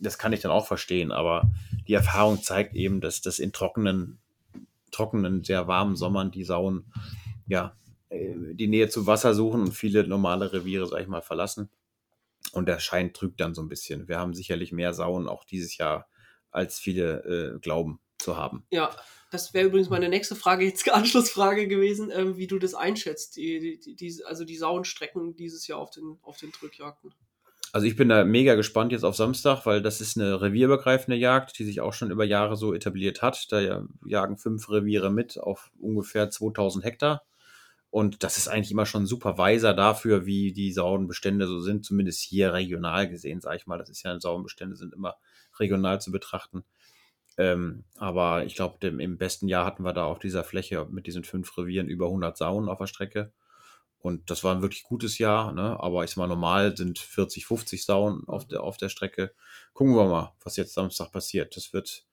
das 0.00 0.18
kann 0.18 0.32
ich 0.32 0.40
dann 0.40 0.50
auch 0.50 0.66
verstehen. 0.66 1.12
Aber 1.12 1.50
die 1.86 1.94
Erfahrung 1.94 2.42
zeigt 2.42 2.74
eben, 2.74 3.00
dass 3.00 3.20
das 3.20 3.38
in 3.38 3.52
trockenen, 3.52 4.18
trockenen, 4.90 5.44
sehr 5.44 5.66
warmen 5.68 5.96
Sommern 5.96 6.30
die 6.30 6.44
Sauen 6.44 6.92
ja 7.46 7.76
äh, 8.10 8.34
die 8.54 8.68
Nähe 8.68 8.88
zu 8.88 9.06
Wasser 9.06 9.34
suchen 9.34 9.62
und 9.62 9.72
viele 9.72 10.06
normale 10.06 10.52
Reviere, 10.52 10.86
sag 10.86 11.00
ich 11.00 11.08
mal, 11.08 11.22
verlassen. 11.22 11.70
Und 12.52 12.66
der 12.66 12.80
Schein 12.80 13.12
trügt 13.12 13.40
dann 13.40 13.54
so 13.54 13.62
ein 13.62 13.68
bisschen. 13.68 14.08
Wir 14.08 14.18
haben 14.18 14.34
sicherlich 14.34 14.72
mehr 14.72 14.92
Sauen 14.92 15.28
auch 15.28 15.44
dieses 15.44 15.76
Jahr, 15.76 16.08
als 16.50 16.78
viele 16.78 17.54
äh, 17.54 17.58
glauben 17.60 18.00
zu 18.18 18.36
haben. 18.36 18.64
Ja, 18.70 18.90
das 19.30 19.54
wäre 19.54 19.66
übrigens 19.66 19.88
meine 19.88 20.08
nächste 20.08 20.34
Frage, 20.34 20.64
jetzt 20.64 20.90
Anschlussfrage 20.90 21.68
gewesen, 21.68 22.10
ähm, 22.12 22.36
wie 22.36 22.48
du 22.48 22.58
das 22.58 22.74
einschätzt, 22.74 23.36
die, 23.36 23.78
die, 23.78 23.94
die, 23.94 24.24
also 24.24 24.44
die 24.44 24.56
Sauenstrecken 24.56 25.36
dieses 25.36 25.66
Jahr 25.66 25.78
auf 25.78 25.90
den, 25.90 26.18
auf 26.22 26.38
den 26.38 26.50
Drückjagden. 26.50 27.14
Also 27.72 27.86
ich 27.86 27.94
bin 27.96 28.08
da 28.08 28.24
mega 28.24 28.54
gespannt 28.56 28.90
jetzt 28.92 29.04
auf 29.04 29.14
Samstag, 29.14 29.64
weil 29.64 29.80
das 29.80 30.00
ist 30.00 30.18
eine 30.18 30.40
revierübergreifende 30.40 31.16
Jagd, 31.16 31.58
die 31.58 31.64
sich 31.64 31.80
auch 31.80 31.92
schon 31.92 32.10
über 32.10 32.24
Jahre 32.24 32.56
so 32.56 32.74
etabliert 32.74 33.22
hat. 33.22 33.50
Da 33.52 33.60
ja- 33.60 33.84
jagen 34.04 34.38
fünf 34.38 34.68
Reviere 34.70 35.10
mit 35.10 35.38
auf 35.38 35.70
ungefähr 35.78 36.30
2000 36.30 36.84
Hektar. 36.84 37.22
Und 37.90 38.22
das 38.24 38.38
ist 38.38 38.48
eigentlich 38.48 38.70
immer 38.72 38.86
schon 38.86 39.04
ein 39.04 39.06
super 39.06 39.38
Weiser 39.38 39.74
dafür, 39.74 40.26
wie 40.26 40.52
die 40.52 40.72
Sauenbestände 40.72 41.46
so 41.46 41.60
sind, 41.60 41.84
zumindest 41.84 42.20
hier 42.22 42.52
regional 42.54 43.08
gesehen, 43.08 43.40
sage 43.40 43.56
ich 43.58 43.66
mal. 43.66 43.78
Das 43.78 43.88
ist 43.90 44.02
ja, 44.04 44.18
Sauenbestände 44.20 44.76
sind 44.76 44.94
immer 44.94 45.16
regional 45.58 46.00
zu 46.00 46.12
betrachten. 46.12 46.64
Ähm, 47.38 47.84
aber 47.96 48.44
ich 48.44 48.54
glaube, 48.56 48.86
im 48.88 49.18
besten 49.18 49.48
Jahr 49.48 49.66
hatten 49.66 49.84
wir 49.84 49.92
da 49.92 50.04
auf 50.04 50.18
dieser 50.20 50.44
Fläche 50.44 50.86
mit 50.90 51.06
diesen 51.06 51.24
fünf 51.24 51.56
Revieren 51.58 51.88
über 51.88 52.06
100 52.06 52.36
Sauen 52.36 52.68
auf 52.68 52.78
der 52.78 52.86
Strecke. 52.86 53.32
Und 54.00 54.30
das 54.30 54.42
war 54.44 54.54
ein 54.54 54.62
wirklich 54.62 54.82
gutes 54.82 55.18
Jahr, 55.18 55.52
ne? 55.52 55.78
aber 55.78 56.04
ich 56.04 56.10
sag 56.10 56.16
mal, 56.16 56.26
normal 56.26 56.74
sind 56.76 56.98
40, 56.98 57.44
50 57.46 57.84
Sauen 57.84 58.24
auf 58.26 58.46
der, 58.46 58.62
auf 58.62 58.78
der 58.78 58.88
Strecke. 58.88 59.32
Gucken 59.74 59.94
wir 59.94 60.06
mal, 60.08 60.34
was 60.42 60.56
jetzt 60.56 60.72
Samstag 60.72 61.12
passiert. 61.12 61.54
Das 61.56 61.72
wird 61.74 62.06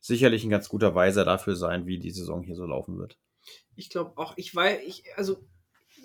sicherlich 0.00 0.42
ein 0.44 0.50
ganz 0.50 0.68
guter 0.70 0.94
Weiser 0.94 1.24
dafür 1.24 1.54
sein, 1.54 1.86
wie 1.86 1.98
die 1.98 2.10
Saison 2.10 2.42
hier 2.42 2.56
so 2.56 2.64
laufen 2.64 2.98
wird. 2.98 3.18
Ich 3.76 3.90
glaube 3.90 4.16
auch, 4.16 4.34
ich 4.36 4.54
weiß, 4.54 4.80
ich, 4.86 5.04
also 5.16 5.36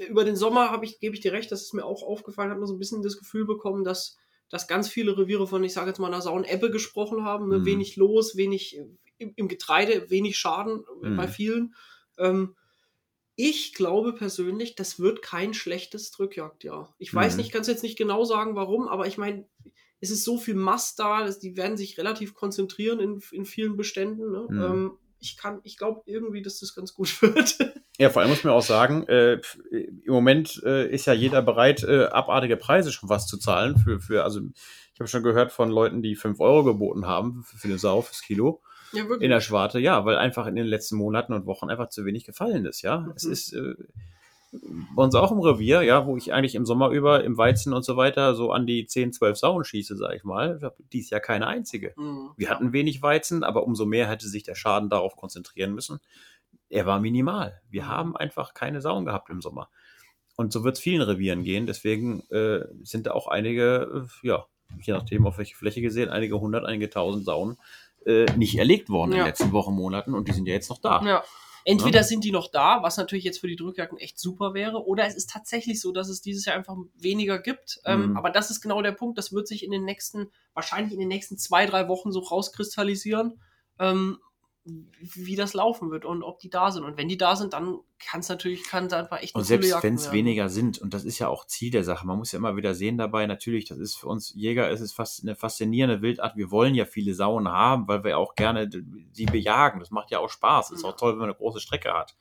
über 0.09 0.23
den 0.25 0.35
Sommer 0.35 0.71
habe 0.71 0.85
ich, 0.85 0.99
gebe 0.99 1.15
ich 1.15 1.21
dir 1.21 1.31
recht, 1.33 1.51
das 1.51 1.61
ist 1.61 1.73
mir 1.73 1.85
auch 1.85 2.03
aufgefallen, 2.03 2.49
habe 2.51 2.59
mir 2.59 2.67
so 2.67 2.73
ein 2.73 2.79
bisschen 2.79 3.01
das 3.01 3.17
Gefühl 3.17 3.45
bekommen, 3.45 3.83
dass, 3.83 4.17
dass 4.49 4.67
ganz 4.67 4.89
viele 4.89 5.17
Reviere 5.17 5.47
von, 5.47 5.63
ich 5.63 5.73
sage 5.73 5.87
jetzt 5.89 5.99
mal, 5.99 6.07
einer 6.07 6.21
Saunebbe 6.21 6.69
gesprochen 6.71 7.23
haben, 7.23 7.47
ne? 7.49 7.59
Mhm. 7.59 7.65
wenig 7.65 7.95
los, 7.95 8.35
wenig 8.35 8.77
im, 9.17 9.33
im 9.35 9.47
Getreide, 9.47 10.09
wenig 10.09 10.37
Schaden 10.37 10.83
äh, 11.03 11.09
Mhm. 11.09 11.15
bei 11.15 11.27
vielen. 11.27 11.75
Ähm, 12.17 12.55
ich 13.41 13.73
glaube 13.73 14.11
persönlich, 14.11 14.75
das 14.75 14.99
wird 14.99 15.21
kein 15.21 15.53
schlechtes 15.53 16.11
Drückjagdjahr. 16.11 16.93
Ich 16.97 17.13
weiß 17.13 17.33
Mhm. 17.33 17.37
nicht, 17.37 17.51
kann 17.53 17.61
es 17.61 17.67
jetzt 17.67 17.83
nicht 17.83 17.97
genau 17.97 18.25
sagen, 18.25 18.55
warum, 18.57 18.89
aber 18.89 19.07
ich 19.07 19.17
meine, 19.17 19.45
es 20.01 20.11
ist 20.11 20.25
so 20.25 20.37
viel 20.37 20.55
Mast 20.55 20.99
da, 20.99 21.23
dass 21.23 21.39
die 21.39 21.55
werden 21.55 21.77
sich 21.77 21.97
relativ 21.97 22.33
konzentrieren 22.33 22.99
in, 22.99 23.21
in 23.31 23.45
vielen 23.45 23.77
Beständen. 23.77 24.29
Ne? 24.29 24.47
Mhm. 24.49 24.61
Ähm, 24.61 24.91
ich 25.21 25.37
kann, 25.37 25.61
ich 25.63 25.77
glaube 25.77 26.01
irgendwie, 26.05 26.41
dass 26.41 26.59
das 26.59 26.75
ganz 26.75 26.93
gut 26.93 27.09
wird. 27.21 27.57
Ja, 27.97 28.09
vor 28.09 28.21
allem 28.21 28.31
muss 28.31 28.43
man 28.43 28.51
auch 28.51 28.61
sagen, 28.61 29.07
äh, 29.07 29.39
pf, 29.39 29.57
im 29.71 30.13
Moment 30.13 30.61
äh, 30.65 30.89
ist 30.89 31.05
ja 31.05 31.13
jeder 31.13 31.41
bereit, 31.41 31.83
äh, 31.83 32.07
abartige 32.07 32.57
Preise 32.57 32.91
schon 32.91 33.07
was 33.07 33.25
zu 33.25 33.37
zahlen. 33.37 33.77
Für, 33.77 34.01
für, 34.01 34.25
also 34.25 34.41
ich 34.99 35.01
habe 35.01 35.07
schon 35.07 35.23
gehört 35.23 35.53
von 35.53 35.69
Leuten, 35.69 36.01
die 36.01 36.17
5 36.17 36.41
Euro 36.41 36.65
geboten 36.65 37.07
haben 37.07 37.43
für, 37.45 37.69
eine 37.69 37.77
Sau, 37.77 38.01
fürs 38.01 38.21
Kilo. 38.21 38.61
ja, 38.91 39.03
wirklich. 39.03 39.21
in 39.21 39.29
der 39.29 39.39
Schwarte, 39.39 39.79
ja, 39.79 40.03
weil 40.03 40.17
einfach 40.17 40.45
in 40.45 40.57
den 40.57 40.65
letzten 40.65 40.97
Monaten 40.97 41.31
und 41.31 41.45
Wochen 41.45 41.69
einfach 41.69 41.87
zu 41.87 42.03
wenig 42.03 42.25
gefallen 42.25 42.65
ist, 42.65 42.81
ja. 42.81 42.99
Mhm. 42.99 43.13
Es 43.15 43.23
ist 43.23 43.53
äh, 43.53 43.75
bei 44.51 45.03
uns 45.03 45.15
auch 45.15 45.31
im 45.31 45.39
Revier, 45.39 45.83
ja, 45.83 46.05
wo 46.05 46.17
ich 46.17 46.33
eigentlich 46.33 46.55
im 46.55 46.65
Sommer 46.65 46.89
über 46.89 47.23
im 47.23 47.37
Weizen 47.37 47.71
und 47.71 47.85
so 47.85 47.95
weiter 47.95 48.35
so 48.35 48.51
an 48.51 48.67
die 48.67 48.87
10, 48.87 49.13
12 49.13 49.37
Sauen 49.37 49.63
schieße, 49.63 49.95
sag 49.95 50.15
ich 50.15 50.25
mal. 50.25 50.57
Ich 50.57 50.63
hab 50.65 50.75
Dies 50.91 51.09
Jahr 51.11 51.21
keine 51.21 51.47
einzige. 51.47 51.93
Mhm. 51.95 52.31
Wir 52.35 52.49
hatten 52.49 52.73
wenig 52.73 53.01
Weizen, 53.01 53.45
aber 53.45 53.63
umso 53.63 53.85
mehr 53.85 54.09
hätte 54.09 54.27
sich 54.27 54.43
der 54.43 54.55
Schaden 54.55 54.89
darauf 54.89 55.15
konzentrieren 55.15 55.73
müssen. 55.73 56.01
Er 56.67 56.85
war 56.85 56.99
minimal. 56.99 57.61
Wir 57.69 57.87
haben 57.87 58.17
einfach 58.17 58.53
keine 58.53 58.81
Sauen 58.81 59.05
gehabt 59.05 59.29
im 59.29 59.41
Sommer. 59.41 59.69
Und 60.35 60.51
so 60.51 60.65
wird 60.65 60.75
es 60.75 60.83
vielen 60.83 61.03
Revieren 61.03 61.43
gehen. 61.45 61.67
Deswegen 61.67 62.21
äh, 62.31 62.65
sind 62.83 63.07
da 63.07 63.11
auch 63.11 63.27
einige, 63.27 64.07
äh, 64.23 64.27
ja, 64.27 64.45
je 64.81 64.93
nachdem 64.93 65.25
auf 65.27 65.37
welche 65.37 65.55
Fläche 65.55 65.81
gesehen, 65.81 66.09
einige 66.09 66.39
hundert, 66.39 66.65
einige 66.65 66.89
tausend 66.89 67.25
Sauen 67.25 67.57
äh, 68.05 68.25
nicht 68.37 68.57
erlegt 68.57 68.89
worden 68.89 69.11
in 69.11 69.17
Ja. 69.17 69.23
den 69.23 69.29
letzten 69.29 69.51
Wochen, 69.51 69.73
Monaten. 69.73 70.13
Und 70.13 70.27
die 70.27 70.33
sind 70.33 70.47
ja 70.47 70.53
jetzt 70.53 70.69
noch 70.69 70.79
da. 70.79 71.01
Ja. 71.05 71.23
Entweder 71.65 72.03
sind 72.03 72.23
die 72.23 72.31
noch 72.31 72.49
da, 72.49 72.81
was 72.81 72.95
natürlich 72.97 73.25
jetzt 73.25 73.39
für 73.39 73.47
die 73.47 73.57
Drückjacken 73.57 73.97
echt 73.97 74.17
super 74.17 74.53
wäre, 74.53 74.87
oder 74.87 75.05
es 75.05 75.15
ist 75.15 75.29
tatsächlich 75.29 75.81
so, 75.81 75.91
dass 75.91 76.07
es 76.07 76.21
dieses 76.21 76.45
Jahr 76.45 76.55
einfach 76.55 76.75
weniger 76.95 77.37
gibt. 77.37 77.79
Ähm, 77.85 78.11
Mhm. 78.11 78.17
aber 78.17 78.29
das 78.29 78.49
ist 78.49 78.61
genau 78.61 78.81
der 78.81 78.93
Punkt. 78.93 79.17
Das 79.17 79.33
wird 79.33 79.47
sich 79.47 79.63
in 79.63 79.71
den 79.71 79.83
nächsten, 79.83 80.31
wahrscheinlich 80.53 80.93
in 80.93 80.99
den 80.99 81.09
nächsten 81.09 81.37
zwei, 81.37 81.65
drei 81.65 81.87
Wochen 81.89 82.11
so 82.11 82.21
rauskristallisieren, 82.21 83.41
ähm, 83.77 84.19
wie 84.99 85.35
das 85.35 85.53
laufen 85.53 85.91
wird 85.91 86.05
und 86.05 86.23
ob 86.23 86.39
die 86.39 86.49
da 86.49 86.71
sind. 86.71 86.83
Und 86.83 86.97
wenn 86.97 87.07
die 87.07 87.17
da 87.17 87.35
sind, 87.35 87.53
dann 87.53 87.79
kann 87.99 88.21
es 88.21 88.29
natürlich, 88.29 88.63
kann 88.63 88.85
es 88.85 88.93
einfach 88.93 89.21
echt 89.21 89.35
Und 89.35 89.43
selbst 89.43 89.83
wenn 89.83 89.95
es 89.95 90.11
weniger 90.11 90.49
sind, 90.49 90.79
und 90.79 90.93
das 90.93 91.03
ist 91.03 91.19
ja 91.19 91.27
auch 91.27 91.45
Ziel 91.45 91.71
der 91.71 91.83
Sache, 91.83 92.05
man 92.07 92.17
muss 92.17 92.31
ja 92.31 92.37
immer 92.37 92.55
wieder 92.55 92.73
sehen 92.73 92.97
dabei, 92.97 93.25
natürlich, 93.25 93.65
das 93.65 93.77
ist 93.77 93.95
für 93.95 94.07
uns 94.07 94.33
Jäger, 94.35 94.69
es 94.69 94.81
ist 94.81 94.93
fast 94.93 95.23
eine 95.23 95.35
faszinierende 95.35 96.01
Wildart. 96.01 96.37
Wir 96.37 96.51
wollen 96.51 96.75
ja 96.75 96.85
viele 96.85 97.13
Sauen 97.13 97.47
haben, 97.47 97.87
weil 97.87 98.03
wir 98.03 98.17
auch 98.17 98.35
gerne 98.35 98.69
sie 99.13 99.25
bejagen. 99.25 99.79
Das 99.79 99.91
macht 99.91 100.11
ja 100.11 100.19
auch 100.19 100.29
Spaß. 100.29 100.71
Ist 100.71 100.83
auch 100.85 100.95
toll, 100.95 101.13
wenn 101.13 101.19
man 101.19 101.29
eine 101.29 101.37
große 101.37 101.59
Strecke 101.59 101.93
hat. 101.93 102.15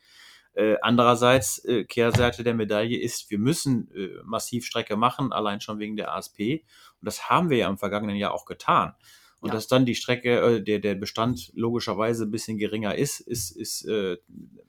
Äh, 0.59 0.77
andererseits, 0.83 1.65
äh, 1.67 1.85
Kehrseite 1.85 2.43
der 2.43 2.55
Medaille 2.55 2.99
ist, 2.99 3.31
wir 3.31 3.39
müssen 3.39 3.93
äh, 3.95 4.09
massiv 4.25 4.67
Strecke 4.67 4.97
machen, 4.97 5.33
allein 5.33 5.61
schon 5.61 5.79
wegen 5.79 5.97
der 5.97 6.13
ASP. 6.15 6.65
Und 7.01 7.07
das 7.07 7.31
haben 7.31 7.49
wir 7.49 7.59
ja 7.59 7.69
im 7.69 7.79
vergangenen 7.79 8.17
Jahr 8.17 8.35
auch 8.35 8.45
getan. 8.45 8.95
Und 9.41 9.49
Ja. 9.49 9.55
dass 9.55 9.69
dann 9.69 9.87
die 9.87 9.95
Strecke, 9.95 10.41
äh, 10.41 10.63
der, 10.63 10.81
der 10.81 10.95
Bestand 10.97 11.53
logischerweise 11.55 12.25
ein 12.25 12.31
bisschen 12.31 12.59
geringer 12.59 12.97
ist, 12.97 13.21
ist, 13.21 13.51
ist, 13.51 13.85
äh, 13.87 14.17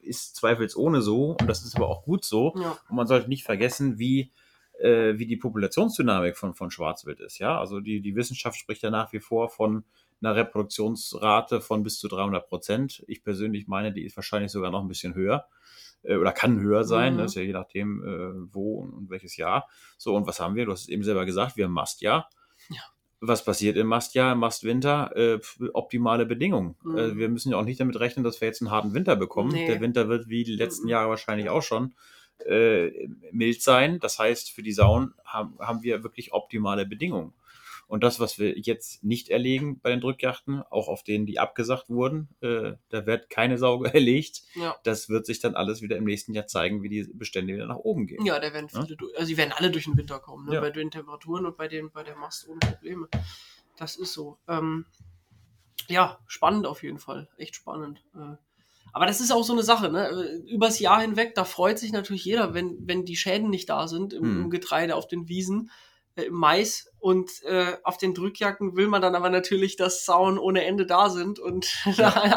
ist 0.01 0.36
zweifelsohne 0.36 1.01
so. 1.01 1.36
Und 1.39 1.47
das 1.47 1.63
ist 1.63 1.75
aber 1.75 1.89
auch 1.89 2.03
gut 2.03 2.23
so. 2.23 2.53
Ja. 2.55 2.77
Und 2.89 2.95
man 2.95 3.08
sollte 3.08 3.29
nicht 3.29 3.43
vergessen, 3.43 3.97
wie, 3.97 4.32
äh, 4.79 5.17
wie 5.17 5.25
die 5.25 5.38
Populationsdynamik 5.38 6.38
von, 6.38 6.53
von 6.53 6.69
Schwarzwild 6.69 7.19
ist. 7.19 7.39
Ja, 7.39 7.60
also 7.60 7.79
die, 7.79 8.01
die 8.01 8.15
Wissenschaft 8.15 8.58
spricht 8.60 8.84
ja 8.84 8.91
nach 8.91 9.12
wie 9.12 9.19
vor 9.19 9.49
von 9.49 9.84
einer 10.21 10.36
Reproduktionsrate 10.36 11.62
von 11.62 11.82
bis 11.84 11.97
zu 11.97 12.08
300 12.08 12.47
Prozent. 12.47 13.03
Ich 13.08 13.23
persönlich 13.23 13.67
meine, 13.67 13.91
die 13.93 14.03
ist 14.05 14.17
wahrscheinlich 14.17 14.51
sogar 14.51 14.69
noch 14.69 14.82
ein 14.82 14.88
bisschen 14.88 15.15
höher 15.15 15.47
äh, 16.03 16.15
oder 16.15 16.32
kann 16.32 16.60
höher 16.60 16.84
sein. 16.84 17.13
Mhm. 17.13 17.17
Das 17.19 17.32
ist 17.32 17.36
ja 17.36 17.41
je 17.41 17.53
nachdem, 17.53 18.03
äh, 18.03 18.53
wo 18.53 18.82
und 18.82 19.10
welches 19.10 19.36
Jahr. 19.38 19.67
So, 19.97 20.15
und 20.15 20.27
was 20.27 20.39
haben 20.39 20.55
wir? 20.55 20.65
Du 20.65 20.71
hast 20.71 20.82
es 20.82 20.89
eben 20.89 21.03
selber 21.03 21.25
gesagt, 21.25 21.58
wir 21.58 21.65
haben 21.65 21.71
Mastjahr. 21.71 22.29
Ja. 22.69 22.82
Was 23.21 23.43
passiert 23.43 23.75
im 23.75 23.88
Mastjahr, 23.88 24.34
im 24.34 24.39
Mastwinter? 24.39 25.15
Äh, 25.15 25.39
optimale 25.73 26.25
Bedingungen. 26.25 26.75
Mhm. 26.84 26.97
Äh, 26.97 27.17
wir 27.17 27.29
müssen 27.29 27.51
ja 27.51 27.58
auch 27.58 27.65
nicht 27.65 27.79
damit 27.79 27.99
rechnen, 27.99 28.23
dass 28.23 28.39
wir 28.39 28.47
jetzt 28.47 28.62
einen 28.62 28.71
harten 28.71 28.93
Winter 28.93 29.15
bekommen. 29.15 29.51
Nee. 29.51 29.67
Der 29.67 29.82
Winter 29.82 30.08
wird 30.08 30.29
wie 30.29 30.43
die 30.43 30.55
letzten 30.55 30.86
Mhm. 30.86 30.89
Jahre 30.89 31.10
wahrscheinlich 31.10 31.49
auch 31.49 31.62
schon 31.62 31.93
äh, 32.45 33.10
mild 33.32 33.62
sein. 33.62 33.99
Das 33.99 34.19
heißt, 34.19 34.51
für 34.51 34.63
die 34.63 34.71
Sauen 34.71 35.13
haben, 35.25 35.58
haben 35.60 35.84
wir 35.84 36.03
wirklich 36.03 36.32
optimale 36.32 36.86
Bedingungen. 36.86 37.34
Und 37.89 38.04
das, 38.04 38.19
was 38.19 38.38
wir 38.38 38.56
jetzt 38.58 39.04
nicht 39.04 39.30
erlegen 39.30 39.80
bei 39.82 39.89
den 39.89 39.99
Drückjachten, 39.99 40.62
auch 40.69 40.88
auf 40.88 41.02
denen, 41.04 41.25
die 41.25 41.39
abgesagt 41.39 41.89
wurden, 41.89 42.30
äh, 42.39 42.73
da 42.89 43.06
wird 43.08 43.32
keine 43.32 43.58
Sau 43.58 43.84
erlegt. 43.84 44.43
Ja. 44.54 44.75
Das 44.84 45.10
wird 45.10 45.25
sich 45.25 45.39
dann 45.39 45.56
alles 45.56 45.82
wieder 45.82 45.97
im 45.97 46.04
nächsten 46.06 46.34
Jahr 46.36 46.45
zeigen, 46.45 46.84
wie 46.84 46.89
die 46.89 47.10
Bestände 47.12 47.56
wieder 47.56 47.65
nach 47.65 47.78
oben 47.78 48.06
gehen. 48.06 48.23
Ja, 48.23 48.39
da 48.39 48.54
werden 48.54 48.69
Ja? 48.71 48.84
viele, 48.84 48.95
durch, 48.95 49.17
also 49.17 49.28
die 49.28 49.38
werden 49.38 49.54
alle 49.54 49.71
durch 49.71 49.86
den 49.86 49.97
Winter 49.97 50.19
kommen, 50.19 50.45
ne? 50.47 50.54
Ja. 50.56 50.62
bei 50.62 50.69
den 50.69 50.91
Temperaturen 50.91 51.47
und 51.47 51.58
bei, 51.58 51.67
den, 51.67 51.89
bei 51.91 52.04
der 52.04 52.15
Mast 52.15 52.47
ohne 52.47 52.60
Probleme. 52.60 53.08
Das 53.75 53.95
ist 53.95 54.13
so. 54.13 54.38
Ähm, 54.47 54.86
ja, 55.88 56.19
spannend 56.28 56.67
auf 56.67 56.84
jeden 56.84 56.99
Fall. 56.99 57.28
Echt 57.38 57.56
spannend. 57.56 58.04
Äh, 58.15 58.36
aber 58.93 59.06
das 59.08 59.19
ist 59.21 59.32
auch 59.32 59.43
so 59.43 59.54
eine 59.54 59.63
Sache, 59.63 59.89
ne? 59.91 60.10
Äh, 60.10 60.52
Übers 60.54 60.80
Jahr 60.80 61.02
hinweg, 61.02 61.34
da 61.34 61.43
freut 61.43 61.80
sich 61.80 61.91
natürlich 61.91 62.25
jeder, 62.25 62.54
wenn, 62.54 62.78
wenn 62.88 63.04
die 63.06 63.15
Schäden 63.15 63.49
nicht 63.49 63.69
da 63.69 63.88
sind 63.88 64.13
im, 64.13 64.23
Hm. 64.23 64.41
im 64.43 64.49
Getreide, 64.52 64.95
auf 64.95 65.08
den 65.08 65.28
Wiesen, 65.28 65.71
Mais 66.32 66.91
und 67.00 67.30
äh, 67.43 67.78
auf 67.84 67.98
den 67.98 68.13
Drückjacken 68.13 68.76
will 68.76 68.88
man 68.88 69.02
dann 69.02 69.15
aber 69.15 69.30
natürlich, 69.30 69.78
dass 69.78 70.06
Sauen 70.06 70.38
ohne 70.38 70.65
Ende 70.65 70.86
da 70.86 71.10
sind 71.10 71.39
und 71.39 71.67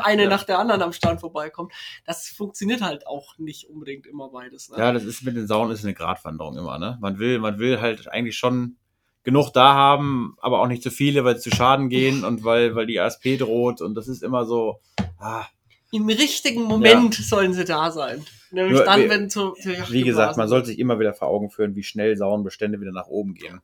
eine 0.05 0.25
ja. 0.25 0.29
nach 0.29 0.45
der 0.45 0.59
anderen 0.59 0.83
am 0.83 0.93
Stand 0.93 1.21
vorbeikommt. 1.21 1.73
Das 2.07 2.29
funktioniert 2.29 2.81
halt 2.81 3.07
auch 3.07 3.39
nicht 3.39 3.69
unbedingt 3.69 4.07
immer 4.07 4.29
beides. 4.31 4.71
Ne? 4.71 4.79
Ja, 4.79 4.93
das 4.93 5.05
ist 5.05 5.23
mit 5.25 5.37
den 5.37 5.47
Sauen 5.47 5.71
ist 5.71 5.85
eine 5.85 5.95
Gratwanderung 5.95 6.57
immer, 6.57 6.79
ne? 6.79 6.99
Man 7.01 7.19
will, 7.19 7.39
man 7.39 7.59
will 7.59 7.81
halt 7.81 8.09
eigentlich 8.09 8.37
schon 8.37 8.77
genug 9.25 9.51
da 9.53 9.75
haben, 9.75 10.37
aber 10.41 10.61
auch 10.61 10.67
nicht 10.67 10.83
zu 10.83 10.91
viele, 10.91 11.25
weil 11.25 11.37
sie 11.37 11.51
zu 11.51 11.57
Schaden 11.57 11.89
gehen 11.89 12.25
und 12.25 12.45
weil, 12.45 12.75
weil 12.75 12.87
die 12.87 13.01
ASP 13.01 13.39
droht 13.39 13.81
und 13.81 13.95
das 13.95 14.09
ist 14.09 14.23
immer 14.23 14.45
so, 14.47 14.81
ah, 15.19 15.47
Im 15.93 16.09
richtigen 16.09 16.63
Moment 16.63 17.15
sollen 17.15 17.53
sie 17.53 17.65
da 17.65 17.91
sein. 17.91 18.25
Nämlich 18.53 18.75
Nur, 18.75 18.85
dann, 18.85 19.01
wie- 19.01 19.09
wenn 19.09 19.31
zur 19.31 19.57
Yacht 19.65 19.91
wie 19.93 20.03
gesagt, 20.03 20.37
man 20.37 20.47
sollte 20.49 20.67
sich 20.69 20.79
immer 20.79 21.01
wieder 21.01 21.15
vor 21.15 21.29
Augen 21.29 21.51
führen, 21.51 21.75
wie 21.75 21.83
schnell 21.83 22.17
Sauenbestände 22.17 22.81
wieder 22.81 22.93
nach 22.93 23.07
oben 23.09 23.35
gehen 23.35 23.63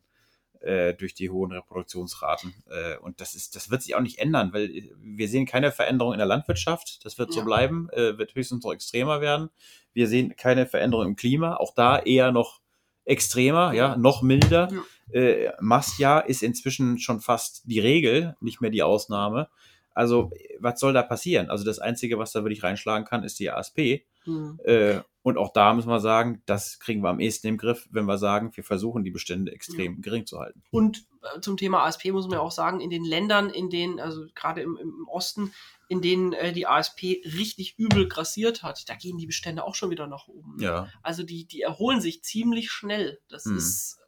äh, 0.60 0.94
durch 0.94 1.14
die 1.14 1.30
hohen 1.30 1.52
Reproduktionsraten. 1.52 2.54
Äh, 2.70 2.96
und 2.98 3.20
das 3.20 3.34
ist, 3.34 3.54
das 3.54 3.70
wird 3.70 3.82
sich 3.82 3.94
auch 3.94 4.00
nicht 4.00 4.18
ändern, 4.18 4.52
weil 4.52 4.90
wir 5.00 5.28
sehen 5.28 5.46
keine 5.46 5.70
Veränderung 5.72 6.14
in 6.14 6.18
der 6.18 6.26
Landwirtschaft. 6.26 7.04
Das 7.04 7.18
wird 7.18 7.32
so 7.32 7.40
Ja. 7.40 7.44
bleiben, 7.44 7.88
äh, 7.90 8.16
wird 8.18 8.34
höchstens 8.34 8.64
noch 8.64 8.72
extremer 8.72 9.20
werden. 9.20 9.50
Wir 9.92 10.08
sehen 10.08 10.34
keine 10.36 10.66
Veränderung 10.66 11.06
im 11.06 11.16
Klima, 11.16 11.56
auch 11.56 11.74
da 11.74 11.98
eher 11.98 12.32
noch 12.32 12.60
extremer, 13.04 13.72
ja, 13.72 13.96
noch 13.96 14.22
milder. 14.22 14.68
Äh, 15.12 15.50
Mastjahr 15.60 16.28
ist 16.28 16.42
inzwischen 16.42 16.98
schon 16.98 17.20
fast 17.20 17.62
die 17.64 17.80
Regel, 17.80 18.36
nicht 18.40 18.60
mehr 18.60 18.70
die 18.70 18.82
Ausnahme. 18.82 19.48
Also, 19.94 20.30
was 20.60 20.78
soll 20.78 20.92
da 20.92 21.02
passieren? 21.02 21.50
Also, 21.50 21.64
das 21.64 21.78
Einzige, 21.78 22.18
was 22.18 22.32
da 22.32 22.42
wirklich 22.44 22.62
reinschlagen 22.62 23.04
kann, 23.06 23.24
ist 23.24 23.38
die 23.40 23.50
ASP. 23.50 24.04
Hm. 24.28 24.60
Äh, 24.64 25.00
und 25.22 25.36
auch 25.36 25.52
da 25.52 25.74
müssen 25.74 25.90
wir 25.90 26.00
sagen, 26.00 26.42
das 26.46 26.78
kriegen 26.78 27.02
wir 27.02 27.10
am 27.10 27.20
ehesten 27.20 27.48
im 27.48 27.58
Griff, 27.58 27.86
wenn 27.90 28.06
wir 28.06 28.16
sagen, 28.16 28.50
wir 28.54 28.64
versuchen 28.64 29.04
die 29.04 29.10
Bestände 29.10 29.52
extrem 29.52 30.00
gering 30.00 30.24
zu 30.24 30.38
halten. 30.38 30.62
Und 30.70 31.04
äh, 31.22 31.40
zum 31.40 31.56
Thema 31.56 31.84
ASP 31.84 32.06
muss 32.12 32.26
man 32.26 32.34
ja 32.34 32.40
auch 32.40 32.52
sagen, 32.52 32.80
in 32.80 32.88
den 32.88 33.04
Ländern, 33.04 33.50
in 33.50 33.68
denen, 33.68 34.00
also 34.00 34.24
gerade 34.34 34.62
im, 34.62 34.78
im 34.80 35.06
Osten, 35.08 35.52
in 35.88 36.00
denen 36.00 36.32
äh, 36.32 36.52
die 36.52 36.66
ASP 36.66 37.20
richtig 37.24 37.78
übel 37.78 38.08
grassiert 38.08 38.62
hat, 38.62 38.88
da 38.88 38.94
gehen 38.94 39.18
die 39.18 39.26
Bestände 39.26 39.64
auch 39.64 39.74
schon 39.74 39.90
wieder 39.90 40.06
nach 40.06 40.28
oben. 40.28 40.56
ne? 40.56 40.64
Ja. 40.64 40.88
Also 41.02 41.24
die, 41.24 41.46
die 41.46 41.60
erholen 41.62 42.00
sich 42.00 42.22
ziemlich 42.22 42.70
schnell. 42.70 43.20
Das 43.28 43.44
Hm. 43.44 43.56
ist, 43.56 43.98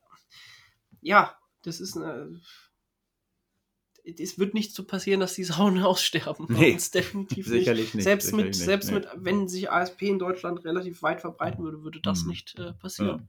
ja, 1.02 1.35
das 1.62 1.80
ist 1.80 1.96
eine. 1.96 2.40
Es 4.04 4.38
wird 4.38 4.54
nicht 4.54 4.74
so 4.74 4.84
passieren, 4.84 5.20
dass 5.20 5.34
die 5.34 5.44
Sauen 5.44 5.78
aussterben. 5.82 6.46
Nee, 6.48 6.76
definitiv 6.94 7.46
nicht. 7.46 7.46
Sicherlich 7.48 7.94
nicht. 7.94 8.04
Selbst 8.04 8.26
mit, 8.26 8.54
sicherlich 8.54 8.56
nicht, 8.56 8.64
selbst 8.64 8.88
nee. 8.88 8.94
mit, 8.94 9.08
wenn 9.16 9.48
sich 9.48 9.70
ASP 9.70 10.02
in 10.02 10.18
Deutschland 10.18 10.64
relativ 10.64 11.02
weit 11.02 11.20
verbreiten 11.20 11.62
würde, 11.64 11.82
würde 11.82 12.00
das 12.00 12.22
Hm. 12.22 12.28
nicht 12.28 12.58
äh, 12.58 12.72
passieren. 12.74 13.28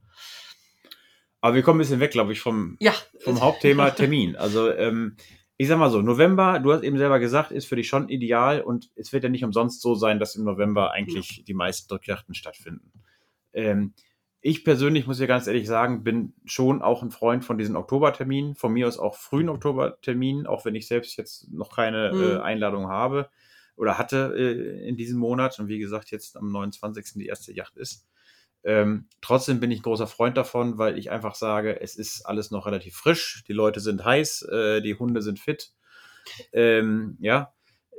Aber 1.40 1.54
wir 1.56 1.62
kommen 1.62 1.78
ein 1.78 1.82
bisschen 1.82 2.00
weg, 2.00 2.12
glaube 2.12 2.32
ich, 2.32 2.40
vom, 2.40 2.76
Ja. 2.80 2.94
vom 3.20 3.40
Hauptthema 3.40 3.90
Termin. 3.90 4.36
Also, 4.36 4.70
ähm, 4.70 5.16
ich 5.56 5.68
sag 5.68 5.78
mal 5.78 5.90
so, 5.90 6.00
November, 6.02 6.60
du 6.60 6.72
hast 6.72 6.82
eben 6.82 6.98
selber 6.98 7.18
gesagt, 7.20 7.50
ist 7.52 7.66
für 7.66 7.76
dich 7.76 7.88
schon 7.88 8.08
ideal 8.08 8.62
und 8.62 8.90
es 8.96 9.12
wird 9.12 9.24
ja 9.24 9.28
nicht 9.30 9.44
umsonst 9.44 9.80
so 9.80 9.94
sein, 9.94 10.18
dass 10.18 10.34
im 10.36 10.44
November 10.44 10.92
eigentlich 10.92 11.44
die 11.46 11.54
meisten 11.54 11.88
Drückjachten 11.88 12.34
stattfinden. 12.34 12.92
Ähm, 13.52 13.92
ich 14.42 14.64
persönlich 14.64 15.06
muss 15.06 15.20
ja 15.20 15.26
ganz 15.26 15.46
ehrlich 15.46 15.68
sagen, 15.68 16.02
bin 16.02 16.34
schon 16.44 16.82
auch 16.82 17.02
ein 17.02 17.12
Freund 17.12 17.44
von 17.44 17.58
diesen 17.58 17.76
Oktoberterminen, 17.76 18.56
von 18.56 18.72
mir 18.72 18.88
aus 18.88 18.98
auch 18.98 19.16
frühen 19.16 19.48
Oktoberterminen, 19.48 20.46
auch 20.46 20.64
wenn 20.64 20.74
ich 20.74 20.88
selbst 20.88 21.16
jetzt 21.16 21.50
noch 21.52 21.74
keine 21.74 22.12
Mhm. 22.12 22.20
äh, 22.20 22.38
Einladung 22.40 22.88
habe 22.88 23.30
oder 23.76 23.98
hatte 23.98 24.34
äh, 24.36 24.88
in 24.88 24.96
diesem 24.96 25.18
Monat 25.20 25.58
und 25.60 25.68
wie 25.68 25.78
gesagt 25.78 26.10
jetzt 26.10 26.36
am 26.36 26.50
29. 26.50 27.14
die 27.14 27.26
erste 27.26 27.52
Yacht 27.54 27.76
ist. 27.76 28.08
Ähm, 28.64 29.08
trotzdem 29.20 29.60
bin 29.60 29.70
ich 29.70 29.80
ein 29.80 29.84
großer 29.84 30.06
Freund 30.06 30.36
davon, 30.36 30.76
weil 30.78 30.98
ich 30.98 31.10
einfach 31.10 31.34
sage, 31.36 31.80
es 31.80 31.96
ist 31.96 32.22
alles 32.26 32.50
noch 32.50 32.66
relativ 32.66 32.94
frisch, 32.96 33.44
die 33.48 33.52
Leute 33.52 33.80
sind 33.80 34.04
heiß, 34.04 34.42
äh, 34.42 34.80
die 34.82 34.96
Hunde 34.96 35.22
sind 35.22 35.38
fit. 35.40 35.72
Ähm, 36.52 37.16
ja, 37.20 37.52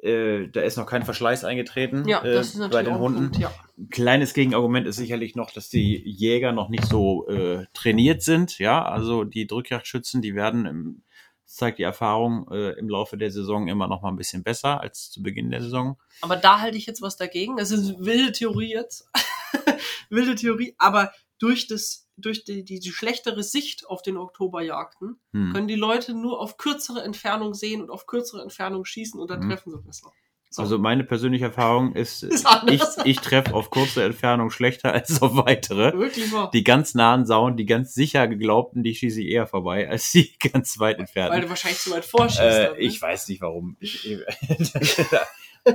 äh, 0.04 0.50
da 0.50 0.62
ist 0.62 0.78
noch 0.78 0.86
kein 0.86 1.04
Verschleiß 1.04 1.46
eingetreten 1.46 2.06
Ja, 2.08 2.24
äh, 2.24 2.34
das 2.34 2.56
ist 2.56 2.72
bei 2.72 2.84
den 2.84 3.00
Hunden. 3.00 3.32
Punkt, 3.32 3.38
ja. 3.38 3.54
Ein 3.78 3.90
kleines 3.90 4.34
Gegenargument 4.34 4.86
ist 4.86 4.98
sicherlich 4.98 5.36
noch, 5.36 5.52
dass 5.52 5.70
die 5.70 5.98
Jäger 6.06 6.52
noch 6.52 6.70
nicht 6.70 6.86
so 6.86 7.28
äh, 7.28 7.66
trainiert 7.74 8.22
sind. 8.22 8.60
Ja, 8.60 8.84
also 8.84 9.24
die 9.24 9.48
Drückjagdschützen, 9.48 10.22
die 10.22 10.36
werden, 10.36 10.66
im, 10.66 11.04
das 11.46 11.56
zeigt 11.56 11.80
die 11.80 11.84
Erfahrung, 11.84 12.52
äh, 12.52 12.72
im 12.72 12.90
Laufe 12.90 13.18
der 13.18 13.32
Saison 13.32 13.70
immer 13.70 13.88
noch 13.88 14.02
mal 14.02 14.10
ein 14.10 14.18
bisschen 14.18 14.44
besser 14.44 14.82
als 14.82 15.10
zu 15.10 15.24
Beginn 15.24 15.52
der 15.52 15.62
Saison. 15.62 15.98
Aber 16.22 16.36
da 16.36 16.60
halte 16.60 16.78
ich 16.78 16.86
jetzt 16.86 17.02
was 17.02 17.16
dagegen. 17.16 17.58
Es 17.58 17.72
ist 17.72 18.00
wilde 18.00 18.34
Theorie 18.34 18.74
jetzt. 18.74 19.08
wilde 20.10 20.36
Theorie, 20.36 20.76
aber 20.78 21.14
durch 21.40 21.68
das, 21.68 22.03
durch 22.18 22.44
die, 22.44 22.64
die, 22.64 22.80
die 22.80 22.92
schlechtere 22.92 23.44
Sicht 23.44 23.88
auf 23.88 24.02
den 24.02 24.18
Oktoberjagden 24.18 25.20
Hm. 25.34 25.52
können 25.52 25.68
die 25.68 25.76
Leute 25.76 26.14
nur 26.14 26.40
auf 26.40 26.58
kürzere 26.58 27.02
Entfernung 27.04 27.54
sehen 27.54 27.82
und 27.82 27.90
auf 27.90 28.06
kürzere 28.06 28.42
Entfernung 28.44 28.86
schießen 28.86 29.20
und 29.20 29.30
dann 29.32 29.40
Mhm. 29.42 29.50
treffen 29.50 29.72
sie 29.72 29.82
besser. 29.82 30.12
So. 30.50 30.62
Also 30.62 30.78
meine 30.78 31.04
persönliche 31.04 31.46
Erfahrung 31.46 31.96
ist, 31.96 32.22
Ist 32.24 32.46
ich, 32.68 32.82
ich 33.06 33.18
treffe 33.20 33.56
auf 33.56 33.72
kurze 33.72 34.04
Entfernung 34.04 34.52
schlechter 34.52 34.94
als 34.94 35.20
auf 35.24 35.36
weitere. 35.36 35.98
wirklich 35.98 36.32
wahr. 36.32 36.52
Die 36.52 36.64
ganz 36.64 36.94
nahen 36.94 37.26
Sauen, 37.26 37.58
die 37.58 37.66
ganz 37.66 37.96
sicher 37.96 38.28
geglaubten, 38.28 38.84
die 38.84 38.94
schieße 38.94 39.22
ich 39.22 39.30
eher 39.30 39.48
vorbei, 39.48 39.90
als 39.90 40.12
die 40.12 40.32
ganz 40.38 40.78
weit 40.78 40.98
weil 40.98 41.02
entfernten. 41.02 41.42
du 41.42 41.50
wahrscheinlich 41.50 41.80
zu 41.80 41.90
weit 41.90 42.06
vorschießt. 42.06 42.40
Äh, 42.42 42.78
ich 42.78 43.02
weiß 43.02 43.28
nicht 43.30 43.42
warum. 43.42 43.78
Ich, 43.80 44.08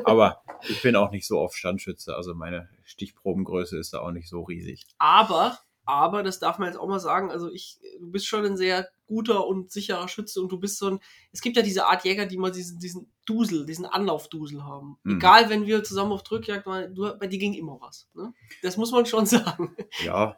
aber 0.05 0.43
ich 0.69 0.81
bin 0.83 0.97
auch 0.97 1.11
nicht 1.11 1.27
so 1.27 1.39
oft 1.41 1.57
Standschütze, 1.57 2.15
also 2.15 2.35
meine 2.35 2.69
Stichprobengröße 2.85 3.79
ist 3.79 3.95
da 3.95 4.01
auch 4.01 4.13
nicht 4.13 4.29
so 4.29 4.43
riesig. 4.43 4.85
Aber, 4.99 5.59
Aber 5.89 6.23
das 6.23 6.39
darf 6.39 6.59
man 6.59 6.69
jetzt 6.69 6.77
auch 6.77 6.87
mal 6.87 7.01
sagen. 7.01 7.31
Also 7.31 7.51
ich, 7.51 7.79
du 7.99 8.11
bist 8.11 8.27
schon 8.27 8.45
ein 8.45 8.59
sehr 8.59 8.91
guter 9.07 9.47
und 9.47 9.73
sicherer 9.73 10.07
Schütze 10.07 10.43
und 10.43 10.53
du 10.53 10.61
bist 10.61 10.77
so 10.77 10.91
ein. 10.91 11.01
Es 11.33 11.41
gibt 11.41 11.57
ja 11.57 11.63
diese 11.63 11.87
Art 11.87 12.05
Jäger, 12.05 12.27
die 12.27 12.37
mal 12.37 12.51
diesen, 12.53 12.79
diesen 12.79 13.11
Dusel, 13.25 13.65
diesen 13.65 13.87
Anlaufdusel 13.87 14.65
haben. 14.65 14.99
Mhm. 15.03 15.17
Egal, 15.17 15.49
wenn 15.49 15.65
wir 15.67 15.83
zusammen 15.83 16.13
auf 16.13 16.23
Drückjagd 16.25 16.67
waren, 16.67 16.95
du, 16.95 17.17
bei 17.19 17.27
dir 17.27 17.39
ging 17.39 17.55
immer 17.55 17.81
was. 17.81 18.07
Ne? 18.13 18.35
Das 18.61 18.77
muss 18.77 18.93
man 18.93 19.07
schon 19.07 19.25
sagen. 19.27 19.75
Ja, 20.05 20.37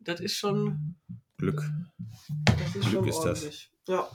Das 0.00 0.20
ist 0.20 0.36
schon. 0.38 0.94
Glück. 1.36 1.62
Das 2.46 2.74
ist 2.74 2.88
Glück 2.88 2.92
schon 2.92 3.08
ist 3.08 3.18
das. 3.18 3.26
ordentlich. 3.42 3.70
Ja. 3.88 4.08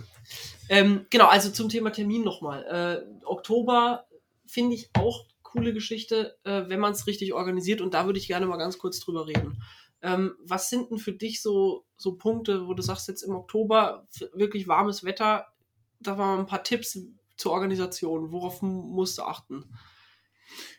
Ähm, 0.70 1.06
genau, 1.12 1.28
also 1.28 1.52
zum 1.52 1.70
Thema 1.70 1.92
Termin 1.92 2.24
nochmal. 2.24 2.64
Äh, 2.66 3.26
Oktober 3.26 4.08
finde 4.48 4.74
ich 4.74 4.90
auch 4.94 5.28
coole 5.44 5.72
Geschichte, 5.72 6.36
äh, 6.46 6.64
wenn 6.68 6.80
man 6.80 6.94
es 6.94 7.06
richtig 7.06 7.34
organisiert 7.34 7.82
und 7.82 7.94
da 7.94 8.08
würde 8.08 8.18
ich 8.18 8.26
gerne 8.26 8.48
mal 8.48 8.58
ganz 8.58 8.80
kurz 8.80 9.00
drüber 9.00 9.28
reden. 9.28 9.62
Ähm, 10.02 10.36
was 10.44 10.70
sind 10.70 10.92
denn 10.92 11.00
für 11.00 11.14
dich 11.14 11.42
so, 11.42 11.86
so 11.98 12.16
Punkte, 12.16 12.68
wo 12.68 12.74
du 12.74 12.84
sagst, 12.84 13.08
jetzt 13.08 13.24
im 13.24 13.36
Oktober 13.36 14.08
wirklich 14.34 14.68
warmes 14.68 15.04
Wetter, 15.04 15.48
da 16.00 16.18
waren 16.18 16.42
ein 16.42 16.46
paar 16.46 16.64
Tipps 16.64 17.00
zur 17.36 17.52
Organisation, 17.52 18.32
worauf 18.32 18.62
musst 18.62 19.18
du 19.18 19.24
achten? 19.24 19.66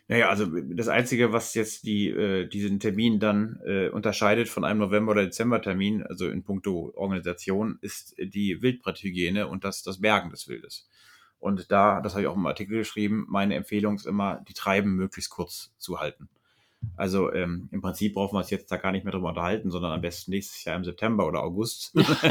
Naja, 0.07 0.29
also 0.29 0.47
das 0.47 0.87
Einzige, 0.87 1.31
was 1.33 1.53
jetzt 1.53 1.83
die, 1.85 2.09
äh, 2.09 2.47
diesen 2.47 2.79
Termin 2.79 3.19
dann 3.19 3.59
äh, 3.65 3.89
unterscheidet 3.89 4.49
von 4.49 4.63
einem 4.63 4.79
November- 4.79 5.11
oder 5.11 5.23
Dezembertermin, 5.23 6.03
also 6.03 6.27
in 6.27 6.43
puncto 6.43 6.91
Organisation, 6.95 7.77
ist 7.81 8.15
die 8.17 8.61
Wildbretthygiene 8.61 9.47
und 9.47 9.63
das, 9.63 9.83
das 9.83 10.01
Bergen 10.01 10.31
des 10.31 10.47
Wildes. 10.47 10.89
Und 11.37 11.71
da, 11.71 12.01
das 12.01 12.13
habe 12.13 12.23
ich 12.23 12.27
auch 12.27 12.35
im 12.35 12.47
Artikel 12.47 12.79
geschrieben, 12.79 13.25
meine 13.29 13.55
Empfehlung 13.55 13.95
ist 13.95 14.07
immer, 14.07 14.43
die 14.47 14.53
Treiben 14.53 14.95
möglichst 14.95 15.29
kurz 15.29 15.73
zu 15.77 15.99
halten. 15.99 16.27
Also 16.95 17.31
ähm, 17.33 17.67
im 17.71 17.81
Prinzip 17.81 18.13
brauchen 18.13 18.35
wir 18.35 18.39
uns 18.39 18.49
jetzt 18.49 18.71
da 18.71 18.77
gar 18.77 18.91
nicht 18.91 19.03
mehr 19.03 19.11
drüber 19.11 19.29
unterhalten, 19.29 19.69
sondern 19.69 19.91
am 19.91 20.01
besten 20.01 20.31
nächstes 20.31 20.63
Jahr 20.63 20.77
im 20.77 20.83
September 20.85 21.27
oder 21.27 21.43
August, 21.43 21.93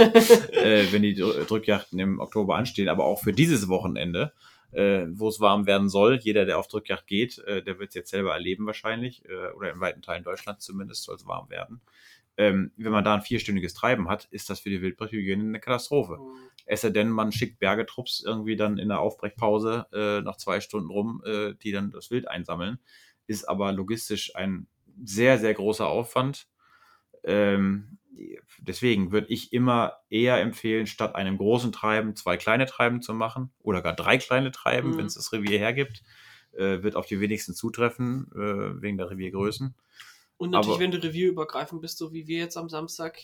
äh, 0.53 0.91
wenn 0.91 1.03
die 1.03 1.15
Dr- 1.15 1.45
Drückjachten 1.45 1.99
im 1.99 2.19
Oktober 2.21 2.57
anstehen. 2.57 2.89
Aber 2.89 3.05
auch 3.05 3.21
für 3.21 3.33
dieses 3.33 3.69
Wochenende, 3.69 4.33
äh, 4.73 5.07
wo 5.11 5.29
es 5.29 5.41
warm 5.41 5.67
werden 5.67 5.89
soll, 5.89 6.19
jeder, 6.23 6.47
der 6.47 6.59
auf 6.59 6.69
Drückjagd 6.69 7.07
geht, 7.07 7.39
äh, 7.41 7.63
der 7.63 7.79
wird 7.79 7.91
es 7.91 7.95
jetzt 7.95 8.11
selber 8.11 8.33
erleben 8.33 8.67
wahrscheinlich, 8.67 9.25
äh, 9.27 9.53
oder 9.55 9.71
in 9.73 9.81
weiten 9.81 10.03
Teilen 10.03 10.25
Deutschlands 10.25 10.65
zumindest 10.65 11.05
soll 11.05 11.17
es 11.17 11.27
warm 11.27 11.51
werden. 11.51 11.81
Ähm, 12.37 12.71
wenn 12.77 12.93
man 12.93 13.05
da 13.05 13.15
ein 13.15 13.23
vierstündiges 13.23 13.75
Treiben 13.75 14.09
hat, 14.09 14.27
ist 14.31 14.49
das 14.49 14.61
für 14.61 14.71
die 14.71 14.81
Wildbretthygiene 14.81 15.43
eine 15.43 15.61
Katastrophe. 15.61 16.19
Es 16.67 16.83
sei 16.83 16.91
denn, 16.91 17.11
man 17.11 17.33
schickt 17.33 17.59
Bergetrupps 17.59 18.23
irgendwie 18.25 18.55
dann 18.55 18.79
in 18.79 18.89
der 18.89 19.01
Aufbrechpause 19.01 19.87
äh, 19.93 20.21
noch 20.21 20.37
zwei 20.37 20.61
Stunden 20.61 20.91
rum, 20.91 21.21
äh, 21.27 21.55
die 21.63 21.73
dann 21.73 21.91
das 21.91 22.11
Wild 22.11 22.29
einsammeln. 22.29 22.79
Ist 23.29 23.49
aber 23.49 23.71
logistisch 23.71 24.35
ein 24.35 24.67
sehr, 25.05 25.38
sehr 25.38 25.55
großer 25.55 25.87
Aufwand. 25.87 26.49
Ähm, 27.23 27.99
deswegen 28.59 29.12
würde 29.12 29.29
ich 29.29 29.53
immer 29.53 29.99
eher 30.11 30.41
empfehlen, 30.41 30.87
statt 30.88 31.14
einem 31.14 31.38
großen 31.38 31.71
Treiben 31.73 32.17
zwei 32.17 32.37
kleine 32.37 32.67
Treiben 32.67 33.01
zu 33.03 33.14
machen 33.14 33.51
oder 33.62 33.81
gar 33.83 33.95
drei 33.95 34.19
kleine 34.19 34.51
Treiben, 34.51 34.91
Mhm. 34.91 34.99
wenn 34.99 35.07
es 35.07 35.14
das 35.14 35.33
Revier 35.33 35.59
hergibt. 35.59 36.03
Äh, 36.53 36.83
wird 36.83 36.97
auf 36.97 37.07
die 37.07 37.21
wenigsten 37.21 37.55
zutreffen, 37.55 38.27
äh, 38.35 38.83
wegen 38.83 38.97
der 38.97 39.11
Reviergrößen. 39.11 39.75
Und 40.38 40.51
natürlich, 40.51 40.75
Aber- 40.77 40.81
wenn 40.83 40.91
du 40.91 41.03
revierübergreifend 41.03 41.81
bist, 41.83 41.99
so 41.99 42.12
wie 42.12 42.27
wir 42.27 42.38
jetzt 42.38 42.57
am 42.57 42.69
Samstag, 42.69 43.19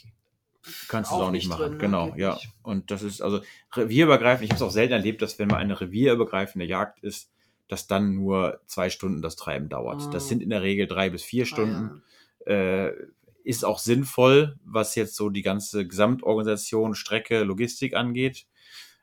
Kannst 0.89 1.11
du 1.11 1.17
es 1.17 1.21
auch 1.21 1.31
nicht 1.31 1.49
machen. 1.49 1.61
drin, 1.63 1.73
ne? 1.73 1.79
genau, 1.79 2.15
ja. 2.17 2.39
Und 2.63 2.91
das 2.91 3.03
ist 3.03 3.21
also 3.21 3.41
revierübergreifend. 3.75 4.45
Ich 4.45 4.51
habe 4.51 4.57
es 4.57 4.63
auch 4.63 4.71
selten 4.71 4.93
erlebt, 4.95 5.21
dass 5.23 5.39
wenn 5.39 5.49
mal 5.49 5.57
eine 5.59 5.79
revierübergreifende 5.81 6.65
Jagd 6.67 7.01
ist, 7.05 7.31
dass 7.75 7.89
dann 7.89 8.15
nur 8.15 8.61
zwei 8.67 8.89
Stunden 8.89 9.21
das 9.21 9.35
Treiben 9.35 9.69
dauert. 9.69 10.03
Ah. 10.03 10.11
Das 10.13 10.29
sind 10.29 10.45
in 10.45 10.51
der 10.51 10.63
Regel 10.63 10.87
drei 10.87 11.11
bis 11.11 11.25
vier 11.25 11.45
Stunden. 11.45 12.01
Ah, 12.47 12.51
Äh, 12.51 12.93
ist 13.43 13.65
auch 13.65 13.81
sinnvoll, 13.81 14.57
was 14.65 14.95
jetzt 14.95 15.17
so 15.17 15.29
die 15.29 15.43
ganze 15.43 15.85
Gesamtorganisation, 15.85 16.95
Strecke, 16.95 17.43
Logistik 17.43 17.95
angeht. 17.97 18.47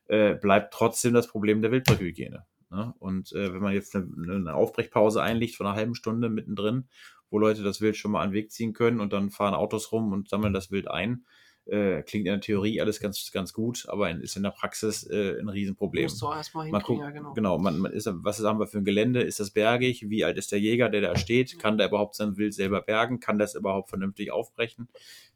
Äh, 0.07 0.35
bleibt 0.35 0.73
trotzdem 0.73 1.13
das 1.13 1.27
Problem 1.27 1.61
der 1.61 1.71
Wildbretthygiene. 1.71 2.45
Ne? 2.69 2.93
Und 2.99 3.33
äh, 3.33 3.53
wenn 3.53 3.61
man 3.61 3.73
jetzt 3.73 3.93
eine, 3.93 4.07
eine 4.33 4.53
Aufbrechpause 4.53 5.21
einlegt 5.21 5.57
von 5.57 5.67
einer 5.67 5.75
halben 5.75 5.93
Stunde 5.93 6.29
mittendrin, 6.29 6.87
wo 7.29 7.39
Leute 7.39 7.63
das 7.63 7.81
Wild 7.81 7.97
schon 7.97 8.11
mal 8.11 8.21
an 8.21 8.29
den 8.29 8.35
Weg 8.35 8.53
ziehen 8.53 8.71
können 8.71 9.01
und 9.01 9.11
dann 9.11 9.31
fahren 9.31 9.53
Autos 9.53 9.91
rum 9.91 10.13
und 10.13 10.29
sammeln 10.29 10.53
das 10.53 10.71
Wild 10.71 10.89
ein, 10.89 11.25
äh, 11.65 12.01
klingt 12.01 12.25
in 12.25 12.33
der 12.33 12.41
Theorie 12.41 12.81
alles 12.81 12.99
ganz, 12.99 13.31
ganz 13.31 13.53
gut, 13.53 13.85
aber 13.87 14.09
in, 14.09 14.21
ist 14.21 14.35
in 14.35 14.43
der 14.43 14.51
Praxis 14.51 15.03
äh, 15.09 15.39
ein. 15.39 15.49
Riesenproblem. 15.49 16.03
Musst 16.03 16.21
du 16.21 16.27
auch 16.27 16.35
erstmal 16.35 16.65
hinkriegen, 16.65 16.85
guckt, 16.85 17.01
ja, 17.01 17.11
genau. 17.11 17.33
genau, 17.33 17.57
man, 17.59 17.77
man 17.77 17.91
ist, 17.91 18.09
was 18.11 18.43
haben 18.43 18.59
wir 18.59 18.67
für 18.67 18.79
ein 18.79 18.85
Gelände? 18.85 19.21
Ist 19.21 19.39
das 19.39 19.51
bergig? 19.51 20.09
Wie 20.09 20.23
alt 20.23 20.37
ist 20.37 20.51
der 20.51 20.59
Jäger, 20.59 20.89
der 20.89 21.01
da 21.01 21.15
steht? 21.15 21.59
Kann 21.59 21.77
der 21.77 21.87
überhaupt 21.87 22.15
sein 22.15 22.37
Wild 22.37 22.53
selber 22.53 22.81
bergen? 22.81 23.19
Kann 23.19 23.37
das 23.37 23.55
überhaupt 23.55 23.89
vernünftig 23.89 24.31
aufbrechen? 24.31 24.87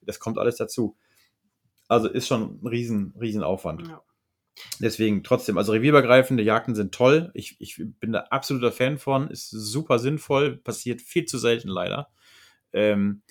Das 0.01 0.19
kommt 0.19 0.37
alles 0.37 0.55
dazu. 0.55 0.95
Also 1.87 2.07
ist 2.07 2.27
schon 2.27 2.59
ein 2.61 2.67
riesen, 2.67 3.13
riesen 3.19 3.43
Aufwand. 3.43 3.87
Ja. 3.87 4.01
Deswegen 4.79 5.23
trotzdem, 5.23 5.57
also 5.57 5.73
revierübergreifende 5.73 6.41
Jagden 6.41 6.75
sind 6.75 6.93
toll. 6.93 7.31
Ich, 7.33 7.57
ich 7.59 7.81
bin 7.99 8.13
da 8.13 8.21
absoluter 8.29 8.71
Fan 8.71 8.97
von. 8.97 9.29
Ist 9.29 9.49
super 9.49 9.99
sinnvoll. 9.99 10.57
Passiert 10.57 11.01
viel 11.01 11.25
zu 11.25 11.37
selten 11.37 11.67
leider. 11.67 12.09
Ähm, 12.73 13.21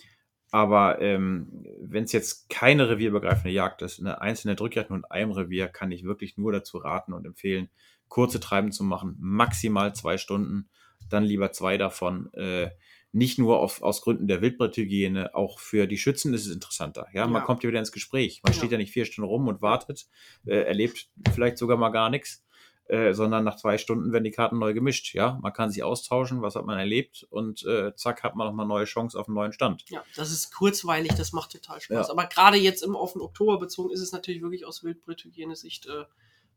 aber 0.55 1.01
ähm, 1.01 1.49
wenn 1.81 2.05
es 2.05 2.13
jetzt 2.13 2.49
keine 2.49 2.89
revierübergreifende 2.89 3.51
Jagd 3.51 3.83
ist, 3.83 3.99
eine 3.99 4.21
einzelne 4.21 4.55
Drückjagd 4.55 4.89
nur 4.89 5.01
in 5.01 5.05
einem 5.07 5.33
Revier, 5.33 5.67
kann 5.67 5.91
ich 5.91 6.05
wirklich 6.05 6.37
nur 6.37 6.53
dazu 6.53 6.79
raten 6.79 7.13
und 7.13 7.27
empfehlen, 7.27 7.71
kurze 8.07 8.39
Treiben 8.39 8.71
zu 8.71 8.85
machen, 8.85 9.17
maximal 9.19 9.97
zwei 9.97 10.17
Stunden, 10.17 10.69
dann 11.11 11.25
lieber 11.25 11.51
zwei 11.51 11.77
davon. 11.77 12.33
Äh, 12.35 12.71
nicht 13.11 13.37
nur 13.37 13.59
auf, 13.59 13.83
aus 13.83 14.01
Gründen 14.03 14.29
der 14.29 14.43
Wildbretthygiene, 14.43 15.35
auch 15.35 15.59
für 15.59 15.89
die 15.89 15.99
Schützen 15.99 16.33
ist 16.35 16.47
es 16.47 16.55
interessanter. 16.55 17.09
Ja, 17.13 17.27
man 17.27 17.43
Ja. 17.43 17.47
kommt 17.47 17.65
ja 17.65 17.69
wieder 17.69 17.81
ins 17.81 17.91
Gespräch. 17.91 18.41
Man 18.45 18.53
Ja. 18.53 18.59
steht 18.59 18.71
ja 18.71 18.79
nicht 18.79 18.93
vier 18.93 19.07
Stunden 19.07 19.29
rum 19.29 19.49
und 19.49 19.61
wartet, 19.61 20.07
äh, 20.47 20.55
erlebt 20.63 21.09
vielleicht 21.33 21.59
sogar 21.59 21.77
mal 21.77 21.89
gar 21.91 22.11
nichts, 22.11 22.44
äh, 22.87 23.15
sondern 23.15 23.45
nach 23.45 23.57
zwei 23.57 23.79
Stunden 23.79 24.13
werden 24.13 24.25
die 24.25 24.31
Karten 24.31 24.59
neu 24.59 24.75
gemischt. 24.75 25.15
Ja, 25.15 25.39
man 25.43 25.53
kann 25.53 25.71
sich 25.71 25.83
austauschen, 25.83 26.43
was 26.43 26.55
hat 26.55 26.67
man 26.67 26.79
erlebt 26.79 27.27
und 27.31 27.65
äh, 27.65 27.95
zack 27.95 28.23
hat 28.23 28.37
man 28.37 28.47
nochmal 28.47 28.67
neue 28.67 28.85
Chance 28.85 29.19
auf 29.19 29.27
einen 29.27 29.37
neuen 29.37 29.53
Stand. 29.53 29.85
Ja, 29.89 30.05
das 30.17 30.31
ist 30.31 30.53
kurzweilig, 30.55 31.13
das 31.15 31.33
macht 31.33 31.53
total 31.53 31.81
Spaß. 31.81 32.09
Ja. 32.09 32.13
Aber 32.13 32.27
gerade 32.27 32.59
jetzt 32.59 32.83
im 32.83 32.93
den 32.93 33.23
Oktober 33.23 33.59
bezogen 33.59 33.91
ist 33.91 34.01
es 34.01 34.13
natürlich 34.13 34.43
wirklich 34.43 34.67
aus 34.67 34.85
Wildbretthygiene-Sicht 34.85 35.87
äh, 35.87 36.05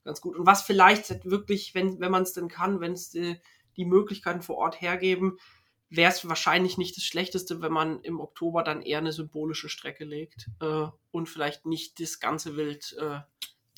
ganz 0.03 0.21
gut. 0.21 0.35
Und 0.35 0.45
was 0.45 0.63
vielleicht 0.63 1.25
wirklich, 1.25 1.73
wenn, 1.75 1.99
wenn 1.99 2.11
man 2.11 2.23
es 2.23 2.33
denn 2.33 2.47
kann, 2.47 2.81
wenn 2.81 2.93
es 2.93 3.13
äh, 3.15 3.35
die 3.77 3.85
Möglichkeiten 3.85 4.41
vor 4.41 4.57
Ort 4.57 4.81
hergeben, 4.81 5.37
wäre 5.89 6.11
es 6.11 6.27
wahrscheinlich 6.27 6.77
nicht 6.77 6.97
das 6.97 7.03
Schlechteste, 7.03 7.61
wenn 7.61 7.71
man 7.71 8.01
im 8.01 8.19
Oktober 8.19 8.63
dann 8.63 8.81
eher 8.81 8.97
eine 8.97 9.13
symbolische 9.13 9.69
Strecke 9.69 10.03
legt 10.03 10.49
äh, 10.59 10.87
und 11.11 11.29
vielleicht 11.29 11.65
nicht 11.65 11.99
das 12.01 12.19
ganze 12.19 12.57
Wild 12.57 12.95
äh, 12.99 13.19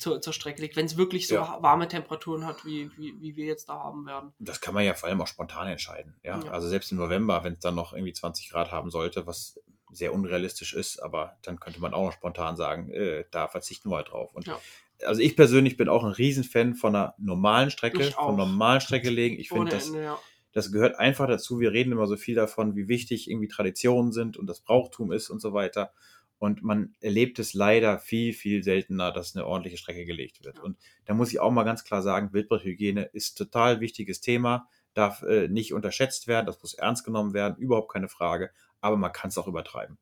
zur, 0.00 0.20
zur 0.20 0.32
Strecke 0.32 0.62
legt, 0.62 0.76
wenn 0.76 0.86
es 0.86 0.96
wirklich 0.96 1.28
so 1.28 1.34
Ja. 1.36 1.58
warme 1.60 1.86
Temperaturen 1.86 2.46
hat, 2.46 2.64
wie, 2.64 2.90
wie, 2.96 3.14
wie 3.20 3.36
wir 3.36 3.44
jetzt 3.46 3.68
da 3.68 3.74
haben 3.74 4.06
werden. 4.06 4.32
Das 4.38 4.60
kann 4.60 4.74
man 4.74 4.84
ja 4.84 4.94
vor 4.94 5.08
allem 5.08 5.20
auch 5.20 5.26
spontan 5.26 5.68
entscheiden. 5.68 6.16
Ja, 6.22 6.42
Ja. 6.42 6.50
also 6.50 6.68
selbst 6.68 6.90
im 6.92 6.98
November, 6.98 7.44
wenn 7.44 7.54
es 7.54 7.60
dann 7.60 7.74
noch 7.74 7.92
irgendwie 7.92 8.12
20 8.12 8.50
Grad 8.50 8.72
haben 8.72 8.90
sollte, 8.90 9.26
was 9.26 9.60
sehr 9.92 10.14
unrealistisch 10.14 10.72
ist, 10.74 11.00
aber 11.02 11.36
dann 11.42 11.60
könnte 11.60 11.80
man 11.80 11.92
auch 11.94 12.06
noch 12.06 12.12
spontan 12.12 12.56
sagen, 12.56 12.90
äh, 12.90 13.24
da 13.30 13.48
verzichten 13.48 13.90
wir 13.90 13.96
halt 13.96 14.10
drauf. 14.10 14.32
Und 14.34 14.46
Ja. 14.46 14.58
also 15.04 15.20
ich 15.20 15.36
persönlich 15.36 15.76
bin 15.76 15.88
auch 15.88 16.04
ein 16.04 16.12
Riesenfan 16.12 16.74
von 16.74 16.94
einer 16.94 17.14
normalen 17.18 17.70
Strecke, 17.70 18.02
von 18.10 18.36
normalen 18.36 18.80
Strecke 18.80 19.10
legen. 19.10 19.38
Ich 19.38 19.48
finde 19.50 19.70
das 19.70 19.88
Ende, 19.88 20.16
das 20.52 20.72
gehört 20.72 20.96
einfach 20.98 21.26
dazu. 21.28 21.60
Wir 21.60 21.72
reden 21.72 21.92
immer 21.92 22.06
so 22.06 22.16
viel 22.16 22.34
davon, 22.34 22.74
wie 22.76 22.88
wichtig 22.88 23.28
irgendwie 23.30 23.48
Traditionen 23.48 24.12
sind 24.12 24.36
und 24.36 24.46
das 24.46 24.60
Brauchtum 24.60 25.12
ist 25.12 25.28
und 25.30 25.40
so 25.40 25.52
weiter. 25.52 25.92
Und 26.40 26.62
man 26.62 26.94
erlebt 27.00 27.38
es 27.38 27.52
leider 27.52 27.98
viel, 27.98 28.32
viel 28.32 28.64
seltener, 28.64 29.12
dass 29.12 29.36
eine 29.36 29.46
ordentliche 29.46 29.76
Strecke 29.76 30.06
gelegt 30.06 30.42
wird. 30.42 30.58
Und 30.58 30.78
da 31.04 31.12
muss 31.14 31.30
ich 31.30 31.38
auch 31.38 31.50
mal 31.50 31.64
ganz 31.64 31.84
klar 31.84 32.00
sagen, 32.02 32.32
Wildbretthygiene 32.32 33.02
ist 33.12 33.36
total 33.36 33.80
wichtiges 33.80 34.22
Thema, 34.22 34.66
darf 34.94 35.22
äh, 35.22 35.48
nicht 35.48 35.74
unterschätzt 35.74 36.26
werden, 36.28 36.46
das 36.46 36.60
muss 36.62 36.72
ernst 36.74 37.04
genommen 37.04 37.34
werden, 37.34 37.56
überhaupt 37.58 37.92
keine 37.92 38.08
Frage. 38.08 38.50
Aber 38.80 38.96
man 38.96 39.12
kann 39.12 39.28
es 39.28 39.36
auch 39.36 39.46
übertreiben. 39.46 39.98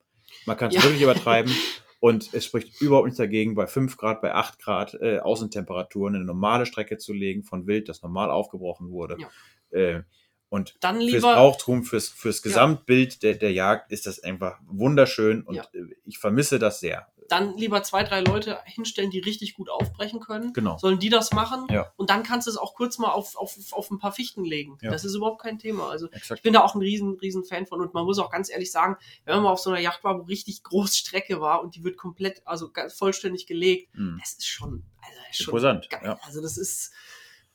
Man 0.46 0.56
kann 0.56 0.68
es 0.68 0.76
Ja. 0.76 0.84
wirklich 0.84 1.02
übertreiben. 1.02 1.52
Und 2.00 2.32
es 2.32 2.44
spricht 2.44 2.80
überhaupt 2.80 3.06
nichts 3.06 3.18
dagegen, 3.18 3.56
bei 3.56 3.66
5 3.66 3.96
Grad, 3.96 4.22
bei 4.22 4.32
8 4.32 4.60
Grad 4.60 4.94
äh, 4.94 5.18
Außentemperaturen 5.18 6.14
eine 6.14 6.24
normale 6.24 6.64
Strecke 6.64 6.96
zu 6.98 7.12
legen 7.12 7.42
von 7.42 7.66
Wild, 7.66 7.88
das 7.88 8.02
normal 8.02 8.30
aufgebrochen 8.30 8.90
wurde. 8.90 9.16
Ja. 9.18 9.28
Äh, 9.76 10.02
und 10.50 10.76
Dann 10.80 10.96
fürs 11.00 11.10
lieber 11.12 11.34
Brauchtum, 11.34 11.84
fürs, 11.84 12.08
fürs 12.08 12.38
Ja. 12.38 12.42
Gesamtbild 12.44 13.22
der, 13.22 13.34
der 13.34 13.52
Jagd 13.52 13.92
ist 13.92 14.06
das 14.06 14.20
einfach 14.22 14.58
wunderschön 14.66 15.42
und 15.42 15.54
Ja. 15.56 15.66
ich 16.04 16.18
vermisse 16.18 16.58
das 16.58 16.80
sehr. 16.80 17.06
dann 17.30 17.58
lieber 17.58 17.82
zwei, 17.82 18.04
drei 18.04 18.20
Leute 18.22 18.58
hinstellen, 18.64 19.10
die 19.10 19.18
richtig 19.18 19.52
gut 19.52 19.68
aufbrechen 19.68 20.18
können. 20.18 20.54
Genau. 20.54 20.78
Sollen 20.78 20.98
die 20.98 21.10
das 21.10 21.30
machen? 21.34 21.66
Ja. 21.70 21.92
Und 21.98 22.08
dann 22.08 22.22
kannst 22.22 22.46
du 22.46 22.50
es 22.50 22.56
auch 22.56 22.72
kurz 22.74 22.96
mal 22.96 23.10
auf, 23.10 23.36
auf, 23.36 23.54
auf 23.72 23.90
ein 23.90 23.98
paar 23.98 24.12
Fichten 24.12 24.46
legen. 24.46 24.78
Ja. 24.80 24.90
Das 24.90 25.04
ist 25.04 25.14
überhaupt 25.14 25.42
kein 25.42 25.58
Thema. 25.58 25.90
Also 25.90 26.06
ich 26.08 26.16
Exakt. 26.16 26.42
bin 26.42 26.54
da 26.54 26.60
auch 26.62 26.74
ein 26.74 26.80
riesen, 26.80 27.18
riesen 27.18 27.44
Fan 27.44 27.66
von. 27.66 27.82
Und 27.82 27.92
man 27.92 28.06
muss 28.06 28.18
auch 28.18 28.30
ganz 28.30 28.48
ehrlich 28.48 28.72
sagen, 28.72 28.96
wenn 29.26 29.34
man 29.34 29.42
mal 29.44 29.50
auf 29.52 29.58
so 29.60 29.68
einer 29.68 29.78
Yacht 29.80 30.02
war, 30.04 30.18
wo 30.18 30.22
richtig 30.22 30.62
groß 30.62 30.96
Strecke 30.96 31.38
war 31.38 31.60
und 31.62 31.76
die 31.76 31.84
wird 31.84 31.98
komplett, 31.98 32.40
also 32.46 32.70
ganz 32.70 32.94
vollständig 32.94 33.46
gelegt, 33.46 33.94
Mhm. 33.94 34.16
das 34.20 34.32
ist 34.32 34.46
schon, 34.46 34.84
also 35.02 35.18
das 35.18 35.30
ist 35.38 35.44
schon 35.44 35.52
Imposant, 35.52 35.90
geil. 35.90 36.00
ja. 36.04 36.18
Also 36.24 36.40
das 36.40 36.56
ist, 36.56 36.92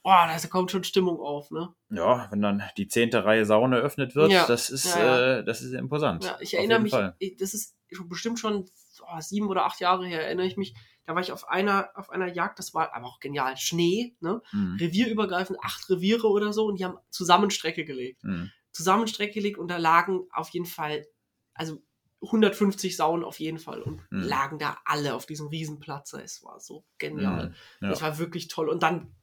oh, 0.04 0.10
da 0.10 0.38
kommt 0.50 0.72
schon 0.72 0.84
Stimmung 0.84 1.20
auf, 1.20 1.50
ne? 1.52 1.74
Ja, 1.90 2.28
wenn 2.32 2.42
dann 2.42 2.62
die 2.78 2.88
zehnte 2.88 3.24
Reihe 3.26 3.46
Saune 3.46 3.78
eröffnet 3.78 4.16
wird, 4.16 4.32
Ja. 4.32 4.46
das 4.48 4.70
ist, 4.70 4.96
Ja. 4.96 5.40
Äh, 5.40 5.44
das 5.46 5.62
ist 5.62 5.74
imposant. 5.74 6.24
Ja, 6.26 6.38
ich 6.42 6.54
erinnere 6.56 6.80
mich, 6.80 6.94
ich- 7.20 7.38
das 7.38 7.54
ist 7.54 7.76
bestimmt 8.10 8.40
schon 8.40 8.66
oh, 9.02 9.20
sieben 9.20 9.48
oder 9.48 9.66
acht 9.66 9.80
Jahre 9.80 10.06
her, 10.06 10.26
erinnere 10.26 10.46
ich 10.46 10.58
mich. 10.58 10.74
Da 11.06 11.14
war 11.16 11.22
ich 11.22 11.32
auf 11.34 11.50
einer, 11.50 11.90
auf 11.96 12.10
einer 12.10 12.28
Jagd, 12.28 12.60
das 12.60 12.74
war 12.74 12.94
aber 12.94 13.06
auch 13.08 13.20
genial. 13.20 13.58
Schnee, 13.58 14.16
ne? 14.22 14.42
Mhm. 14.54 14.78
Revierübergreifend, 14.80 15.60
acht 15.62 15.90
Reviere 15.90 16.28
oder 16.30 16.54
so, 16.54 16.66
und 16.66 16.80
die 16.80 16.86
haben 16.86 16.98
zusammen 17.10 17.50
Strecke 17.52 17.84
gelegt. 17.86 18.24
Mhm. 18.24 18.52
Zusammen 18.72 19.08
Strecke 19.08 19.34
gelegt 19.34 19.58
und 19.58 19.68
da 19.70 19.78
lagen 19.78 20.22
auf 20.32 20.50
jeden 20.50 20.66
Fall, 20.66 21.06
also 21.54 21.82
150 22.22 22.96
Sauen 22.96 23.24
auf 23.24 23.40
jeden 23.40 23.60
Fall 23.60 23.82
und 23.82 23.98
Mhm. 24.12 24.22
lagen 24.24 24.58
da 24.60 24.78
alle 24.86 25.14
auf 25.14 25.26
diesem 25.26 25.48
Riesenplatz. 25.48 26.14
Es 26.14 26.42
war 26.44 26.60
so 26.60 26.86
genial. 26.98 27.50
Mhm. 27.50 27.56
Ja. 27.82 27.90
Das 27.90 28.02
war 28.02 28.18
wirklich 28.18 28.48
toll. 28.48 28.70
Und 28.70 28.82
dann 28.82 29.14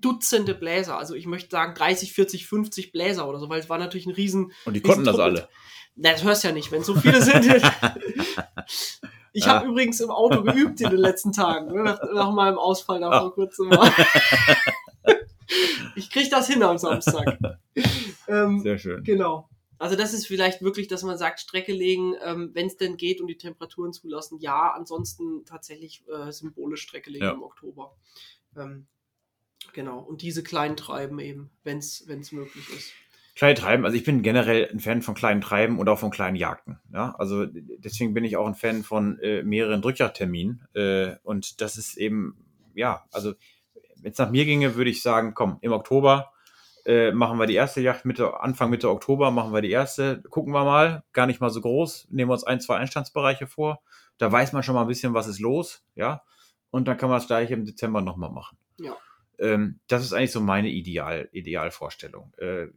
Dutzende 0.00 0.54
Bläser, 0.54 0.96
also 0.98 1.14
ich 1.14 1.26
möchte 1.26 1.50
sagen 1.50 1.74
30, 1.74 2.12
40, 2.12 2.46
50 2.46 2.92
Bläser 2.92 3.28
oder 3.28 3.38
so, 3.38 3.48
weil 3.48 3.60
es 3.60 3.68
war 3.68 3.78
natürlich 3.78 4.06
ein 4.06 4.12
riesen 4.14 4.52
Und 4.64 4.74
die 4.74 4.80
konnten 4.80 5.04
das 5.04 5.18
alle. 5.18 5.48
na, 5.96 6.12
das 6.12 6.24
hörst 6.24 6.44
du 6.44 6.48
ja 6.48 6.54
nicht, 6.54 6.72
wenn 6.72 6.82
so 6.82 6.94
viele 6.94 7.20
sind. 7.22 7.44
Ich 9.34 9.46
Ja. 9.46 9.54
habe 9.54 9.68
übrigens 9.68 9.98
im 10.00 10.10
Auto 10.10 10.42
geübt 10.42 10.78
in 10.82 10.90
den 10.90 10.98
letzten 10.98 11.32
Tagen, 11.32 11.72
ne, 11.72 11.82
nach, 11.82 12.00
nach 12.12 12.32
meinem 12.32 12.58
Ausfall 12.58 13.00
da 13.00 13.08
Ah. 13.10 13.20
vor 13.20 13.32
kurzem 13.32 13.68
mal. 13.68 13.90
Ich 15.96 16.10
krieg 16.10 16.30
das 16.30 16.48
hin 16.48 16.62
am 16.62 16.76
Samstag. 16.78 17.38
ähm, 18.28 18.60
Sehr 18.60 18.78
schön. 18.78 19.02
genau. 19.04 19.48
Also 19.78 19.96
das 19.96 20.12
ist 20.14 20.26
vielleicht 20.26 20.62
wirklich, 20.62 20.86
dass 20.86 21.02
man 21.02 21.18
sagt, 21.18 21.40
Strecke 21.40 21.72
legen, 21.72 22.14
ähm, 22.22 22.50
wenn 22.52 22.66
es 22.66 22.76
denn 22.76 22.96
geht 22.96 23.20
und 23.20 23.26
die 23.26 23.36
Temperaturen 23.38 23.92
zulassen. 23.92 24.38
Ja, 24.38 24.70
ansonsten 24.76 25.44
tatsächlich 25.44 26.04
äh, 26.08 26.30
symbolisch 26.30 26.82
Strecke 26.82 27.10
legen 27.10 27.24
Ja. 27.24 27.32
im 27.32 27.42
Oktober. 27.42 27.96
Ähm, 28.56 28.86
genau. 29.72 29.98
Und 29.98 30.22
diese 30.22 30.42
kleinen 30.42 30.76
Treiben 30.76 31.18
eben, 31.18 31.50
wenn 31.64 31.78
es 31.78 32.32
möglich 32.32 32.68
ist. 32.70 32.92
Kleine 33.34 33.54
Treiben, 33.54 33.84
also 33.86 33.96
ich 33.96 34.04
bin 34.04 34.22
generell 34.22 34.68
ein 34.70 34.80
Fan 34.80 35.00
von 35.00 35.14
kleinen 35.14 35.40
Treiben 35.40 35.78
und 35.78 35.88
auch 35.88 35.98
von 35.98 36.10
kleinen 36.10 36.36
Jagden. 36.36 36.80
Ja, 36.92 37.14
also 37.16 37.46
deswegen 37.46 38.12
bin 38.12 38.24
ich 38.24 38.36
auch 38.36 38.46
ein 38.46 38.54
Fan 38.54 38.82
von 38.82 39.18
äh, 39.20 39.42
mehreren 39.42 39.80
Drückjagdterminen. 39.80 40.66
Äh, 40.74 41.16
und 41.22 41.62
das 41.62 41.78
ist 41.78 41.96
eben, 41.96 42.36
ja, 42.74 43.04
also 43.10 43.32
wenn 44.02 44.12
es 44.12 44.18
nach 44.18 44.30
mir 44.30 44.44
ginge, 44.44 44.74
würde 44.74 44.90
ich 44.90 45.00
sagen, 45.00 45.32
komm, 45.34 45.56
im 45.62 45.72
Oktober 45.72 46.32
äh, 46.84 47.12
machen 47.12 47.38
wir 47.38 47.46
die 47.46 47.54
erste 47.54 47.80
Jagd, 47.80 48.04
Mitte, 48.04 48.40
Anfang 48.40 48.68
Mitte 48.68 48.90
Oktober 48.90 49.30
machen 49.30 49.52
wir 49.54 49.62
die 49.62 49.70
erste, 49.70 50.22
gucken 50.28 50.52
wir 50.52 50.64
mal, 50.64 51.04
gar 51.12 51.26
nicht 51.26 51.40
mal 51.40 51.50
so 51.50 51.60
groß, 51.60 52.08
nehmen 52.10 52.28
wir 52.28 52.34
uns 52.34 52.44
ein, 52.44 52.60
zwei 52.60 52.76
Einstandsbereiche 52.76 53.46
vor. 53.46 53.80
Da 54.18 54.30
weiß 54.30 54.52
man 54.52 54.62
schon 54.62 54.74
mal 54.74 54.82
ein 54.82 54.88
bisschen, 54.88 55.14
was 55.14 55.26
ist 55.26 55.40
los, 55.40 55.84
ja. 55.94 56.22
Und 56.70 56.86
dann 56.86 56.96
kann 56.96 57.08
man 57.08 57.18
das 57.18 57.28
gleiche 57.28 57.54
im 57.54 57.64
Dezember 57.64 58.00
nochmal 58.02 58.30
machen. 58.30 58.58
Ja. 58.78 58.96
Ähm, 59.42 59.80
das 59.88 60.02
ist 60.02 60.12
eigentlich 60.12 60.32
so 60.32 60.40
meine 60.40 60.70
Ideal, 60.70 61.28
Idealvorstellung. 61.32 62.32
Äh, 62.38 62.68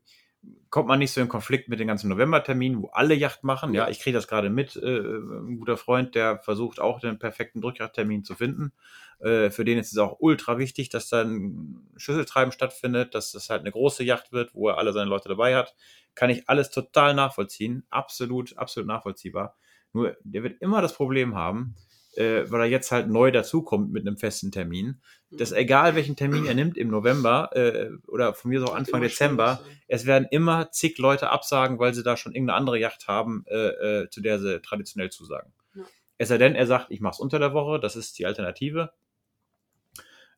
kommt 0.70 0.88
man 0.88 1.00
nicht 1.00 1.12
so 1.12 1.22
in 1.22 1.28
Konflikt 1.28 1.70
mit 1.70 1.80
den 1.80 1.88
ganzen 1.88 2.10
Novemberterminen, 2.10 2.82
wo 2.82 2.88
alle 2.88 3.14
Yacht 3.14 3.44
machen. 3.44 3.74
Ja, 3.74 3.90
ich 3.90 4.00
kriege 4.00 4.16
das 4.16 4.28
gerade 4.28 4.50
mit. 4.50 4.76
Äh, 4.76 5.00
ein 5.00 5.58
guter 5.58 5.78
Freund, 5.78 6.16
der 6.16 6.40
versucht 6.40 6.80
auch 6.80 7.00
den 7.00 7.20
perfekten 7.20 7.62
Drückjachttermin 7.62 8.24
zu 8.24 8.36
finden. 8.36 8.74
Äh, 9.20 9.50
für 9.50 9.64
den 9.64 9.78
ist 9.78 9.92
es 9.92 9.98
auch 9.98 10.18
ultra 10.20 10.58
wichtig, 10.58 10.90
dass 10.90 11.10
da 11.10 11.22
ein 11.22 11.88
Schüsseltreiben 11.96 12.52
stattfindet, 12.52 13.16
dass 13.16 13.32
das 13.32 13.50
halt 13.50 13.62
eine 13.62 13.72
große 13.72 14.04
Yacht 14.04 14.32
wird, 14.32 14.54
wo 14.54 14.70
er 14.70 14.78
alle 14.78 14.92
seine 14.92 15.10
Leute 15.10 15.30
dabei 15.30 15.56
hat. 15.56 15.76
Kann 16.16 16.30
ich 16.30 16.50
alles 16.50 16.70
total 16.72 17.14
nachvollziehen. 17.14 17.86
Absolut, 17.90 18.58
absolut 18.58 18.88
nachvollziehbar. 18.88 19.56
Nur, 19.94 20.18
der 20.24 20.44
wird 20.44 20.62
immer 20.62 20.82
das 20.82 20.94
Problem 20.94 21.36
haben, 21.36 21.76
äh, 22.16 22.44
weil 22.50 22.62
er 22.62 22.68
jetzt 22.68 22.92
halt 22.92 23.08
neu 23.08 23.32
dazukommt 23.32 23.92
mit 23.92 24.06
einem 24.06 24.18
festen 24.18 24.52
Termin, 24.52 25.02
dass 25.38 25.52
egal 25.52 25.96
welchen 25.96 26.16
Termin 26.16 26.46
er 26.46 26.54
nimmt 26.54 26.78
im 26.78 26.90
November 26.90 27.50
äh, 27.54 27.90
oder 28.08 28.34
von 28.34 28.50
mir 28.50 28.60
so 28.60 28.68
Anfang 28.68 29.02
Dezember, 29.02 29.62
es 29.88 30.06
werden 30.06 30.28
immer 30.32 30.72
zig 30.72 30.98
Leute 30.98 31.30
absagen, 31.30 31.80
weil 31.80 31.94
sie 31.94 32.04
da 32.04 32.18
schon 32.18 32.34
irgendeine 32.34 32.58
andere 32.58 32.80
Yacht 32.80 33.08
haben, 33.08 33.46
äh, 33.48 33.56
äh, 34.04 34.10
zu 34.10 34.22
der 34.22 34.40
sie 34.40 34.62
traditionell 34.62 35.10
zusagen. 35.10 35.54
Ja. 35.74 35.84
Es 36.18 36.30
sei 36.30 36.38
denn, 36.38 36.56
er 36.56 36.68
sagt, 36.68 36.88
ich 36.90 37.02
mache 37.02 37.14
es 37.14 37.20
unter 37.20 37.40
der 37.40 37.54
Woche, 37.54 37.80
das 37.80 37.96
ist 37.96 38.18
die 38.20 38.26
Alternative. 38.26 38.92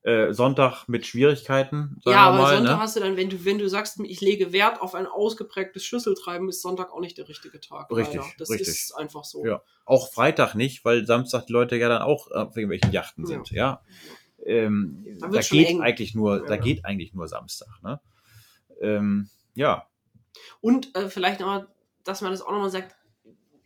Äh, 0.03 0.31
Sonntag 0.31 0.87
mit 0.87 1.05
Schwierigkeiten, 1.05 1.99
Ja, 2.05 2.27
aber 2.27 2.37
mal. 2.37 2.55
Sonntag 2.55 2.77
ne? 2.77 2.79
hast 2.79 2.95
du 2.95 3.01
dann, 3.01 3.17
wenn 3.17 3.29
du, 3.29 3.43
wenn 3.43 3.57
du 3.57 3.67
sagst, 3.67 3.99
ich 3.99 4.21
lege 4.21 4.53
Wert 4.53 4.79
auf 4.79 4.95
ein 4.95 5.05
ausgeprägtes 5.05 5.83
Schüsseltreiben, 5.83 6.47
ist 6.47 6.61
Sonntag 6.61 6.93
auch 6.93 7.01
nicht 7.01 7.17
der 7.17 7.27
richtige 7.27 7.59
Tag. 7.59 7.91
Richtig, 7.91 8.15
leider. 8.21 8.29
Das 8.37 8.49
richtig. 8.49 8.69
ist 8.69 8.95
einfach 8.95 9.25
so. 9.25 9.45
Ja. 9.45 9.61
Auch 9.85 10.13
Freitag 10.13 10.55
nicht, 10.55 10.85
weil 10.85 11.05
Samstag 11.05 11.47
die 11.47 11.51
Leute 11.51 11.75
ja 11.75 11.89
dann 11.89 12.03
auch 12.03 12.31
auf 12.31 12.55
irgendwelchen 12.55 12.93
Yachten 12.93 13.23
Ja. 13.23 13.27
sind, 13.27 13.51
ja. 13.51 13.81
Ähm, 14.47 15.05
Da 15.19 15.27
da 15.27 15.41
geht 15.41 15.67
eng. 15.67 15.81
eigentlich 15.81 16.15
nur, 16.15 16.39
da 16.45 16.55
Ja. 16.55 16.61
geht 16.61 16.85
eigentlich 16.85 17.13
nur 17.13 17.27
Samstag, 17.27 17.69
ne? 17.83 17.99
Ähm, 18.81 19.29
ja, 19.53 19.85
Und 20.61 20.95
äh, 20.95 21.09
vielleicht 21.09 21.39
nochmal, 21.39 21.67
dass 22.03 22.21
man 22.21 22.31
das 22.31 22.41
auch 22.41 22.51
nochmal 22.51 22.69
sagt, 22.69 22.95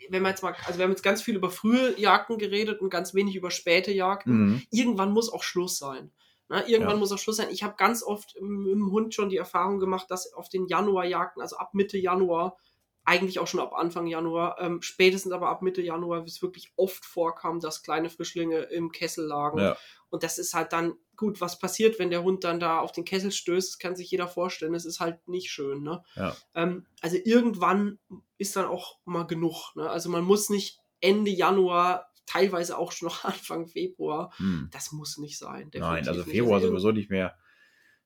wenn 0.09 0.23
man 0.23 0.31
jetzt 0.31 0.41
mal, 0.43 0.55
also 0.65 0.79
wir 0.79 0.83
haben 0.83 0.91
jetzt 0.91 1.03
ganz 1.03 1.21
viel 1.21 1.35
über 1.35 1.49
frühe 1.49 1.97
Jagden 1.99 2.37
geredet 2.37 2.81
und 2.81 2.89
ganz 2.89 3.13
wenig 3.13 3.35
über 3.35 3.51
späte 3.51 3.91
Jagden. 3.91 4.33
mhm. 4.33 4.63
Irgendwann 4.71 5.11
muss 5.11 5.31
auch 5.31 5.43
Schluss 5.43 5.77
sein. 5.77 6.11
Na, 6.49 6.67
irgendwann 6.67 6.95
Ja. 6.95 6.99
muss 6.99 7.11
auch 7.11 7.17
Schluss 7.19 7.37
sein. 7.37 7.49
Ich 7.51 7.63
habe 7.63 7.75
ganz 7.77 8.03
oft 8.03 8.35
im, 8.35 8.67
im 8.67 8.91
Hund 8.91 9.13
schon 9.13 9.29
die 9.29 9.37
Erfahrung 9.37 9.79
gemacht, 9.79 10.09
dass 10.09 10.33
auf 10.33 10.49
den 10.49 10.67
Januarjagden, 10.67 11.41
also 11.41 11.57
ab 11.57 11.73
Mitte 11.73 11.97
Januar, 11.97 12.57
eigentlich 13.03 13.39
auch 13.39 13.47
schon 13.47 13.59
ab 13.59 13.73
Anfang 13.73 14.07
Januar, 14.07 14.57
ähm, 14.59 14.81
spätestens 14.81 15.31
aber 15.31 15.49
ab 15.49 15.61
Mitte 15.61 15.81
Januar, 15.81 16.23
es 16.25 16.41
wirklich 16.41 16.71
oft 16.75 17.03
vorkam, 17.03 17.59
dass 17.59 17.83
kleine 17.83 18.09
Frischlinge 18.09 18.59
im 18.59 18.91
Kessel 18.91 19.25
lagen. 19.25 19.59
ja, 19.59 19.77
Und 20.09 20.23
das 20.23 20.37
ist 20.37 20.53
halt 20.53 20.71
dann, 20.71 20.93
gut, 21.15 21.41
was 21.41 21.57
passiert, 21.59 21.97
wenn 21.99 22.09
der 22.11 22.23
Hund 22.23 22.43
dann 22.43 22.59
da 22.59 22.79
auf 22.79 22.91
den 22.91 23.05
Kessel 23.05 23.31
stößt, 23.31 23.73
das 23.73 23.79
kann 23.79 23.95
sich 23.95 24.11
jeder 24.11 24.27
vorstellen, 24.27 24.73
das 24.73 24.85
ist 24.85 24.99
halt 24.99 25.27
nicht 25.27 25.51
schön, 25.51 25.81
ne? 25.83 26.03
ja. 26.15 26.35
Ähm, 26.55 26.85
also 27.01 27.17
irgendwann 27.23 27.99
ist 28.37 28.55
dann 28.55 28.65
auch 28.65 28.99
mal 29.05 29.25
genug, 29.27 29.75
ne? 29.75 29.89
Also 29.89 30.09
man 30.09 30.23
muss 30.23 30.49
nicht 30.49 30.79
Ende 30.99 31.31
Januar, 31.31 32.11
teilweise 32.27 32.77
auch 32.77 32.91
schon 32.91 33.07
noch 33.07 33.23
Anfang 33.25 33.67
Februar, 33.67 34.31
Hm. 34.37 34.69
das 34.71 34.91
muss 34.91 35.17
nicht 35.17 35.37
sein. 35.37 35.71
Nein, 35.73 36.07
also. 36.07 36.23
Februar 36.23 36.55
Also 36.55 36.67
sowieso 36.69 36.91
nicht 36.91 37.09
mehr. 37.09 37.35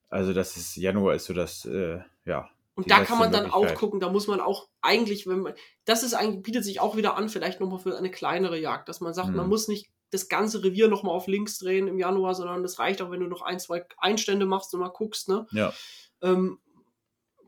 Also 0.08 0.32
das 0.34 0.56
ist, 0.56 0.76
Januar 0.78 1.16
ist 1.16 1.26
so 1.26 1.34
das, 1.34 1.66
äh, 1.66 2.00
ja. 2.26 2.50
Und 2.76 2.92
da 2.92 3.04
kann 3.06 3.18
man 3.18 3.32
dann 3.32 3.50
auch 3.52 3.74
gucken, 3.76 4.00
da 4.02 4.10
muss 4.10 4.28
man 4.28 4.42
auch 4.42 4.68
eigentlich, 4.82 5.28
wenn 5.28 5.40
man, 5.40 5.54
das 5.86 6.04
ist 6.04 6.14
eigentlich, 6.14 6.44
bietet 6.44 6.66
sich 6.66 6.82
auch 6.82 6.98
wieder 6.98 7.16
an, 7.16 7.30
vielleicht 7.30 7.62
nochmal 7.62 7.80
für 7.80 7.98
eine 7.98 8.12
kleinere 8.12 8.60
Jagd, 8.60 8.90
dass 8.90 9.00
man 9.00 9.14
sagt, 9.14 9.30
Mhm. 9.30 9.38
man 9.38 9.48
muss 9.50 9.68
nicht 9.70 9.90
das 10.12 10.28
ganze 10.28 10.64
Revier 10.64 10.88
nochmal 10.90 11.16
auf 11.16 11.28
links 11.28 11.58
drehen 11.58 11.88
im 11.88 11.98
Januar, 11.98 12.36
sondern 12.36 12.64
das 12.64 12.78
reicht 12.78 13.02
auch, 13.02 13.12
wenn 13.12 13.22
du 13.22 13.28
noch 13.28 13.42
ein, 13.42 13.60
zwei 13.60 13.86
Einstände 13.98 14.46
machst 14.46 14.74
und 14.74 14.82
mal 14.82 14.90
guckst, 14.90 15.30
ne? 15.30 15.48
Ja. 15.52 15.74
Ähm, 16.22 16.60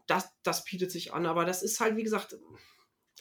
das, 0.08 0.30
das 0.44 0.64
bietet 0.64 0.92
sich 0.92 1.14
an, 1.14 1.26
aber 1.26 1.44
das 1.44 1.62
ist 1.62 1.80
halt, 1.82 1.98
wie 1.98 2.04
gesagt, 2.04 2.38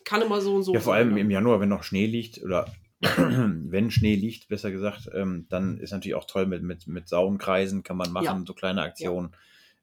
kann 0.04 0.22
immer 0.22 0.40
so 0.40 0.54
und 0.54 0.62
so 0.62 0.72
Ja, 0.74 0.80
vor 0.80 0.94
allem 0.94 1.14
ne? 1.14 1.20
im 1.20 1.30
Januar, 1.30 1.58
wenn 1.58 1.68
noch 1.68 1.82
Schnee 1.82 2.06
liegt 2.06 2.40
oder 2.42 2.72
wenn 3.00 3.90
Schnee 3.90 4.14
liegt, 4.14 4.48
besser 4.48 4.70
gesagt, 4.70 5.10
ähm, 5.12 5.46
dann 5.50 5.78
ist 5.78 5.90
natürlich 5.90 6.14
auch 6.14 6.26
toll 6.26 6.46
mit, 6.46 6.62
mit, 6.62 6.86
mit 6.86 7.08
Sauenkreisen 7.08 7.82
kann 7.82 7.96
man 7.96 8.12
machen, 8.12 8.24
Ja. 8.24 8.42
so 8.46 8.54
kleine 8.54 8.82
Aktionen. 8.82 9.34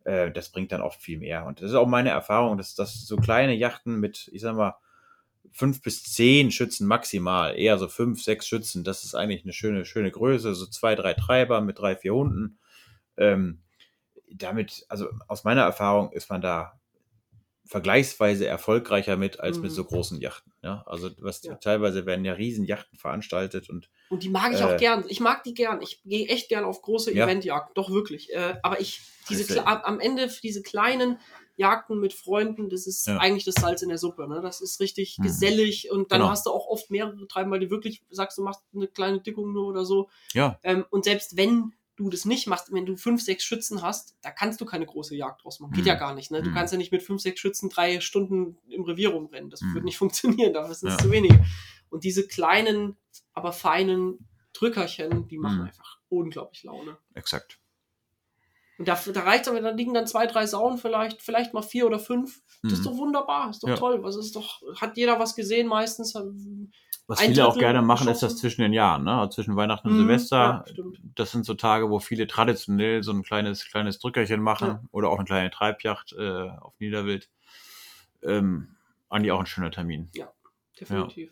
Äh, 0.03 0.31
das 0.31 0.49
bringt 0.49 0.71
dann 0.71 0.81
auch 0.81 0.95
viel 0.95 1.19
mehr. 1.19 1.45
Und 1.45 1.61
das 1.61 1.71
ist 1.71 1.75
auch 1.75 1.87
meine 1.87 2.09
Erfahrung, 2.09 2.57
dass, 2.57 2.75
dass 2.75 3.05
so 3.05 3.17
kleine 3.17 3.53
Yachten 3.53 3.99
mit, 3.99 4.29
ich 4.33 4.41
sag 4.41 4.55
mal, 4.55 4.75
fünf 5.51 5.81
bis 5.81 6.03
zehn 6.03 6.51
Schützen 6.51 6.87
maximal, 6.87 7.57
eher 7.57 7.77
so 7.77 7.87
fünf, 7.87 8.23
sechs 8.23 8.47
Schützen, 8.47 8.83
das 8.83 9.03
ist 9.03 9.13
eigentlich 9.13 9.43
eine 9.43 9.53
schöne, 9.53 9.85
schöne 9.85 10.11
Größe, 10.11 10.55
so 10.55 10.65
zwei, 10.65 10.95
drei 10.95 11.13
Treiber 11.13 11.61
mit 11.61 11.79
drei, 11.79 11.95
vier 11.95 12.13
Hunden. 12.13 12.57
Ähm, 13.17 13.61
damit, 14.31 14.85
also 14.89 15.09
aus 15.27 15.43
meiner 15.43 15.61
Erfahrung 15.61 16.11
ist 16.11 16.29
man 16.29 16.41
da 16.41 16.79
vergleichsweise 17.65 18.45
erfolgreicher 18.45 19.17
mit 19.17 19.39
als 19.39 19.57
mit 19.57 19.71
Mhm. 19.71 19.75
so 19.75 19.83
großen 19.85 20.19
Yachten. 20.21 20.53
Ja, 20.61 20.83
also 20.85 21.09
was 21.19 21.43
Ja. 21.43 21.55
teilweise 21.55 22.05
werden 22.05 22.25
ja 22.25 22.33
riesen 22.33 22.65
Yachten 22.65 22.97
veranstaltet 22.97 23.69
und 23.69 23.89
Und 24.09 24.23
die 24.23 24.29
mag 24.29 24.53
ich 24.53 24.59
Äh, 24.61 24.63
auch 24.63 24.77
gern. 24.77 25.05
Ich 25.07 25.19
mag 25.19 25.43
die 25.43 25.53
gern. 25.53 25.81
Ich 25.81 26.01
gehe 26.03 26.27
echt 26.27 26.49
gern 26.49 26.65
auf 26.65 26.81
große 26.81 27.13
Ja. 27.13 27.25
Eventjagden. 27.25 27.73
Doch 27.73 27.89
wirklich. 27.89 28.31
Äh, 28.33 28.55
aber 28.61 28.79
ich, 28.79 29.01
diese. 29.29 29.43
Kle- 29.51 29.63
am 29.63 29.99
Ende 29.99 30.29
für 30.29 30.41
diese 30.41 30.61
kleinen 30.61 31.17
Jagden 31.55 31.99
mit 31.99 32.13
Freunden, 32.13 32.69
das 32.69 32.87
ist 32.87 33.07
Ja. 33.07 33.17
eigentlich 33.17 33.45
das 33.45 33.55
Salz 33.55 33.81
in 33.81 33.89
der 33.89 33.97
Suppe. 33.97 34.27
Ne? 34.27 34.41
Das 34.41 34.59
ist 34.61 34.79
richtig 34.79 35.17
Mhm. 35.19 35.23
gesellig 35.23 35.89
und 35.91 36.11
dann 36.11 36.19
Genau. 36.21 36.31
hast 36.31 36.45
du 36.45 36.51
auch 36.51 36.67
oft 36.67 36.89
mehrere 36.89 37.27
Treiben, 37.27 37.51
weil 37.51 37.59
du 37.59 37.69
wirklich 37.69 38.03
sagst, 38.09 38.37
du 38.37 38.43
machst 38.43 38.61
eine 38.75 38.87
kleine 38.87 39.19
Dickung 39.21 39.53
nur 39.53 39.67
oder 39.67 39.85
so. 39.85 40.09
ja, 40.33 40.59
Ähm, 40.63 40.85
und 40.89 41.05
selbst 41.05 41.37
wenn 41.37 41.73
du 41.95 42.09
das 42.09 42.25
nicht 42.25 42.47
machst, 42.47 42.71
wenn 42.73 42.85
du 42.85 42.95
fünf, 42.97 43.21
sechs 43.21 43.43
Schützen 43.43 43.81
hast, 43.83 44.17
da 44.21 44.31
kannst 44.31 44.59
du 44.61 44.65
keine 44.65 44.85
große 44.85 45.15
Jagd 45.15 45.43
draus 45.43 45.59
machen. 45.59 45.73
Geht 45.73 45.83
Mhm. 45.83 45.87
ja 45.89 45.95
gar 45.95 46.15
nicht. 46.15 46.31
Ne? 46.31 46.41
Du 46.41 46.49
Mhm. 46.49 46.53
kannst 46.55 46.73
ja 46.73 46.77
nicht 46.77 46.91
mit 46.91 47.03
fünf, 47.03 47.21
sechs 47.21 47.39
Schützen 47.39 47.69
drei 47.69 47.99
Stunden 47.99 48.57
im 48.67 48.83
Revier 48.83 49.09
rumrennen. 49.09 49.49
Das 49.49 49.61
Mhm. 49.61 49.73
wird 49.75 49.83
nicht 49.85 49.97
funktionieren, 50.41 50.53
dafür 50.53 50.73
sind 50.73 50.89
es 50.89 50.95
Ja. 50.97 51.03
zu 51.03 51.11
wenige. 51.11 51.43
Und 51.89 52.03
diese 52.03 52.27
kleinen, 52.27 52.97
aber 53.33 53.53
feinen 53.53 54.27
Drückerchen, 54.53 55.27
die 55.27 55.37
machen 55.37 55.59
Mhm. 55.59 55.65
einfach 55.65 55.99
unglaublich 56.09 56.63
Laune. 56.63 56.97
exakt. 57.13 57.59
Und 58.79 58.87
da, 58.87 58.95
da 59.13 59.21
reicht 59.21 59.47
aber, 59.47 59.61
da 59.61 59.69
liegen 59.69 59.93
dann 59.93 60.07
zwei, 60.07 60.25
drei 60.25 60.47
Sauen 60.47 60.79
vielleicht, 60.79 61.21
vielleicht 61.21 61.53
mal 61.53 61.61
vier 61.61 61.85
oder 61.85 61.99
fünf. 61.99 62.41
Das 62.63 62.73
ist 62.73 62.79
Mhm. 62.79 62.83
doch 62.85 62.97
wunderbar, 62.97 63.49
ist 63.51 63.61
doch 63.63 63.67
Ja. 63.69 63.75
toll. 63.75 64.01
Was 64.03 64.15
ist 64.15 64.35
doch, 64.35 64.61
hat 64.81 64.97
jeder 64.97 65.19
was 65.19 65.35
gesehen 65.35 65.67
meistens. 65.67 66.15
Was 67.07 67.19
Ein 67.19 67.29
viele 67.31 67.45
auch 67.45 67.53
Drittel 67.53 67.65
gerne 67.67 67.81
machen, 67.81 68.07
ist 68.07 68.23
das 68.23 68.37
zwischen 68.37 68.61
den 68.61 68.71
Jahren, 68.71 69.03
ne? 69.03 69.13
Also 69.13 69.31
zwischen 69.31 69.55
Weihnachten 69.57 69.87
und 69.89 69.93
Mhm, 69.95 69.99
Silvester. 69.99 70.65
ja, 70.77 70.83
das 71.15 71.31
sind 71.31 71.45
so 71.45 71.53
Tage, 71.53 71.89
wo 71.89 71.99
viele 71.99 72.27
traditionell 72.27 73.03
so 73.03 73.11
ein 73.11 73.23
kleines, 73.23 73.65
kleines 73.65 73.99
Drückerchen 73.99 74.41
machen 74.41 74.67
Ja. 74.69 74.81
oder 74.91 75.09
auch 75.09 75.17
eine 75.17 75.25
kleine 75.25 75.51
Treibjacht 75.51 76.13
äh, 76.13 76.49
auf 76.61 76.73
Niederwild. 76.79 77.29
Ähm, 78.21 78.75
eigentlich 79.09 79.31
auch 79.33 79.39
ein 79.41 79.45
schöner 79.45 79.69
Termin. 79.71 80.09
Definitiv. 80.79 81.31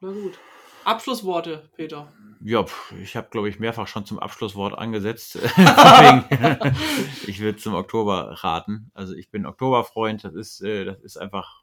Na 0.00 0.10
gut. 0.12 0.38
Abschlussworte, 0.84 1.68
Peter. 1.76 2.10
Ja, 2.42 2.64
ich 3.02 3.14
habe, 3.16 3.28
glaube 3.30 3.50
ich, 3.50 3.58
mehrfach 3.60 3.86
schon 3.86 4.06
zum 4.06 4.18
Abschlusswort 4.18 4.76
angesetzt. 4.78 5.38
Ich 7.26 7.38
würde 7.40 7.58
zum 7.58 7.74
Oktober 7.74 8.30
raten. 8.42 8.90
Also 8.94 9.14
ich 9.14 9.30
bin 9.30 9.44
Oktoberfreund. 9.44 10.24
Das 10.24 10.34
ist, 10.34 10.62
äh, 10.62 10.86
das 10.86 10.98
ist 11.00 11.18
einfach 11.18 11.62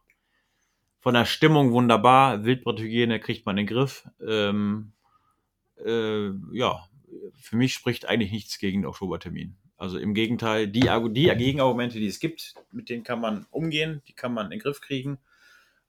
von 1.07 1.13
der 1.13 1.23
Stimmung 1.23 1.71
wunderbar. 1.71 2.43
Wildbrethygiene 2.43 3.21
kriegt 3.21 3.45
man 3.45 3.57
in 3.57 3.65
den 3.65 3.73
Griff. 3.73 4.05
Ähm, 4.27 4.91
äh, 5.81 6.31
ja, 6.51 6.85
für 7.39 7.55
mich 7.55 7.73
spricht 7.73 8.05
eigentlich 8.09 8.33
nichts 8.33 8.59
gegen 8.59 8.81
den 8.81 8.87
Oktobertermin. 8.87 9.55
Also 9.77 9.99
im 9.99 10.13
Gegenteil, 10.13 10.67
die, 10.67 10.81
die 10.81 11.33
Gegenargumente, 11.37 11.97
die 11.99 12.07
es 12.07 12.19
gibt, 12.19 12.55
mit 12.73 12.89
denen 12.89 13.05
kann 13.05 13.21
man 13.21 13.45
umgehen, 13.51 14.01
die 14.09 14.11
kann 14.11 14.33
man 14.33 14.47
in 14.47 14.51
den 14.51 14.59
Griff 14.59 14.81
kriegen. 14.81 15.17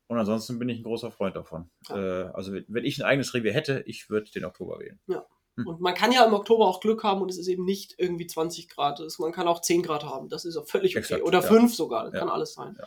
Und 0.06 0.18
ansonsten 0.18 0.56
bin 0.60 0.68
ich 0.68 0.78
ein 0.78 0.84
großer 0.84 1.10
Freund 1.10 1.34
davon. 1.34 1.68
Äh, 1.90 1.94
also 1.96 2.52
wenn 2.68 2.84
ich 2.84 3.00
ein 3.00 3.04
eigenes 3.04 3.34
Revier 3.34 3.52
hätte, 3.54 3.82
ich 3.86 4.08
würde 4.10 4.30
den 4.30 4.44
Oktober 4.44 4.78
wählen. 4.78 5.00
Hm. 5.08 5.66
Und 5.66 5.80
man 5.80 5.94
kann 5.94 6.12
ja 6.12 6.24
im 6.26 6.32
Oktober 6.32 6.68
auch 6.68 6.78
Glück 6.78 7.02
haben 7.02 7.22
und 7.22 7.28
es 7.28 7.38
ist 7.38 7.48
eben 7.48 7.64
nicht 7.64 7.96
irgendwie 7.98 8.28
20 8.28 8.68
Grad. 8.68 9.00
Es- 9.00 9.18
Man 9.18 9.32
kann 9.32 9.48
auch 9.48 9.62
10 9.62 9.82
Grad 9.82 10.04
haben. 10.04 10.28
Das 10.28 10.44
ist 10.44 10.56
auch 10.56 10.68
völlig 10.68 10.92
okay. 10.92 11.00
Exakt, 11.00 11.24
Oder 11.24 11.40
ja. 11.40 11.48
5 11.48 11.74
sogar. 11.74 12.04
Das 12.04 12.12
Ja. 12.14 12.20
kann 12.20 12.28
alles 12.28 12.54
sein. 12.54 12.76
Ja. 12.78 12.86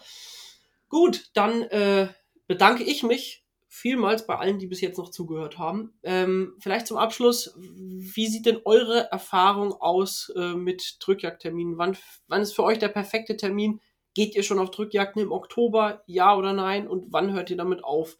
Gut, 0.87 1.29
dann 1.33 1.61
äh, 1.63 2.07
bedanke 2.51 2.83
ich 2.83 3.01
mich 3.01 3.45
vielmals 3.69 4.27
bei 4.27 4.37
allen, 4.37 4.59
die 4.59 4.67
bis 4.67 4.81
jetzt 4.81 4.97
noch 4.97 5.07
zugehört 5.07 5.57
haben. 5.57 5.93
Ähm, 6.03 6.53
vielleicht 6.59 6.85
zum 6.85 6.97
Abschluss, 6.97 7.55
wie 7.55 8.27
sieht 8.27 8.45
denn 8.45 8.59
eure 8.65 9.09
Erfahrung 9.09 9.71
aus 9.71 10.33
äh, 10.35 10.53
mit 10.53 10.97
Drückjagdterminen? 10.99 11.77
Wann, 11.77 11.97
wann 12.27 12.41
ist 12.41 12.51
für 12.53 12.63
euch 12.63 12.77
der 12.77 12.89
perfekte 12.89 13.37
Termin? 13.37 13.79
Geht 14.13 14.35
ihr 14.35 14.43
schon 14.43 14.59
auf 14.59 14.71
Drückjagden 14.71 15.21
im 15.21 15.31
Oktober? 15.31 16.03
Ja 16.07 16.35
oder 16.35 16.51
nein? 16.51 16.89
Und 16.89 17.13
wann 17.13 17.31
hört 17.31 17.49
ihr 17.49 17.55
damit 17.55 17.85
auf? 17.85 18.17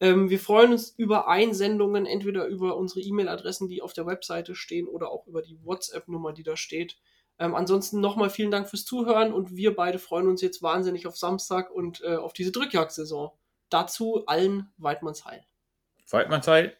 Ähm, 0.00 0.30
wir 0.30 0.40
freuen 0.40 0.72
uns 0.72 0.94
über 0.96 1.28
Einsendungen, 1.28 2.06
entweder 2.06 2.46
über 2.46 2.78
unsere 2.78 3.00
E-Mail-Adressen, 3.00 3.68
die 3.68 3.82
auf 3.82 3.92
der 3.92 4.06
Webseite 4.06 4.54
stehen, 4.54 4.88
oder 4.88 5.10
auch 5.10 5.26
über 5.26 5.42
die 5.42 5.58
WhatsApp-Nummer, 5.62 6.32
die 6.32 6.44
da 6.44 6.56
steht. 6.56 6.96
Ähm, 7.38 7.54
ansonsten 7.54 8.00
nochmal 8.00 8.30
vielen 8.30 8.50
Dank 8.50 8.70
fürs 8.70 8.86
Zuhören 8.86 9.34
und 9.34 9.54
wir 9.54 9.76
beide 9.76 9.98
freuen 9.98 10.28
uns 10.28 10.40
jetzt 10.40 10.62
wahnsinnig 10.62 11.06
auf 11.06 11.18
Samstag 11.18 11.70
und 11.70 12.00
äh, 12.00 12.16
auf 12.16 12.32
diese 12.32 12.52
Drückjagdsaison. 12.52 13.30
Dazu 13.74 14.22
allen 14.28 14.72
Weidmanns 14.76 15.24
Heil. 15.24 15.44
Weidmannsheil. 16.08 16.76